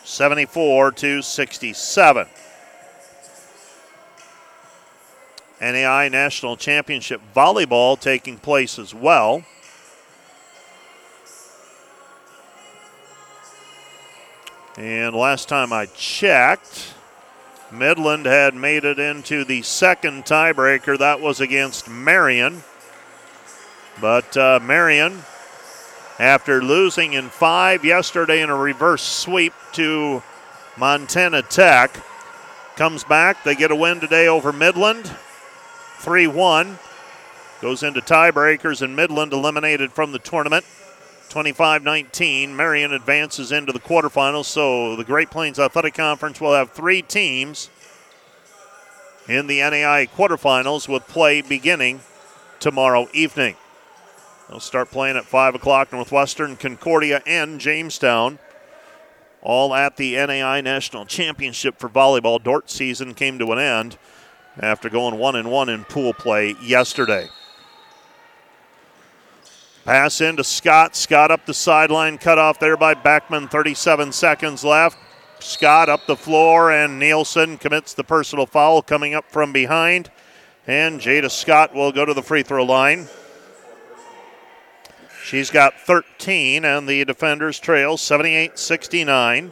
[0.03, 2.27] 74 to 67.
[5.61, 9.43] NAI National Championship Volleyball taking place as well.
[14.77, 16.93] And last time I checked,
[17.71, 20.97] Midland had made it into the second tiebreaker.
[20.97, 22.63] That was against Marian.
[24.01, 25.23] But uh, Marian,
[26.19, 30.21] after losing in five yesterday in a reverse sweep to
[30.77, 31.97] Montana Tech,
[32.75, 33.43] comes back.
[33.43, 35.15] They get a win today over Midland,
[36.05, 36.77] 3 1.
[37.61, 40.63] goes into tiebreakers, and Midland eliminated from the tournament.
[41.29, 42.55] 25 19.
[42.55, 47.71] Marian advances into the quarterfinals, so the Great Plains Athletic Conference will have three teams
[49.27, 52.01] in the NAI quarterfinals with play beginning
[52.59, 53.55] tomorrow evening.
[54.47, 55.91] They'll start playing at 5 o'clock.
[55.91, 58.37] Northwestern, Concordia, and Jamestown.
[59.41, 62.41] All at the NAI National Championship for volleyball.
[62.41, 63.97] Dordt season came to an end
[64.59, 67.29] after going 1 and 1 in pool play yesterday.
[69.85, 70.95] Pass into Scott.
[70.95, 73.47] Scott up the sideline, cut off there by Beckman.
[73.47, 74.97] 37 seconds left.
[75.39, 80.09] Scott up the floor, and Nielsen commits the personal foul coming up from behind.
[80.65, 83.07] And Jada Scott will go to the free throw line.
[85.23, 89.51] She's got 13, and the defenders trail 78 69.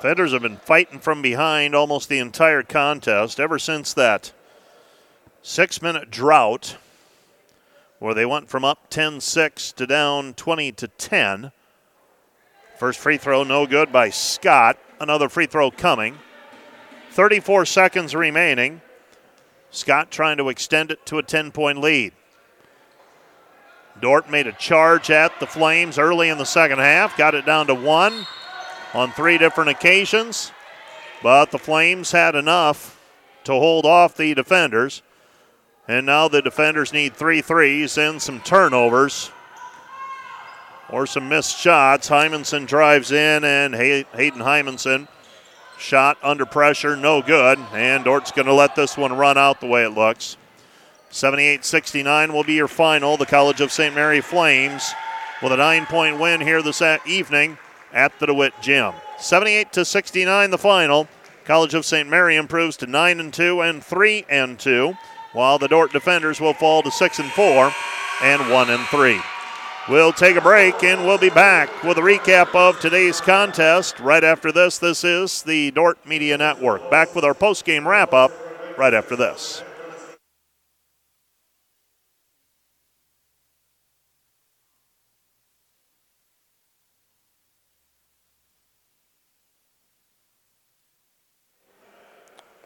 [0.00, 4.32] Defenders have been fighting from behind almost the entire contest ever since that
[5.42, 6.78] six minute drought
[7.98, 11.52] where they went from up 10 6 to down 20 to 10.
[12.78, 14.78] First free throw, no good by Scott.
[14.98, 16.16] Another free throw coming.
[17.10, 18.80] 34 seconds remaining.
[19.70, 22.14] Scott trying to extend it to a 10 point lead.
[24.00, 27.66] Dordt made a charge at the Flames early in the second half, got it down
[27.66, 28.26] to one
[28.94, 30.52] on three different occasions,
[31.22, 33.00] but the Flames had enough
[33.44, 35.02] to hold off the defenders.
[35.88, 39.30] And now the defenders need three threes and some turnovers
[40.88, 42.08] or some missed shots.
[42.08, 45.08] Hymanson drives in, and Hayden Hymanson
[45.78, 47.58] shot under pressure, no good.
[47.72, 50.36] And Dordt's going to let this one run out the way it looks.
[51.10, 53.16] 78 69 will be your final.
[53.16, 53.94] The College of St.
[53.94, 54.92] Mary Flames
[55.42, 57.58] with a nine point win here this evening
[57.92, 58.92] at the DeWitt Gym.
[59.18, 61.08] 78 to 69 the final.
[61.44, 62.08] College of St.
[62.08, 64.94] Mary improves to 9 and 2 and 3 and 2,
[65.32, 67.72] while the Dordt defenders will fall to 6 and 4
[68.22, 69.20] and 1 and 3.
[69.88, 73.98] We'll take a break and we'll be back with a recap of today's contest.
[73.98, 76.90] Right after this, this is the Dordt Media Network.
[76.90, 78.30] Back with our post-game wrap up
[78.78, 79.62] right after this.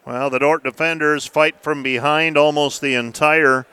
[0.06, 3.66] Well, the Dordt defenders fight from behind almost the entire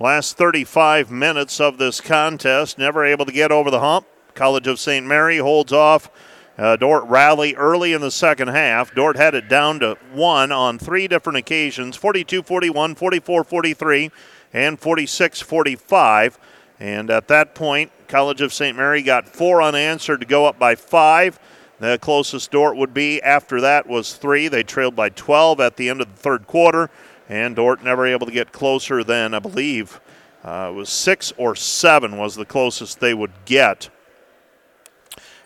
[0.00, 4.06] Last 35 minutes of this contest, never able to get over the hump.
[4.32, 5.04] College of St.
[5.04, 6.08] Mary holds off.
[6.56, 8.94] Uh, Dordt rally early in the second half.
[8.94, 14.12] Dordt had it down to one on three different occasions 42 41, 44 43,
[14.52, 16.38] and 46 45.
[16.78, 18.76] And at that point, College of St.
[18.76, 21.40] Mary got four unanswered to go up by five.
[21.80, 24.48] The closest Dordt would be after that was three.
[24.48, 26.90] They trailed by 12 at the end of the third quarter
[27.28, 30.00] and Dordt never able to get closer than I believe
[30.44, 33.90] uh, it was six or seven was the closest they would get.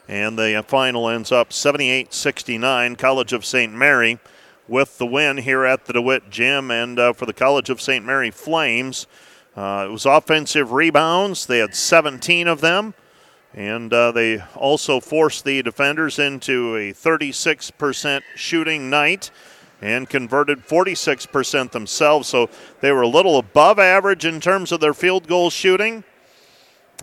[0.06, 2.96] And the final ends up 78 69.
[2.96, 3.72] College of St.
[3.72, 4.18] Mary
[4.68, 6.70] with the win here at the DeWitt Gym.
[6.70, 8.04] And uh, for the College of St.
[8.04, 9.06] Mary Flames,
[9.56, 11.46] uh, it was offensive rebounds.
[11.46, 12.94] They had 17 of them.
[13.54, 19.30] And uh, they also forced the defenders into a 36% shooting night
[19.82, 22.28] and converted 46% themselves.
[22.28, 22.48] So
[22.80, 26.04] they were a little above average in terms of their field goal shooting.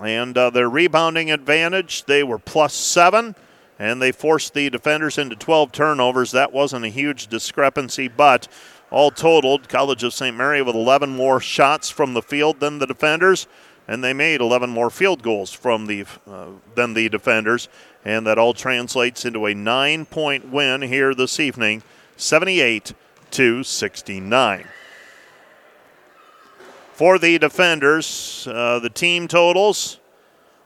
[0.01, 3.35] And uh, their rebounding advantage, they were plus seven,
[3.77, 6.31] and they forced the defenders into 12 turnovers.
[6.31, 8.47] That wasn't a huge discrepancy, but
[8.91, 10.35] all totaled, College of St.
[10.35, 13.45] Mary with 11 more shots from the field than the defenders,
[13.89, 17.67] and they made 11 more field goals from the uh, than the defenders,
[18.05, 21.81] and that all translates into a nine-point win here this evening
[22.15, 22.93] 78
[23.31, 24.67] to 69.
[26.93, 29.99] For the defenders, uh, the team totals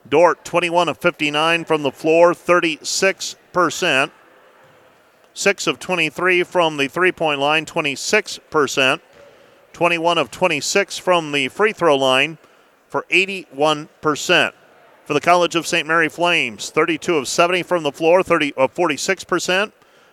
[0.10, 4.12] Dordt 21 of 59 from the floor, 36%.
[5.36, 9.00] 6 of 23 from the three point line, 26%.
[9.72, 12.38] 21 of 26 from the free throw line
[12.94, 14.54] for 81%.
[15.06, 15.88] For the College of St.
[15.88, 19.72] Mary Flames, 32 of 70 from the floor, 30 of 46%.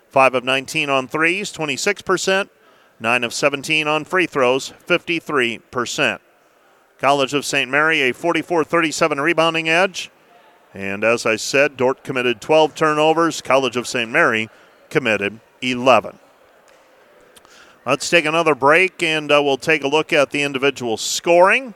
[0.09, 2.49] 5 of 19 on threes, 26%.
[2.99, 6.21] 9 of 17 on free throws, 53%.
[6.99, 7.71] College of St.
[7.71, 10.11] Mary, a 44 37 rebounding edge.
[10.73, 13.43] And as I said, Dordt committed 12 turnovers.
[13.43, 14.11] College of St.
[14.11, 14.49] Mary
[14.89, 16.19] committed 11.
[17.85, 21.75] Let's take another break and uh, we'll take a look at the individual scoring.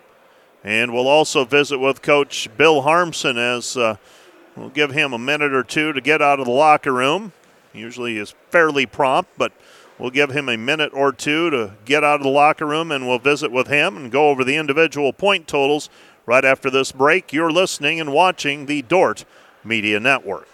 [0.65, 3.97] And we'll also visit with Coach Bill Harmsen as uh,
[4.57, 7.33] we'll give him a minute or two to get out of the locker room.
[7.73, 9.53] Usually is fairly prompt, but
[9.99, 13.07] We'll give him a minute or two to get out of the locker room and
[13.07, 15.89] we'll visit with him and go over the individual point totals
[16.27, 17.33] right after this break.
[17.33, 19.25] You're listening and watching the Dordt
[19.63, 20.49] Media Network.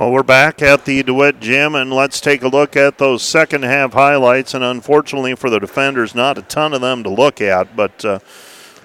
[0.00, 3.64] Well, we're back at the DeWitt Gym, and let's take a look at those second
[3.64, 4.54] half highlights.
[4.54, 8.18] And unfortunately for the defenders, not a ton of them to look at, but uh,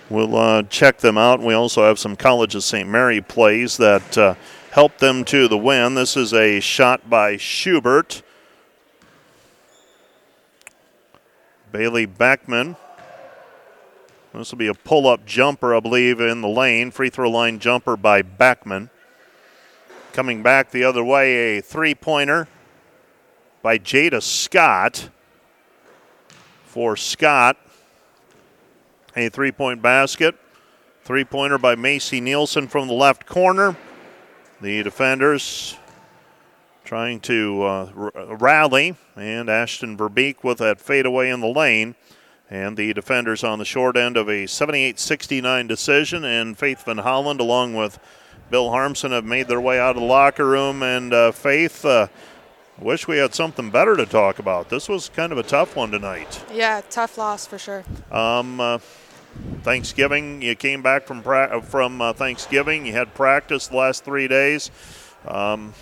[0.09, 1.39] we'll uh, check them out.
[1.39, 2.89] We also have some College of St.
[2.89, 4.35] Mary plays that uh,
[4.71, 5.95] helped them to the win.
[5.95, 8.21] This is a shot by Schubert.
[11.71, 12.75] Bailey Beckman.
[14.33, 16.91] This will be a pull up jumper, I believe, in the lane.
[16.91, 18.89] Free throw line jumper by Beckman.
[20.15, 22.47] Coming back the other way, a three pointer
[23.61, 25.09] by Jada Scott.
[26.63, 27.57] For Scott,
[29.17, 30.35] a three point basket.
[31.03, 33.75] Three pointer by Macy Nielsen from the left corner.
[34.61, 35.75] The defenders
[36.85, 41.93] trying to uh, r- rally, and Ashton Verbeek with that fadeaway in the lane.
[42.49, 46.99] And the defenders on the short end of a 78 69 decision, and Faith Van
[46.99, 47.99] Holland along with
[48.49, 50.83] Bill Harmsen have made their way out of the locker room.
[50.83, 52.07] And uh, Faith, uh,
[52.79, 54.69] wish we had something better to talk about.
[54.69, 56.43] This was kind of a tough one tonight.
[56.53, 57.83] Yeah, tough loss for sure.
[58.11, 58.79] Um, uh,
[59.63, 62.85] Thanksgiving, you came back from pra- from uh, Thanksgiving.
[62.85, 64.71] You had practice the last three days.
[65.27, 65.73] Um,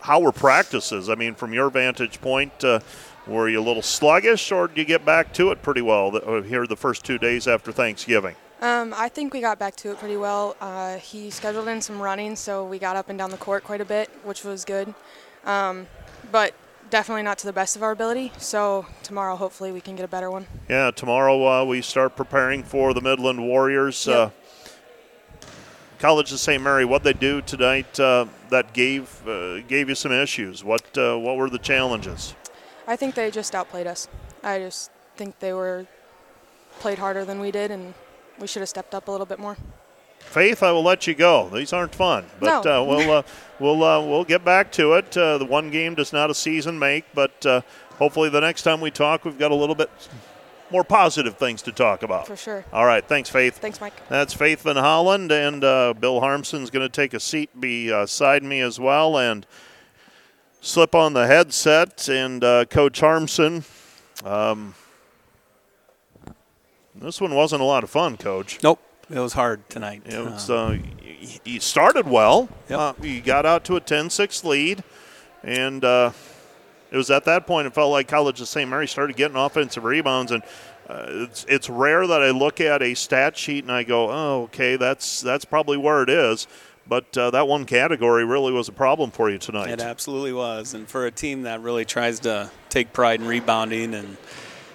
[0.00, 1.08] how were practices?
[1.08, 2.80] I mean, from your vantage point, uh,
[3.26, 6.42] were you a little sluggish, or did you get back to it pretty well uh,
[6.42, 8.34] here the first two days after Thanksgiving?
[8.60, 10.54] Um, I think we got back to it pretty well.
[10.60, 13.80] Uh, he scheduled in some running, so we got up and down the court quite
[13.80, 14.94] a bit, which was good.
[15.46, 15.86] Um,
[16.30, 16.52] but
[16.90, 18.32] definitely not to the best of our ability.
[18.36, 20.46] So tomorrow, hopefully, we can get a better one.
[20.68, 24.06] Yeah, tomorrow uh, we start preparing for the Midland Warriors.
[24.06, 24.16] Yep.
[24.16, 24.30] Uh,
[25.98, 26.62] College of St.
[26.62, 30.64] Mary, what they do tonight uh, that gave uh, gave you some issues?
[30.64, 32.34] What uh, what were the challenges?
[32.86, 34.08] I think they just outplayed us.
[34.42, 35.86] I just think they were
[36.78, 37.92] played harder than we did, and
[38.40, 39.56] we should have stepped up a little bit more.
[40.18, 41.48] Faith, I will let you go.
[41.52, 42.82] These aren't fun, but No.
[42.82, 43.22] uh, we'll uh,
[43.58, 45.16] we'll uh, we'll get back to it.
[45.16, 47.62] Uh, the one game does not a season make, but uh,
[47.98, 49.90] hopefully the next time we talk, we've got a little bit
[50.70, 52.28] more positive things to talk about.
[52.28, 52.64] For sure.
[52.72, 53.56] All right, thanks, Faith.
[53.58, 53.94] Thanks, Mike.
[54.08, 58.60] That's Faith Van Holland, and uh, Bill Harmsen's going to take a seat beside me
[58.60, 59.44] as well and
[60.60, 62.08] slip on the headset.
[62.08, 63.64] And uh, Coach Harmsen,
[64.24, 64.74] um,
[67.00, 68.58] this one wasn't a lot of fun, Coach.
[68.62, 70.02] Nope, it was hard tonight.
[70.06, 70.76] It was, Uh, uh,
[71.44, 72.48] you started well.
[72.68, 72.78] Yep.
[72.78, 74.82] Uh, you got out to a 10-6 lead,
[75.42, 76.12] and uh,
[76.90, 78.68] it was at that point it felt like College of St.
[78.68, 80.42] Mary started getting offensive rebounds, and
[80.88, 84.42] uh, it's it's rare that I look at a stat sheet and I go, oh,
[84.44, 86.48] okay, that's that's probably where it is.
[86.88, 89.68] But uh, that one category really was a problem for you tonight.
[89.70, 93.94] it absolutely was, and for a team that really tries to take pride in rebounding
[93.94, 94.16] and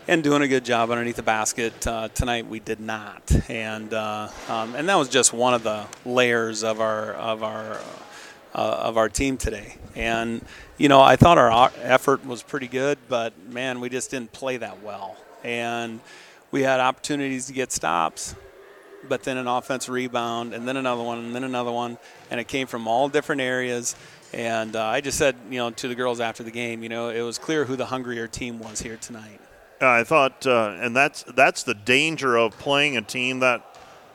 [0.07, 4.30] and doing a good job underneath the basket, uh, tonight we did not, and uh,
[4.49, 7.80] um, and that was just one of the layers of our of our.
[8.53, 10.41] Uh, of our team today, and
[10.77, 14.56] you know I thought our effort was pretty good, but man, we just didn't play
[14.56, 15.99] that well, and
[16.52, 18.34] we had opportunities to get stops,
[19.10, 21.98] but then an offensive rebound, and then another one, and then another one,
[22.32, 23.94] and it came from all different areas.
[24.32, 27.10] And uh, I just said, you know, to the girls after the game, you know,
[27.10, 29.41] it was clear who the hungrier team was here tonight.
[29.81, 33.64] I thought, uh, and that's that's the danger of playing a team that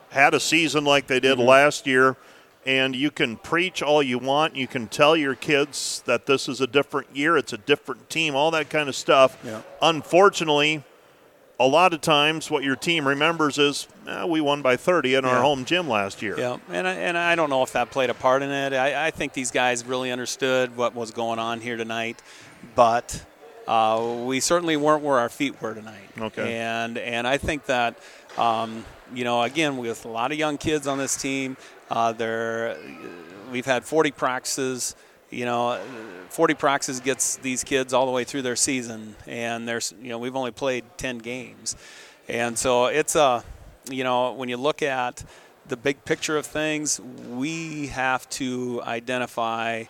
[0.09, 2.17] had a season like they did last year,
[2.65, 6.61] and you can preach all you want, you can tell your kids that this is
[6.61, 9.37] a different year, it's a different team, all that kind of stuff.
[9.43, 9.61] Yeah.
[9.81, 10.83] Unfortunately,
[11.59, 15.25] a lot of times what your team remembers is "Eh, we won by 30 in
[15.25, 16.37] our home gym last year.
[16.37, 18.73] Yeah, and I, and I don't know if that played a part in it.
[18.73, 22.21] I, I think these guys really understood what was going on here tonight,
[22.75, 23.25] but
[23.67, 26.09] uh, we certainly weren't where our feet were tonight.
[26.19, 26.57] Okay.
[26.57, 27.97] And and I think that
[28.37, 31.57] um, you know again with a lot of young kids on this team,
[31.89, 32.77] uh, they're
[33.51, 34.95] we've had 40 practices.
[35.29, 35.79] You know,
[36.27, 40.17] 40 practices gets these kids all the way through their season, and there's you know
[40.17, 41.77] we've only played 10 games,
[42.27, 43.43] and so it's a
[43.89, 45.23] you know when you look at
[45.67, 49.85] the big picture of things, we have to identify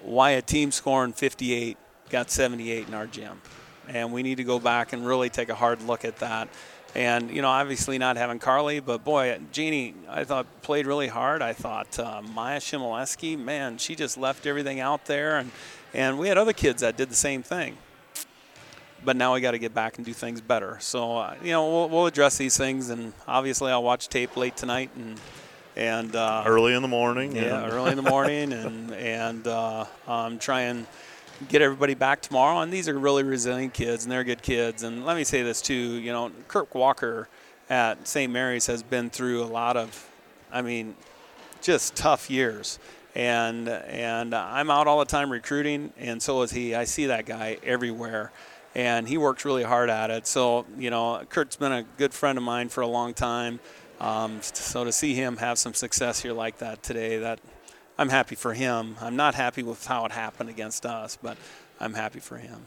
[0.00, 1.76] why a team scoring 58
[2.10, 3.40] got 78 in our gym.
[3.88, 6.48] And we need to go back and really take a hard look at that
[6.94, 11.42] And you know, obviously not having Carly, but boy, Jeannie, I thought played really hard.
[11.42, 15.50] I thought uh, Maya Shemileski, man, she just left everything out there, and
[15.92, 17.76] and we had other kids that did the same thing.
[19.04, 20.78] But now we got to get back and do things better.
[20.80, 24.56] So uh, you know, we'll, we'll address these things, and obviously I'll watch tape late
[24.56, 25.20] tonight and
[25.76, 27.36] and uh, early in the morning.
[27.36, 30.86] Yeah, early in the morning, and and uh, um, try and
[31.48, 32.60] get everybody back tomorrow.
[32.60, 34.82] And these are really resilient kids, and they're good kids.
[34.82, 37.28] And let me say this too, you know, Kirk Walker
[37.70, 38.32] at St.
[38.32, 40.08] Mary's has been through a lot of,
[40.52, 40.96] I mean,
[41.60, 42.78] just tough years.
[43.14, 46.74] And and I'm out all the time recruiting, and so is he.
[46.74, 48.32] I see that guy everywhere
[48.74, 50.26] and he works really hard at it.
[50.26, 53.60] So, you know, Kurt's been a good friend of mine for a long time.
[54.00, 57.40] Um, so to see him have some success here like that today, that
[57.98, 58.96] I'm happy for him.
[59.00, 61.36] I'm not happy with how it happened against us, but
[61.80, 62.66] I'm happy for him.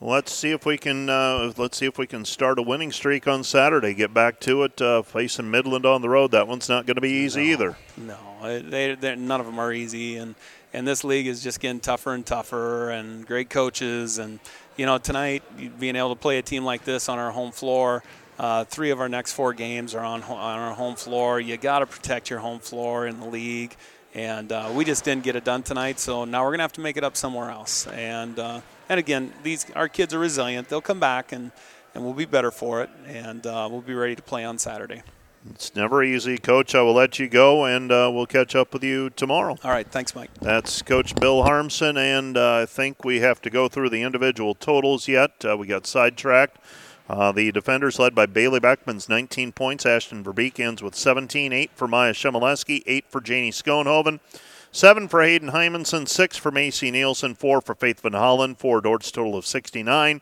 [0.00, 1.10] Let's see if we can.
[1.10, 3.92] Uh, let's see if we can start a winning streak on Saturday.
[3.92, 4.80] Get back to it.
[4.80, 7.76] Uh, facing Midland on the road, that one's not going to be easy no, either.
[7.98, 10.36] No, they, none of them are easy, and
[10.72, 12.88] and this league is just getting tougher and tougher.
[12.90, 14.40] And great coaches, and
[14.78, 15.42] you know tonight
[15.78, 18.02] being able to play a team like this on our home floor
[18.40, 21.38] uh, three of our next four games are on on our home floor.
[21.38, 23.76] You got to protect your home floor in the league,
[24.14, 25.98] and uh, we just didn't get it done tonight.
[25.98, 27.86] So now we're gonna have to make it up somewhere else.
[27.88, 30.68] And uh, and again, these our kids are resilient.
[30.68, 31.52] They'll come back and
[31.94, 35.02] and we'll be better for it, and uh, we'll be ready to play on Saturday.
[35.48, 36.74] It's never easy, Coach.
[36.74, 39.56] I will let you go, and uh, we'll catch up with you tomorrow.
[39.64, 39.86] All right.
[39.86, 40.30] Thanks, Mike.
[40.40, 44.54] That's Coach Bill Harmsen, and uh, I think we have to go through the individual
[44.54, 45.42] totals yet.
[45.44, 46.58] Uh, we got sidetracked.
[47.10, 49.84] Uh, the defenders led by Bailey Beckman's 19 points.
[49.84, 54.20] Ashton Verbeek ends with 17, 8 for Maya Shemileski, 8 for Janie Schoenhoven,
[54.70, 59.10] 7 for Hayden Hymanson, 6 for Macy Nielsen, 4 for Faith Van Hollen, 4 Dordt's
[59.10, 60.20] total of 69.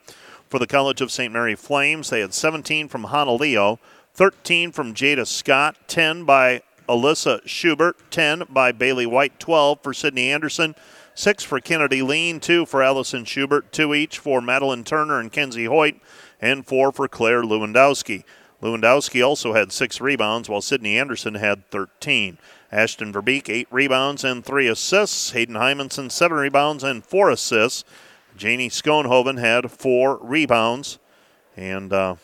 [0.48, 1.30] For the College of St.
[1.30, 3.78] Mary Flames, they had 17 from Hana Leo,
[4.14, 10.30] 13 from Jada Scott, 10 by Alyssa Schubert, 10 by Bailey White, 12 for Sydney
[10.32, 10.74] Anderson,
[11.14, 15.66] 6 for Kennedy Lean, 2 for Allison Schubert, 2 each for Madeline Turner and Kenzie
[15.66, 15.96] Hoyt,
[16.40, 18.24] and four for Claire Lewandowski.
[18.62, 22.38] Lewandowski also had six rebounds, while Sydney Anderson had 13.
[22.72, 25.30] Ashton Verbeek, eight rebounds and three assists.
[25.30, 27.84] Hayden Hymanson, seven rebounds and four assists.
[28.36, 30.98] Janie Schoenhoven had four rebounds.
[31.56, 32.16] And uh,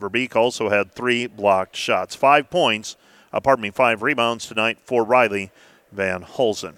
[0.00, 2.14] Verbeek also had three blocked shots.
[2.14, 2.96] Five points,
[3.32, 5.50] uh, pardon me, five rebounds tonight for Riley
[5.90, 6.74] Van Holzen.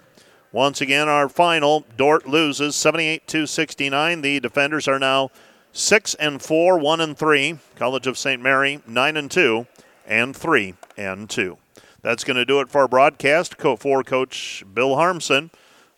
[0.52, 4.22] Once again, our final, Dordt loses 78 69.
[4.22, 5.30] The defenders are now
[5.72, 7.58] six and four, one and three.
[7.76, 8.40] College of St.
[8.42, 9.66] Mary, nine and two,
[10.06, 11.58] and three and two.
[12.02, 13.56] That's going to do it for our broadcast.
[13.60, 15.50] For Coach Bill Harmsen,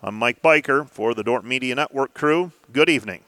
[0.03, 2.53] I'm Mike Biker for the Dordt Media Network crew.
[2.73, 3.23] Good evening.